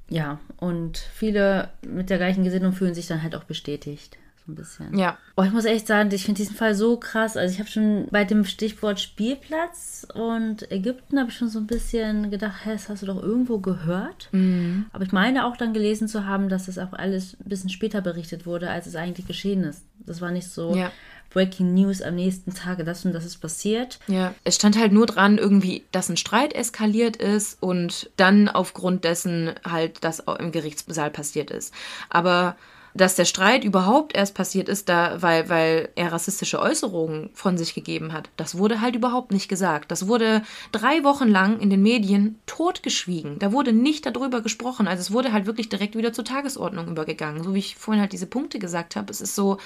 Ja, 0.09 0.41
und 0.57 0.99
viele 0.99 1.71
mit 1.87 2.11
der 2.11 2.19
gleichen 2.19 2.45
Gesinnung 2.45 2.73
fühlen 2.73 2.95
sich 2.95 3.07
dann 3.07 3.23
halt 3.23 3.37
auch 3.37 3.45
bestätigt. 3.45 4.19
So 4.47 4.53
ein 4.53 4.55
bisschen. 4.55 4.97
Ja, 4.99 5.19
Oh, 5.37 5.43
ich 5.43 5.53
muss 5.53 5.65
echt 5.65 5.87
sagen, 5.87 6.11
ich 6.13 6.25
finde 6.25 6.39
diesen 6.39 6.55
Fall 6.57 6.75
so 6.75 6.97
krass. 6.99 7.37
Also 7.37 7.53
ich 7.53 7.61
habe 7.61 7.71
schon 7.71 8.09
bei 8.11 8.25
dem 8.25 8.45
Stichwort 8.45 9.01
Spielplatz 9.01 10.07
und 10.15 10.71
Ägypten 10.71 11.19
habe 11.19 11.31
ich 11.31 11.37
schon 11.37 11.49
so 11.49 11.59
ein 11.59 11.67
bisschen 11.67 12.31
gedacht, 12.31 12.65
hä, 12.65 12.71
das 12.73 12.89
hast 12.89 13.03
du 13.03 13.07
doch 13.07 13.23
irgendwo 13.23 13.59
gehört. 13.59 14.29
Mhm. 14.33 14.87
Aber 14.93 15.05
ich 15.05 15.13
meine 15.13 15.47
auch 15.47 15.57
dann 15.57 15.73
gelesen 15.73 16.09
zu 16.09 16.27
haben, 16.27 16.49
dass 16.49 16.67
das 16.67 16.79
auch 16.79 16.93
alles 16.93 17.37
ein 17.41 17.49
bisschen 17.49 17.71
später 17.71 18.01
berichtet 18.01 18.47
wurde, 18.47 18.71
als 18.71 18.87
es 18.87 18.97
eigentlich 18.97 19.27
geschehen 19.27 19.65
ist. 19.65 19.85
Das 20.07 20.21
war 20.21 20.31
nicht 20.31 20.49
so 20.49 20.75
Ja. 20.75 20.91
Breaking 21.33 21.75
News 21.75 22.03
am 22.03 22.17
nächsten 22.17 22.53
Tag, 22.55 22.85
das 22.85 23.05
und 23.05 23.13
das 23.13 23.25
ist 23.25 23.39
passiert. 23.39 24.01
Ja, 24.09 24.35
es 24.43 24.57
stand 24.57 24.77
halt 24.77 24.93
nur 24.93 25.07
dran, 25.07 25.39
irgendwie, 25.39 25.85
dass 25.93 26.09
ein 26.09 26.17
Streit 26.17 26.53
eskaliert 26.55 27.17
ist 27.17 27.63
und 27.63 28.11
dann 28.17 28.49
aufgrund 28.49 29.05
dessen 29.05 29.53
halt 29.65 30.03
das 30.03 30.27
auch 30.27 30.37
im 30.41 30.51
Gerichtssaal 30.51 31.11
passiert 31.11 31.53
ist. 31.53 31.73
Aber 32.09 32.57
dass 32.95 33.15
der 33.15 33.25
Streit 33.25 33.65
überhaupt 33.65 34.15
erst 34.15 34.35
passiert 34.35 34.69
ist, 34.69 34.89
da, 34.89 35.23
weil, 35.23 35.49
weil 35.49 35.89
er 35.95 36.13
rassistische 36.13 36.61
Äußerungen 36.61 37.31
von 37.35 37.57
sich 37.57 37.75
gegeben 37.75 38.13
hat, 38.13 38.31
das 38.37 38.59
wurde 38.59 38.81
halt 38.81 38.97
überhaupt 38.97 39.33
nicht 39.33 39.49
gesagt. 39.49 39.91
Das 39.91 40.09
wurde 40.09 40.43
drei 40.73 41.05
Wochen 41.05 41.29
lang 41.29 41.61
in 41.61 41.71
den 41.71 41.83
Medien 41.83 42.39
totgeschwiegen. 42.47 43.39
Da 43.39 43.53
wurde 43.53 43.73
nicht 43.73 44.07
darüber 44.07 44.41
gesprochen. 44.41 44.89
Also 44.89 45.01
es 45.01 45.13
wurde 45.13 45.33
halt 45.33 45.47
wirklich 45.47 45.69
direkt 45.69 45.97
wieder 45.97 46.13
zur 46.13 46.25
Tagesordnung 46.25 46.89
übergegangen. 46.89 47.43
So 47.43 47.55
wie 47.55 47.61
ich 47.61 47.77
vorhin 47.77 48.01
halt 48.01 48.13
diese 48.13 48.27
Punkte 48.27 48.59
gesagt 48.59 48.97
habe. 48.97 49.11
Es 49.11 49.21
ist 49.21 49.35
so, 49.35 49.59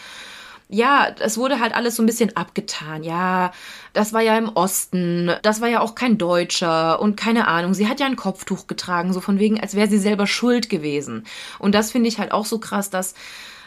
ja, 0.68 1.08
es 1.20 1.36
wurde 1.36 1.60
halt 1.60 1.74
alles 1.74 1.96
so 1.96 2.02
ein 2.02 2.06
bisschen 2.06 2.36
abgetan. 2.36 3.04
Ja, 3.04 3.52
das 3.92 4.12
war 4.12 4.22
ja 4.22 4.36
im 4.38 4.48
Osten, 4.48 5.30
das 5.42 5.60
war 5.60 5.68
ja 5.68 5.80
auch 5.80 5.94
kein 5.94 6.18
Deutscher 6.18 7.00
und 7.00 7.16
keine 7.16 7.48
Ahnung. 7.48 7.74
Sie 7.74 7.88
hat 7.88 8.00
ja 8.00 8.06
ein 8.06 8.16
Kopftuch 8.16 8.66
getragen, 8.66 9.12
so 9.12 9.20
von 9.20 9.38
wegen, 9.38 9.60
als 9.60 9.74
wäre 9.74 9.88
sie 9.88 9.98
selber 9.98 10.26
schuld 10.26 10.70
gewesen. 10.70 11.26
Und 11.58 11.74
das 11.74 11.92
finde 11.92 12.08
ich 12.08 12.18
halt 12.18 12.32
auch 12.32 12.46
so 12.46 12.58
krass, 12.58 12.90
dass 12.90 13.14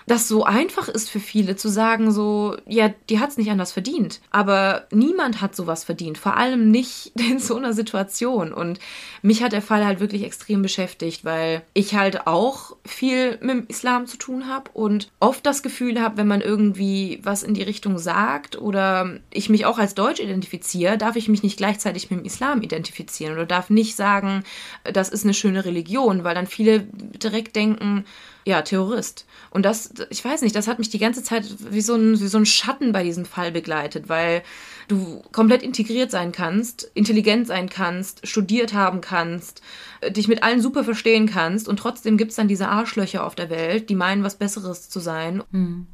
das 0.08 0.30
so 0.30 0.46
einfach 0.46 0.88
ist 0.88 1.10
für 1.10 1.20
viele 1.20 1.58
zu 1.58 1.68
sagen, 1.68 2.14
so, 2.14 2.56
ja, 2.66 2.94
die 3.10 3.20
hat 3.20 3.32
es 3.32 3.38
nicht 3.38 3.52
anders 3.52 3.74
verdient. 3.74 4.22
Aber 4.32 4.88
niemand 4.90 5.42
hat 5.42 5.54
sowas 5.54 5.84
verdient, 5.84 6.18
vor 6.18 6.38
allem 6.38 6.72
nicht 6.72 7.12
in 7.20 7.40
so 7.40 7.58
einer 7.58 7.74
Situation. 7.74 8.54
Und 8.54 8.80
mich 9.22 9.44
hat 9.44 9.52
der 9.52 9.62
Fall 9.62 9.86
halt 9.86 10.00
wirklich 10.00 10.24
extrem 10.24 10.62
beschäftigt, 10.62 11.26
weil 11.26 11.62
ich 11.74 11.96
halt 11.96 12.26
auch 12.26 12.78
viel 12.86 13.38
mit 13.42 13.50
dem 13.50 13.68
Islam 13.68 14.08
zu 14.08 14.16
tun 14.16 14.48
habe 14.48 14.72
und 14.74 15.12
oft 15.20 15.46
das 15.46 15.62
Gefühl 15.62 16.02
habe, 16.02 16.16
wenn 16.16 16.28
man 16.28 16.40
irgendwie 16.40 17.20
was 17.24 17.44
in 17.44 17.54
die 17.54 17.64
Richtung 17.64 17.98
sagt 17.98 18.58
oder 18.58 19.20
ich 19.30 19.50
mich 19.50 19.66
auch 19.66 19.78
als 19.78 19.94
Deutsch 19.94 20.22
identifiziere, 20.22 20.98
darf 20.98 21.18
ich 21.18 21.28
mich 21.28 21.44
nicht 21.44 21.58
gleichzeitig 21.58 22.10
mit 22.10 22.22
dem 22.22 22.26
Islam 22.26 22.62
identifizieren 22.62 23.34
oder 23.34 23.46
darf 23.46 23.70
nicht 23.70 23.98
sagen, 23.98 24.46
das 24.86 25.10
ist 25.10 25.26
eine 25.26 25.34
schöne 25.34 25.66
Religion, 25.66 26.24
weil 26.24 26.34
dann 26.34 26.48
viele 26.48 26.80
direkt 26.80 27.58
denken, 27.58 28.06
ja, 28.48 28.62
Terrorist. 28.62 29.26
Und 29.50 29.64
das, 29.64 29.90
ich 30.10 30.24
weiß 30.24 30.42
nicht, 30.42 30.56
das 30.56 30.70
hat 30.70 30.80
mich 30.80 30.90
die 30.90 31.00
ganze 31.00 31.22
Zeit 31.22 31.44
wie 31.70 31.82
so 31.82 31.96
ein, 31.96 32.18
wie 32.22 32.28
so 32.28 32.38
ein 32.38 32.46
Schatten 32.46 32.94
bei 32.94 33.04
diesem 33.04 33.26
Fall 33.26 33.52
begleitet, 33.52 34.08
weil 34.08 34.42
du 34.88 35.22
komplett 35.32 35.64
integriert 35.64 36.12
sein 36.12 36.32
kannst, 36.32 36.90
intelligent 36.94 37.48
sein 37.48 37.70
kannst, 37.70 38.26
studiert 38.28 38.74
haben 38.74 39.02
kannst, 39.02 39.62
äh, 40.02 40.12
dich 40.12 40.28
mit 40.28 40.44
allen 40.44 40.62
super 40.62 40.84
verstehen 40.84 41.26
kannst 41.28 41.68
und 41.68 41.78
trotzdem 41.78 42.18
gibt 42.18 42.32
es 42.32 42.38
dann 42.38 42.48
diese 42.48 42.70
Arschlöcher 42.70 43.26
auf 43.26 43.36
der 43.36 43.50
Welt, 43.50 43.90
die 43.90 43.96
meinen, 43.96 44.24
was 44.24 44.36
Besseres 44.36 44.90
zu 44.90 45.00
sein. 45.00 45.44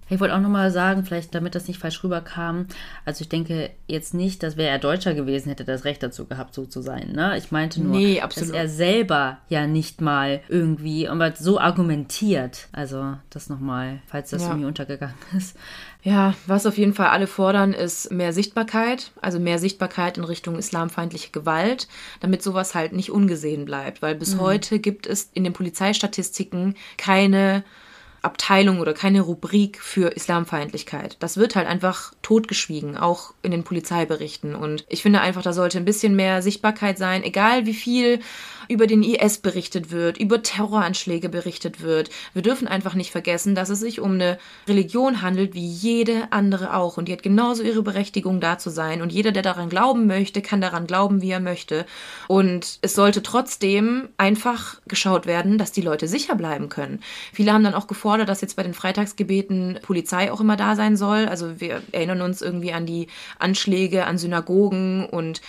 Ich 0.09 0.19
wollte 0.19 0.35
auch 0.35 0.39
nochmal 0.41 0.69
sagen, 0.71 1.05
vielleicht 1.05 1.33
damit 1.33 1.55
das 1.55 1.67
nicht 1.67 1.79
falsch 1.79 2.03
rüberkam, 2.03 2.67
also 3.05 3.21
ich 3.21 3.29
denke 3.29 3.71
jetzt 3.87 4.13
nicht, 4.13 4.43
dass 4.43 4.57
wäre 4.57 4.69
er 4.69 4.79
Deutscher 4.79 5.13
gewesen, 5.13 5.49
hätte 5.49 5.63
das 5.65 5.85
Recht 5.85 6.03
dazu 6.03 6.25
gehabt, 6.25 6.53
so 6.53 6.65
zu 6.65 6.81
sein. 6.81 7.11
Ne? 7.13 7.37
Ich 7.37 7.51
meinte 7.51 7.81
nur, 7.81 7.95
Nee, 7.95 8.21
dass 8.21 8.49
er 8.49 8.67
selber 8.69 9.37
ja 9.49 9.65
nicht 9.67 10.01
mal 10.01 10.41
irgendwie, 10.49 11.07
aber 11.07 11.33
so 11.35 11.59
argumentiert. 11.59 12.67
Also 12.71 13.15
das 13.29 13.49
nochmal, 13.49 14.01
falls 14.07 14.29
das 14.29 14.43
Ja. 14.43 14.49
irgendwie 14.49 14.67
untergegangen 14.67 15.15
ist. 15.35 15.55
Ja, 16.03 16.33
was 16.47 16.65
auf 16.65 16.77
jeden 16.77 16.93
Fall 16.93 17.07
alle 17.07 17.27
fordern, 17.27 17.71
ist 17.71 18.11
mehr 18.11 18.33
Sichtbarkeit, 18.33 18.82
also 19.21 19.39
mehr 19.39 19.59
Sichtbarkeit 19.59 20.17
in 20.17 20.23
Richtung 20.23 20.57
islamfeindliche 20.57 21.31
Gewalt, 21.31 21.87
damit 22.19 22.43
sowas 22.43 22.75
halt 22.75 22.93
nicht 22.93 23.11
ungesehen 23.11 23.65
bleibt, 23.65 24.01
weil 24.01 24.15
bis 24.15 24.37
heute 24.37 24.79
gibt 24.79 25.07
es 25.07 25.29
in 25.33 25.43
den 25.43 25.53
Polizeistatistiken 25.53 26.75
keine 26.97 27.63
Abteilung 28.23 28.79
oder 28.79 28.93
keine 28.93 29.21
Rubrik 29.21 29.79
für 29.81 30.07
Islamfeindlichkeit. 30.07 31.17
Das 31.19 31.37
wird 31.37 31.55
halt 31.55 31.67
einfach 31.67 32.13
totgeschwiegen, 32.21 32.97
auch 32.97 33.33
in 33.41 33.51
den 33.51 33.63
Polizeiberichten. 33.63 34.55
Und 34.55 34.85
ich 34.87 35.01
finde 35.01 35.21
einfach, 35.21 35.41
da 35.41 35.53
sollte 35.53 35.77
ein 35.77 35.85
bisschen 35.85 36.15
mehr 36.15 36.41
Sichtbarkeit 36.41 36.97
sein, 36.97 37.23
egal 37.23 37.65
wie 37.65 37.73
viel 37.73 38.21
über 38.69 38.87
den 38.87 39.03
IS 39.03 39.39
berichtet 39.39 39.91
wird, 39.91 40.17
über 40.17 40.41
Terroranschläge 40.41 41.27
berichtet 41.27 41.81
wird. 41.81 42.09
Wir 42.33 42.41
dürfen 42.41 42.67
einfach 42.67 42.93
nicht 42.93 43.11
vergessen, 43.11 43.55
dass 43.55 43.69
es 43.69 43.81
sich 43.81 43.99
um 43.99 44.13
eine 44.13 44.37
Religion 44.67 45.21
handelt, 45.21 45.53
wie 45.53 45.67
jede 45.67 46.31
andere 46.31 46.73
auch. 46.75 46.97
Und 46.97 47.07
die 47.07 47.13
hat 47.13 47.23
genauso 47.23 47.63
ihre 47.63 47.83
Berechtigung, 47.83 48.39
da 48.39 48.57
zu 48.57 48.69
sein. 48.69 49.01
Und 49.01 49.11
jeder, 49.11 49.33
der 49.33 49.43
daran 49.43 49.69
glauben 49.69 50.07
möchte, 50.07 50.41
kann 50.41 50.61
daran 50.61 50.87
glauben, 50.87 51.21
wie 51.21 51.31
er 51.31 51.39
möchte. 51.39 51.85
Und 52.27 52.79
es 52.81 52.95
sollte 52.95 53.21
trotzdem 53.21 54.09
einfach 54.17 54.79
geschaut 54.87 55.25
werden, 55.25 55.57
dass 55.57 55.71
die 55.71 55.81
Leute 55.81 56.07
sicher 56.07 56.35
bleiben 56.35 56.69
können. 56.69 57.01
Viele 57.33 57.51
haben 57.51 57.63
dann 57.63 57.75
auch 57.75 57.87
gefordert, 57.87 58.12
dass 58.17 58.41
jetzt 58.41 58.55
bei 58.55 58.63
den 58.63 58.73
Freitagsgebeten 58.73 59.79
Polizei 59.81 60.31
auch 60.31 60.41
immer 60.41 60.55
da 60.55 60.75
sein 60.75 60.97
soll. 60.97 61.25
Also 61.27 61.59
wir 61.59 61.81
erinnern 61.91 62.21
uns 62.21 62.41
irgendwie 62.41 62.73
an 62.73 62.85
die 62.85 63.07
Anschläge 63.39 64.05
an 64.05 64.17
Synagogen 64.17 65.05
und 65.05 65.41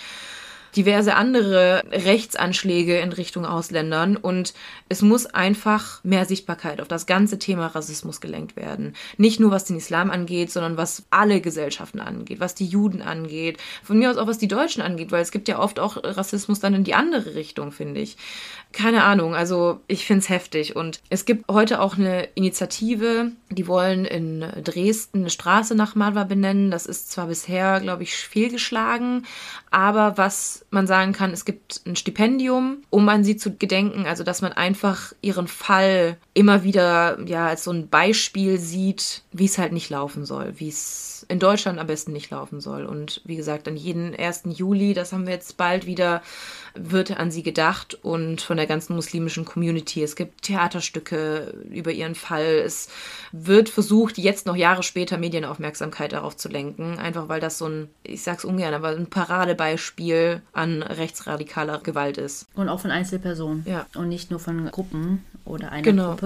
diverse 0.75 1.15
andere 1.15 1.83
Rechtsanschläge 1.91 2.99
in 2.99 3.13
Richtung 3.13 3.45
Ausländern 3.45 4.17
und 4.17 4.53
es 4.89 5.01
muss 5.01 5.25
einfach 5.25 6.03
mehr 6.03 6.25
Sichtbarkeit 6.25 6.81
auf 6.81 6.87
das 6.87 7.05
ganze 7.05 7.39
Thema 7.39 7.67
Rassismus 7.67 8.19
gelenkt 8.19 8.55
werden. 8.55 8.93
Nicht 9.17 9.39
nur 9.39 9.51
was 9.51 9.65
den 9.65 9.77
Islam 9.77 10.11
angeht, 10.11 10.51
sondern 10.51 10.77
was 10.77 11.03
alle 11.09 11.39
Gesellschaften 11.39 11.99
angeht, 11.99 12.39
was 12.39 12.55
die 12.55 12.65
Juden 12.65 13.01
angeht, 13.01 13.57
von 13.83 13.97
mir 13.97 14.11
aus 14.11 14.17
auch 14.17 14.27
was 14.27 14.37
die 14.37 14.47
Deutschen 14.47 14.81
angeht, 14.81 15.11
weil 15.11 15.21
es 15.21 15.31
gibt 15.31 15.47
ja 15.47 15.59
oft 15.59 15.79
auch 15.79 15.97
Rassismus 16.03 16.59
dann 16.59 16.73
in 16.73 16.83
die 16.83 16.93
andere 16.93 17.35
Richtung, 17.35 17.71
finde 17.71 18.01
ich. 18.01 18.17
Keine 18.75 19.05
Ahnung, 19.05 19.35
also 19.35 19.79
ich 19.87 20.05
finde 20.05 20.19
es 20.19 20.27
heftig 20.27 20.75
und 20.75 20.99
es 21.09 21.23
gibt 21.23 21.47
heute 21.49 21.79
auch 21.79 21.97
eine 21.97 22.25
Initiative, 22.35 23.31
die 23.49 23.67
wollen 23.67 24.03
in 24.03 24.41
Dresden 24.65 25.19
eine 25.19 25.29
Straße 25.29 25.75
nach 25.75 25.95
Marwa 25.95 26.25
benennen. 26.25 26.71
Das 26.71 26.85
ist 26.85 27.09
zwar 27.09 27.27
bisher, 27.27 27.79
glaube 27.79 28.03
ich, 28.03 28.13
fehlgeschlagen, 28.17 29.25
aber 29.71 30.17
was 30.17 30.65
man 30.71 30.87
sagen 30.87 31.13
kann, 31.13 31.31
es 31.31 31.45
gibt 31.45 31.83
ein 31.85 31.95
Stipendium, 31.95 32.79
um 32.89 33.07
an 33.07 33.23
sie 33.23 33.37
zu 33.37 33.55
gedenken, 33.55 34.07
also 34.07 34.25
dass 34.25 34.41
man 34.41 34.51
einfach 34.51 35.13
ihren 35.21 35.47
Fall 35.47 36.17
immer 36.35 36.63
wieder 36.63 37.17
ja 37.25 37.47
als 37.47 37.63
so 37.63 37.71
ein 37.71 37.87
Beispiel 37.87 38.59
sieht, 38.59 39.23
wie 39.31 39.45
es 39.45 39.57
halt 39.57 39.71
nicht 39.71 39.89
laufen 39.89 40.25
soll, 40.25 40.53
wie 40.57 40.67
es 40.67 41.25
in 41.29 41.39
Deutschland 41.39 41.79
am 41.79 41.87
besten 41.87 42.11
nicht 42.11 42.29
laufen 42.29 42.59
soll. 42.59 42.85
Und 42.85 43.21
wie 43.23 43.37
gesagt, 43.37 43.67
an 43.69 43.77
jeden 43.77 44.13
1. 44.13 44.43
Juli, 44.53 44.93
das 44.93 45.11
haben 45.13 45.25
wir 45.25 45.33
jetzt 45.33 45.55
bald 45.57 45.85
wieder, 45.85 46.21
wird 46.75 47.17
an 47.17 47.31
sie 47.31 47.41
gedacht 47.41 47.97
und 48.03 48.41
von 48.41 48.57
der 48.57 48.67
ganzen 48.67 48.95
muslimischen 48.95 49.45
Community. 49.45 50.03
Es 50.03 50.17
gibt 50.17 50.43
Theaterstücke 50.43 51.55
über 51.71 51.91
ihren 51.91 52.15
Fall. 52.15 52.61
Es 52.65 52.89
wird 53.31 53.69
versucht, 53.69 54.17
jetzt 54.17 54.45
noch 54.45 54.57
Jahre 54.57 54.83
später 54.83 55.17
Medienaufmerksamkeit 55.17 56.11
darauf 56.11 56.35
zu 56.35 56.49
lenken, 56.49 56.99
einfach 56.99 57.29
weil 57.29 57.39
das 57.39 57.57
so 57.57 57.67
ein, 57.69 57.89
ich 58.03 58.23
sag's 58.23 58.43
ungern, 58.45 58.73
aber 58.73 58.89
ein 58.89 59.07
Paradebeispiel 59.09 60.41
an 60.51 60.83
rechtsradikaler 60.83 61.79
Gewalt 61.79 62.17
ist. 62.17 62.47
Und 62.55 62.67
auch 62.69 62.81
von 62.81 62.91
Einzelpersonen. 62.91 63.63
Ja. 63.65 63.85
Und 63.95 64.09
nicht 64.09 64.31
nur 64.31 64.39
von 64.41 64.69
Gruppen. 64.69 65.23
oder 65.45 65.71
einer 65.71 65.81
Genau. 65.83 66.09
Gruppe. 66.09 66.24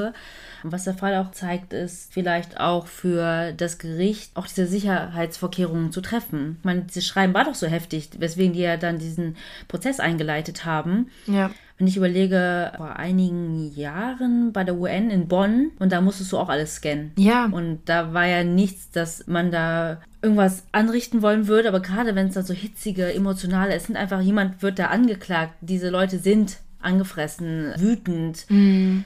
Und 0.64 0.72
was 0.72 0.84
der 0.84 0.93
Fall 0.93 1.16
auch 1.16 1.32
zeigt, 1.32 1.74
ist 1.74 2.12
vielleicht 2.14 2.60
auch 2.60 2.88
für 2.88 3.54
das 3.54 3.78
Gericht 3.78 4.36
auch 4.36 4.47
diese 4.47 4.68
Sicherheitsvorkehrungen 4.68 5.91
zu 5.91 6.02
treffen. 6.02 6.58
Ich 6.60 6.66
meine, 6.66 6.82
dieses 6.82 7.06
Schreiben 7.06 7.34
war 7.34 7.45
doch 7.45 7.56
so 7.56 7.68
heftig, 7.68 8.10
weswegen 8.20 8.54
die 8.54 8.60
ja 8.60 8.78
dann 8.78 9.00
diesen 9.00 9.38
Prozess 9.68 10.00
eingeleitet 10.00 10.66
haben. 10.66 11.10
Ja. 11.28 11.52
Wenn 11.78 11.88
ich 11.88 11.95
überlege, 11.95 12.74
vor 12.76 12.97
einigen 12.97 13.72
Jahren 13.74 14.52
bei 14.52 14.66
der 14.66 14.76
UN 14.76 15.10
in 15.10 15.30
Bonn 15.30 15.72
und 15.80 15.93
da 15.93 16.02
musstest 16.02 16.34
du 16.34 16.38
auch 16.38 16.50
alles 16.50 16.76
scannen. 16.76 17.14
Ja. 17.18 17.45
Und 17.45 17.80
da 17.86 18.14
war 18.14 18.26
ja 18.26 18.43
nichts, 18.43 18.91
dass 18.91 19.28
man 19.28 19.50
da 19.50 20.02
irgendwas 20.22 20.64
anrichten 20.74 21.22
wollen 21.22 21.47
würde, 21.47 21.70
aber 21.70 21.80
gerade 21.80 22.16
wenn 22.16 22.28
es 22.28 22.34
dann 22.34 22.43
so 22.43 22.54
hitzige, 22.54 23.14
emotionale, 23.14 23.74
es 23.74 23.86
sind 23.86 23.95
einfach, 23.95 24.20
jemand 24.20 24.62
wird 24.62 24.78
da 24.78 24.88
angeklagt, 24.88 25.54
diese 25.62 25.89
Leute 25.89 26.20
sind 26.20 26.58
angefressen, 26.82 27.73
wütend, 27.77 28.45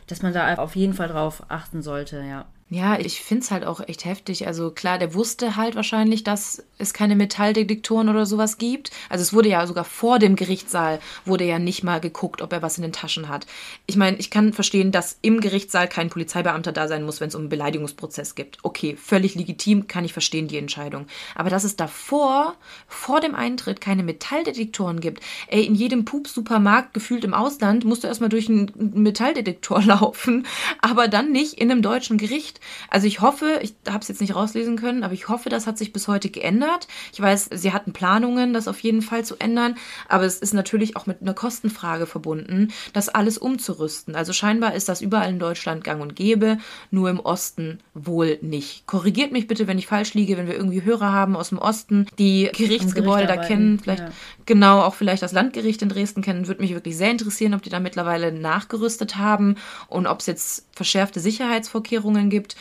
dass 0.07 0.21
man 0.21 0.33
da 0.33 0.55
auf 0.55 0.75
jeden 0.75 0.93
Fall 0.93 1.07
drauf 1.07 1.43
achten 1.49 1.81
sollte, 1.81 2.21
ja. 2.23 2.45
Ja, 2.73 2.99
ich 2.99 3.21
finde 3.21 3.43
es 3.43 3.51
halt 3.51 3.65
auch 3.65 3.87
echt 3.87 4.03
heftig. 4.03 4.47
Also 4.47 4.71
klar, 4.71 4.97
der 4.97 5.13
wusste 5.13 5.57
halt 5.57 5.75
wahrscheinlich, 5.75 6.23
dass 6.23 6.63
es 6.79 6.91
keine 6.91 7.15
Metalldetektoren 7.15 8.09
oder 8.09 8.25
sowas 8.25 8.57
gibt. 8.57 8.89
Also 9.09 9.21
es 9.21 9.31
wurde 9.31 9.49
ja 9.49 9.67
sogar 9.67 9.83
vor 9.83 10.17
dem 10.17 10.35
Gerichtssaal, 10.35 10.99
wurde 11.23 11.43
ja 11.45 11.59
nicht 11.59 11.83
mal 11.83 11.99
geguckt, 11.99 12.41
ob 12.41 12.51
er 12.51 12.63
was 12.63 12.77
in 12.77 12.81
den 12.81 12.91
Taschen 12.91 13.29
hat. 13.29 13.45
Ich 13.85 13.95
meine, 13.95 14.17
ich 14.17 14.31
kann 14.31 14.53
verstehen, 14.53 14.91
dass 14.91 15.19
im 15.21 15.39
Gerichtssaal 15.39 15.87
kein 15.87 16.09
Polizeibeamter 16.09 16.71
da 16.71 16.87
sein 16.87 17.03
muss, 17.03 17.21
wenn 17.21 17.27
es 17.27 17.35
um 17.35 17.41
einen 17.41 17.49
Beleidigungsprozess 17.49 18.33
gibt. 18.33 18.57
Okay, 18.63 18.97
völlig 18.99 19.35
legitim, 19.35 19.85
kann 19.87 20.03
ich 20.03 20.13
verstehen, 20.13 20.47
die 20.47 20.57
Entscheidung. 20.57 21.05
Aber 21.35 21.51
dass 21.51 21.65
es 21.65 21.75
davor, 21.75 22.55
vor 22.87 23.21
dem 23.21 23.35
Eintritt, 23.35 23.81
keine 23.81 24.01
Metalldetektoren 24.01 24.99
gibt. 24.99 25.21
Ey, 25.47 25.63
in 25.63 25.75
jedem 25.75 26.05
Pups-Supermarkt, 26.05 26.95
gefühlt 26.95 27.23
im 27.23 27.35
Ausland, 27.35 27.85
musst 27.85 28.03
du 28.03 28.07
erstmal 28.07 28.29
durch 28.29 28.49
einen 28.49 28.71
Metalldetektor 28.95 29.79
laufen, 29.85 30.47
aber 30.81 31.07
dann 31.07 31.31
nicht 31.31 31.53
in 31.59 31.69
einem 31.69 31.83
deutschen 31.83 32.17
Gericht. 32.17 32.61
Also 32.89 33.07
ich 33.07 33.21
hoffe, 33.21 33.59
ich 33.61 33.75
habe 33.87 33.99
es 33.99 34.07
jetzt 34.07 34.21
nicht 34.21 34.35
rauslesen 34.35 34.77
können, 34.77 35.03
aber 35.03 35.13
ich 35.13 35.29
hoffe, 35.29 35.49
das 35.49 35.67
hat 35.67 35.77
sich 35.77 35.93
bis 35.93 36.07
heute 36.07 36.29
geändert. 36.29 36.87
Ich 37.11 37.21
weiß, 37.21 37.49
sie 37.53 37.73
hatten 37.73 37.93
Planungen, 37.93 38.53
das 38.53 38.67
auf 38.67 38.79
jeden 38.79 39.01
Fall 39.01 39.25
zu 39.25 39.37
ändern, 39.37 39.75
aber 40.07 40.25
es 40.25 40.37
ist 40.37 40.53
natürlich 40.53 40.95
auch 40.95 41.05
mit 41.05 41.21
einer 41.21 41.33
Kostenfrage 41.33 42.05
verbunden, 42.05 42.71
das 42.93 43.09
alles 43.09 43.37
umzurüsten. 43.37 44.15
Also 44.15 44.33
scheinbar 44.33 44.73
ist 44.75 44.89
das 44.89 45.01
überall 45.01 45.29
in 45.29 45.39
Deutschland 45.39 45.83
gang 45.83 46.01
und 46.01 46.15
gäbe, 46.15 46.57
nur 46.91 47.09
im 47.09 47.19
Osten 47.19 47.79
wohl 47.93 48.37
nicht. 48.41 48.85
Korrigiert 48.87 49.31
mich 49.31 49.47
bitte, 49.47 49.67
wenn 49.67 49.77
ich 49.77 49.87
falsch 49.87 50.13
liege, 50.13 50.37
wenn 50.37 50.47
wir 50.47 50.55
irgendwie 50.55 50.83
Hörer 50.83 51.11
haben 51.11 51.35
aus 51.35 51.49
dem 51.49 51.57
Osten, 51.57 52.07
die 52.19 52.49
Gerichtsgebäude 52.53 53.27
da 53.27 53.37
kennen, 53.37 53.79
vielleicht 53.79 54.03
ja. 54.03 54.11
genau 54.45 54.81
auch 54.81 54.95
vielleicht 54.95 55.23
das 55.23 55.31
Landgericht 55.31 55.81
in 55.81 55.89
Dresden 55.89 56.21
kennen, 56.21 56.47
würde 56.47 56.61
mich 56.61 56.73
wirklich 56.73 56.97
sehr 56.97 57.11
interessieren, 57.11 57.53
ob 57.53 57.61
die 57.61 57.69
da 57.69 57.79
mittlerweile 57.79 58.31
nachgerüstet 58.31 59.17
haben 59.17 59.55
und 59.87 60.07
ob 60.07 60.19
es 60.19 60.25
jetzt 60.25 60.67
verschärfte 60.73 61.19
Sicherheitsvorkehrungen 61.19 62.29
gibt, 62.29 62.52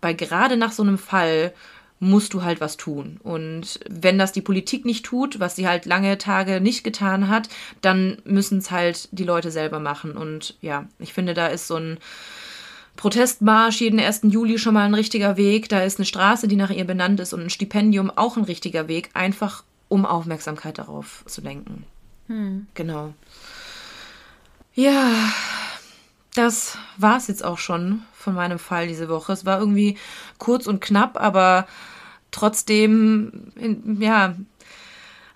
weil 0.00 0.14
gerade 0.14 0.56
nach 0.56 0.72
so 0.72 0.82
einem 0.82 0.98
Fall 0.98 1.52
musst 1.98 2.34
du 2.34 2.42
halt 2.42 2.60
was 2.60 2.76
tun. 2.76 3.18
Und 3.22 3.80
wenn 3.88 4.18
das 4.18 4.32
die 4.32 4.42
Politik 4.42 4.84
nicht 4.84 5.04
tut, 5.04 5.40
was 5.40 5.56
sie 5.56 5.66
halt 5.66 5.86
lange 5.86 6.18
Tage 6.18 6.60
nicht 6.60 6.84
getan 6.84 7.28
hat, 7.28 7.48
dann 7.80 8.18
müssen 8.24 8.58
es 8.58 8.70
halt 8.70 9.08
die 9.12 9.24
Leute 9.24 9.50
selber 9.50 9.80
machen. 9.80 10.12
Und 10.12 10.56
ja, 10.60 10.86
ich 10.98 11.14
finde, 11.14 11.32
da 11.32 11.46
ist 11.46 11.66
so 11.66 11.76
ein 11.76 11.98
Protestmarsch 12.96 13.80
jeden 13.80 13.98
1. 14.00 14.20
Juli 14.24 14.58
schon 14.58 14.74
mal 14.74 14.84
ein 14.84 14.94
richtiger 14.94 15.36
Weg. 15.36 15.68
Da 15.68 15.82
ist 15.82 15.98
eine 15.98 16.06
Straße, 16.06 16.48
die 16.48 16.56
nach 16.56 16.70
ihr 16.70 16.84
benannt 16.84 17.20
ist 17.20 17.32
und 17.32 17.40
ein 17.40 17.50
Stipendium 17.50 18.10
auch 18.14 18.36
ein 18.36 18.44
richtiger 18.44 18.88
Weg, 18.88 19.10
einfach 19.14 19.64
um 19.88 20.04
Aufmerksamkeit 20.04 20.78
darauf 20.78 21.24
zu 21.26 21.40
lenken. 21.40 21.84
Genau. 22.74 23.14
Ja, 24.74 25.32
das 26.34 26.76
war's 26.98 27.28
jetzt 27.28 27.44
auch 27.44 27.58
schon 27.58 28.02
von 28.26 28.34
meinem 28.34 28.58
Fall 28.58 28.88
diese 28.88 29.08
Woche. 29.08 29.32
Es 29.32 29.46
war 29.46 29.60
irgendwie 29.60 29.96
kurz 30.38 30.66
und 30.66 30.80
knapp, 30.80 31.16
aber 31.20 31.68
trotzdem, 32.32 33.52
ja, 34.00 34.34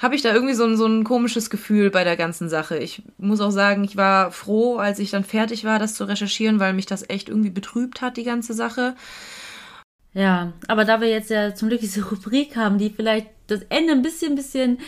habe 0.01 0.17
ich 0.17 0.23
da 0.23 0.35
irgendwie 0.35 0.55
so 0.55 0.65
ein, 0.65 0.77
so 0.77 0.87
ein 0.87 1.05
komisches 1.05 1.51
Gefühl 1.51 1.91
bei 1.91 2.03
der 2.03 2.17
ganzen 2.17 2.49
Sache. 2.49 2.79
Ich 2.79 3.03
muss 3.17 3.41
auch 3.41 3.53
sagen, 3.53 3.85
ich 3.85 3.97
war 3.97 4.33
froh, 4.33 4.79
als 4.79 4.99
ich 4.99 5.11
dann 5.13 5.23
fertig 5.23 5.65
war, 5.65 5.79
das 5.79 5.95
zu 5.95 6.03
recherchieren, 6.05 6.59
weil 6.59 6.73
mich 6.73 6.87
das 6.87 7.09
echt 7.09 7.29
irgendwie 7.29 7.51
betrübt 7.51 8.01
hat, 8.01 8.17
die 8.17 8.25
ganze 8.25 8.55
Sache. 8.55 8.97
Ja, 10.13 10.53
aber 10.67 10.85
da 10.85 11.01
wir 11.01 11.09
jetzt 11.09 11.31
ja 11.31 11.55
zum 11.55 11.69
Glück 11.69 11.81
diese 11.81 12.05
Rubrik 12.11 12.57
haben, 12.57 12.79
die 12.79 12.91
vielleicht 12.91 13.29
das 13.47 13.61
Ende 13.69 13.93
ein 13.93 14.03
bisschen, 14.03 14.35
bisschen, 14.35 14.79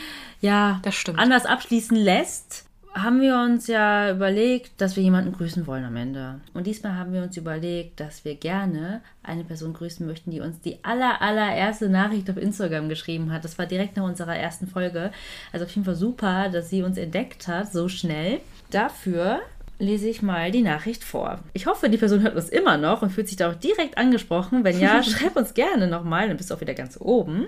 ja, 0.41 0.81
Das 0.83 0.97
stimmt. 0.97 1.21
anders 1.21 1.47
abschließen 1.47 1.97
lässt, 1.97 2.65
haben 2.95 3.21
wir 3.21 3.37
uns 3.37 3.67
ja 3.67 4.11
überlegt, 4.11 4.81
dass 4.81 4.97
wir 4.97 5.03
jemanden 5.03 5.33
grüßen 5.33 5.67
wollen 5.67 5.85
am 5.85 5.97
Ende. 5.97 6.41
Und 6.53 6.67
diesmal 6.67 6.97
haben 6.97 7.13
wir 7.13 7.23
uns 7.23 7.37
überlegt, 7.37 8.01
dass 8.01 8.25
wir 8.25 8.35
gerne 8.35 9.01
eine 9.23 9.45
Person 9.45 9.73
grüßen 9.73 10.07
möchten, 10.07 10.31
die 10.31 10.41
uns 10.41 10.61
die 10.61 10.85
aller, 10.85 11.23
allererste 11.23 11.89
Nachricht 11.89 12.29
auf 12.31 12.37
Instagram 12.37 12.89
geschrieben 12.89 13.33
hat. 13.33 13.45
Das 13.45 13.59
war 13.59 13.67
direkt 13.67 13.97
nach 13.97 14.05
unserer 14.05 14.37
ersten 14.37 14.67
Folge. 14.67 15.11
Also 15.53 15.65
auf 15.65 15.71
jeden 15.71 15.85
Fall 15.85 15.95
super, 15.95 16.49
dass 16.51 16.71
sie 16.71 16.83
uns 16.83 16.99
entdeckt 16.99 17.49
hat, 17.49 17.73
so 17.73 17.89
schnell. 17.89 18.41
Dafür 18.71 19.41
lese 19.79 20.09
ich 20.09 20.23
mal 20.23 20.51
die 20.51 20.63
Nachricht 20.63 21.03
vor. 21.03 21.41
Ich 21.55 21.67
hoffe, 21.67 21.89
die 21.89 21.99
Person 21.99 22.23
hört 22.23 22.37
uns 22.37 22.49
immer 22.49 22.77
noch 22.77 23.03
und 23.03 23.11
fühlt 23.11 23.29
sich 23.29 23.37
da 23.37 23.51
auch 23.51 23.57
direkt 23.57 23.99
angesprochen. 23.99 24.65
Wenn 24.65 24.79
ja, 24.79 25.03
schreib 25.03 25.37
uns 25.37 25.55
gerne 25.55 25.89
nochmal, 25.89 26.29
dann 26.29 26.37
bist 26.37 26.51
du 26.51 26.55
auch 26.55 26.61
wieder 26.61 26.75
ganz 26.75 26.99
oben. 27.01 27.47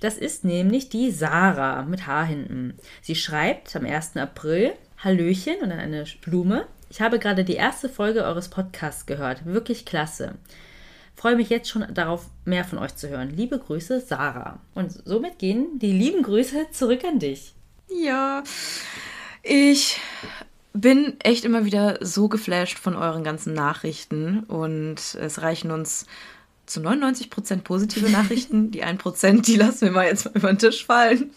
Das 0.00 0.16
ist 0.16 0.44
nämlich 0.44 0.88
die 0.88 1.10
Sarah 1.10 1.82
mit 1.82 2.06
H 2.06 2.24
hinten. 2.24 2.74
Sie 3.02 3.14
schreibt 3.14 3.74
am 3.76 3.84
1. 3.84 4.16
April 4.16 4.72
Hallöchen 4.98 5.56
und 5.62 5.70
dann 5.70 5.78
eine 5.78 6.04
Blume. 6.22 6.66
Ich 6.88 7.00
habe 7.00 7.18
gerade 7.18 7.44
die 7.44 7.54
erste 7.54 7.88
Folge 7.88 8.24
eures 8.24 8.48
Podcasts 8.48 9.06
gehört. 9.06 9.44
Wirklich 9.46 9.84
klasse. 9.84 10.34
Freue 11.14 11.36
mich 11.36 11.50
jetzt 11.50 11.68
schon 11.68 11.86
darauf, 11.92 12.26
mehr 12.46 12.64
von 12.64 12.78
euch 12.78 12.96
zu 12.96 13.10
hören. 13.10 13.30
Liebe 13.30 13.58
Grüße, 13.58 14.00
Sarah. 14.00 14.60
Und 14.74 14.90
somit 15.04 15.38
gehen 15.38 15.78
die 15.78 15.92
lieben 15.92 16.22
Grüße 16.22 16.68
zurück 16.72 17.04
an 17.04 17.18
dich. 17.18 17.54
Ja, 17.88 18.42
ich 19.42 20.00
bin 20.72 21.16
echt 21.20 21.44
immer 21.44 21.64
wieder 21.64 21.98
so 22.00 22.28
geflasht 22.28 22.78
von 22.78 22.96
euren 22.96 23.24
ganzen 23.24 23.52
Nachrichten 23.52 24.44
und 24.44 24.96
es 25.20 25.42
reichen 25.42 25.70
uns 25.70 26.06
zu 26.70 26.80
99% 26.80 27.62
positive 27.62 28.08
Nachrichten. 28.10 28.70
Die 28.70 28.84
1%, 28.84 29.42
die 29.42 29.56
lassen 29.56 29.82
wir 29.82 29.92
mal 29.92 30.06
jetzt 30.06 30.26
mal 30.26 30.34
über 30.34 30.48
den 30.48 30.58
Tisch 30.58 30.84
fallen. 30.84 31.30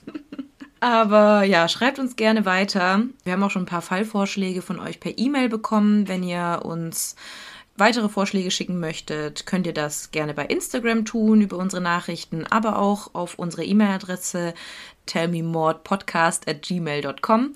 Aber 0.80 1.44
ja, 1.44 1.70
schreibt 1.70 1.98
uns 1.98 2.16
gerne 2.18 2.46
weiter. 2.46 3.04
Wir 3.24 3.34
haben 3.34 3.44
auch 3.44 3.52
schon 3.52 3.64
ein 3.64 3.68
paar 3.68 3.82
Fallvorschläge 3.82 4.62
von 4.62 4.80
euch 4.80 5.00
per 5.00 5.18
E-Mail 5.18 5.48
bekommen. 5.50 6.08
Wenn 6.08 6.24
ihr 6.24 6.62
uns 6.64 7.16
weitere 7.78 8.10
Vorschläge 8.10 8.52
schicken 8.52 8.80
möchtet, 8.80 9.46
könnt 9.46 9.66
ihr 9.66 9.74
das 9.74 10.12
gerne 10.12 10.34
bei 10.34 10.46
Instagram 10.46 11.06
tun, 11.06 11.42
über 11.42 11.58
unsere 11.58 11.82
Nachrichten, 11.82 12.46
aber 12.48 12.78
auch 12.80 13.16
auf 13.16 13.40
unsere 13.40 13.64
E-Mail-Adresse 13.64 14.54
tellmemordpodcast 15.06 16.48
at 16.48 16.62
gmail.com. 16.62 17.54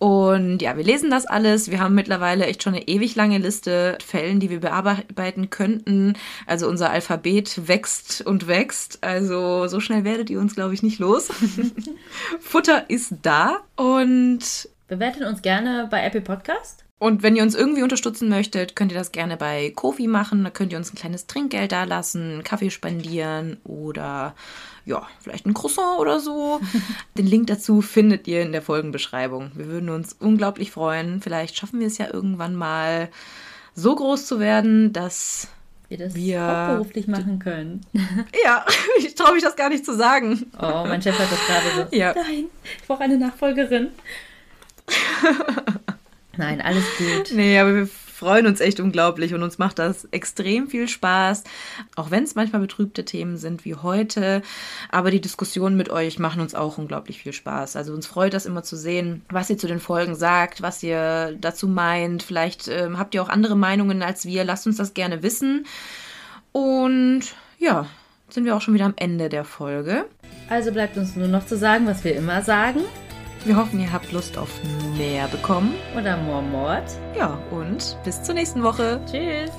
Und 0.00 0.62
ja, 0.62 0.78
wir 0.78 0.82
lesen 0.82 1.10
das 1.10 1.26
alles. 1.26 1.70
Wir 1.70 1.78
haben 1.78 1.94
mittlerweile 1.94 2.46
echt 2.46 2.62
schon 2.62 2.72
eine 2.74 2.88
ewig 2.88 3.16
lange 3.16 3.36
Liste 3.36 3.98
Fällen, 4.02 4.40
die 4.40 4.48
wir 4.48 4.58
bearbeiten 4.58 5.50
könnten. 5.50 6.14
Also 6.46 6.68
unser 6.68 6.88
Alphabet 6.90 7.68
wächst 7.68 8.22
und 8.22 8.46
wächst. 8.46 9.04
Also 9.04 9.66
so 9.66 9.78
schnell 9.78 10.02
werdet 10.04 10.30
ihr 10.30 10.40
uns, 10.40 10.54
glaube 10.54 10.72
ich, 10.72 10.82
nicht 10.82 11.00
los. 11.00 11.28
Futter 12.40 12.88
ist 12.88 13.12
da. 13.20 13.58
Und 13.76 14.70
Bewertet 14.90 15.22
uns 15.22 15.40
gerne 15.40 15.86
bei 15.88 16.02
Apple 16.04 16.20
Podcast. 16.20 16.84
und 16.98 17.22
wenn 17.22 17.36
ihr 17.36 17.44
uns 17.44 17.54
irgendwie 17.54 17.84
unterstützen 17.84 18.28
möchtet, 18.28 18.74
könnt 18.74 18.90
ihr 18.90 18.98
das 18.98 19.12
gerne 19.12 19.36
bei 19.36 19.72
Kofi 19.74 20.08
machen. 20.08 20.42
Da 20.44 20.50
könnt 20.50 20.72
ihr 20.72 20.78
uns 20.78 20.92
ein 20.92 20.96
kleines 20.96 21.28
Trinkgeld 21.28 21.70
dalassen, 21.70 22.32
einen 22.32 22.42
Kaffee 22.42 22.70
spendieren 22.70 23.58
oder 23.64 24.34
ja, 24.84 25.06
vielleicht 25.20 25.46
ein 25.46 25.54
Croissant 25.54 26.00
oder 26.00 26.18
so. 26.18 26.60
Den 27.16 27.26
Link 27.26 27.46
dazu 27.46 27.82
findet 27.82 28.26
ihr 28.26 28.42
in 28.42 28.50
der 28.50 28.62
Folgenbeschreibung. 28.62 29.52
Wir 29.54 29.68
würden 29.68 29.90
uns 29.90 30.12
unglaublich 30.18 30.72
freuen. 30.72 31.22
Vielleicht 31.22 31.56
schaffen 31.56 31.78
wir 31.78 31.86
es 31.86 31.98
ja 31.98 32.12
irgendwann 32.12 32.56
mal 32.56 33.10
so 33.76 33.94
groß 33.94 34.26
zu 34.26 34.40
werden, 34.40 34.92
dass 34.92 35.46
Wir 35.88 35.98
das 35.98 36.14
Wir- 36.16 36.42
hauptberuflich 36.42 37.06
machen 37.06 37.38
können. 37.38 37.82
ja, 38.44 38.66
ich 38.98 39.14
traue 39.14 39.34
mich 39.34 39.44
das 39.44 39.54
gar 39.54 39.68
nicht 39.68 39.84
zu 39.86 39.94
sagen. 39.94 40.50
Oh, 40.60 40.84
mein 40.84 41.00
Chef 41.00 41.16
hat 41.16 41.30
das 41.30 41.46
gerade 41.46 41.88
so. 41.90 41.96
Ja. 41.96 42.12
Nein, 42.14 42.46
ich 42.64 42.86
brauche 42.88 43.04
eine 43.04 43.16
Nachfolgerin. 43.16 43.88
Nein, 46.36 46.60
alles 46.60 46.84
gut. 46.98 47.32
Nee, 47.34 47.58
aber 47.58 47.74
wir 47.74 47.88
freuen 48.20 48.46
uns 48.46 48.60
echt 48.60 48.80
unglaublich 48.80 49.32
und 49.32 49.42
uns 49.42 49.56
macht 49.56 49.78
das 49.78 50.04
extrem 50.10 50.68
viel 50.68 50.88
Spaß, 50.88 51.42
auch 51.96 52.10
wenn 52.10 52.24
es 52.24 52.34
manchmal 52.34 52.60
betrübte 52.60 53.06
Themen 53.06 53.38
sind 53.38 53.64
wie 53.64 53.76
heute. 53.76 54.42
Aber 54.90 55.10
die 55.10 55.22
Diskussionen 55.22 55.74
mit 55.74 55.88
euch 55.88 56.18
machen 56.18 56.42
uns 56.42 56.54
auch 56.54 56.76
unglaublich 56.76 57.22
viel 57.22 57.32
Spaß. 57.32 57.76
Also 57.76 57.94
uns 57.94 58.06
freut 58.06 58.34
das 58.34 58.44
immer 58.44 58.62
zu 58.62 58.76
sehen, 58.76 59.22
was 59.30 59.48
ihr 59.48 59.56
zu 59.56 59.66
den 59.66 59.80
Folgen 59.80 60.14
sagt, 60.14 60.60
was 60.60 60.82
ihr 60.82 61.34
dazu 61.40 61.66
meint. 61.66 62.22
Vielleicht 62.22 62.68
ähm, 62.68 62.98
habt 62.98 63.14
ihr 63.14 63.22
auch 63.22 63.30
andere 63.30 63.56
Meinungen 63.56 64.02
als 64.02 64.26
wir. 64.26 64.44
Lasst 64.44 64.66
uns 64.66 64.76
das 64.76 64.92
gerne 64.92 65.22
wissen. 65.22 65.66
Und 66.52 67.22
ja, 67.58 67.86
sind 68.28 68.44
wir 68.44 68.54
auch 68.54 68.60
schon 68.60 68.74
wieder 68.74 68.84
am 68.84 68.94
Ende 68.96 69.30
der 69.30 69.44
Folge. 69.44 70.04
Also 70.50 70.72
bleibt 70.72 70.98
uns 70.98 71.16
nur 71.16 71.28
noch 71.28 71.46
zu 71.46 71.56
sagen, 71.56 71.86
was 71.86 72.04
wir 72.04 72.14
immer 72.14 72.42
sagen. 72.42 72.80
Wir 73.44 73.56
hoffen, 73.56 73.80
ihr 73.80 73.92
habt 73.92 74.12
Lust 74.12 74.36
auf 74.36 74.50
mehr 74.98 75.26
bekommen. 75.28 75.74
Oder 75.96 76.16
more 76.18 76.42
Mord. 76.42 76.84
Ja, 77.16 77.38
und 77.50 77.96
bis 78.04 78.22
zur 78.22 78.34
nächsten 78.34 78.62
Woche. 78.62 79.00
Tschüss. 79.10 79.50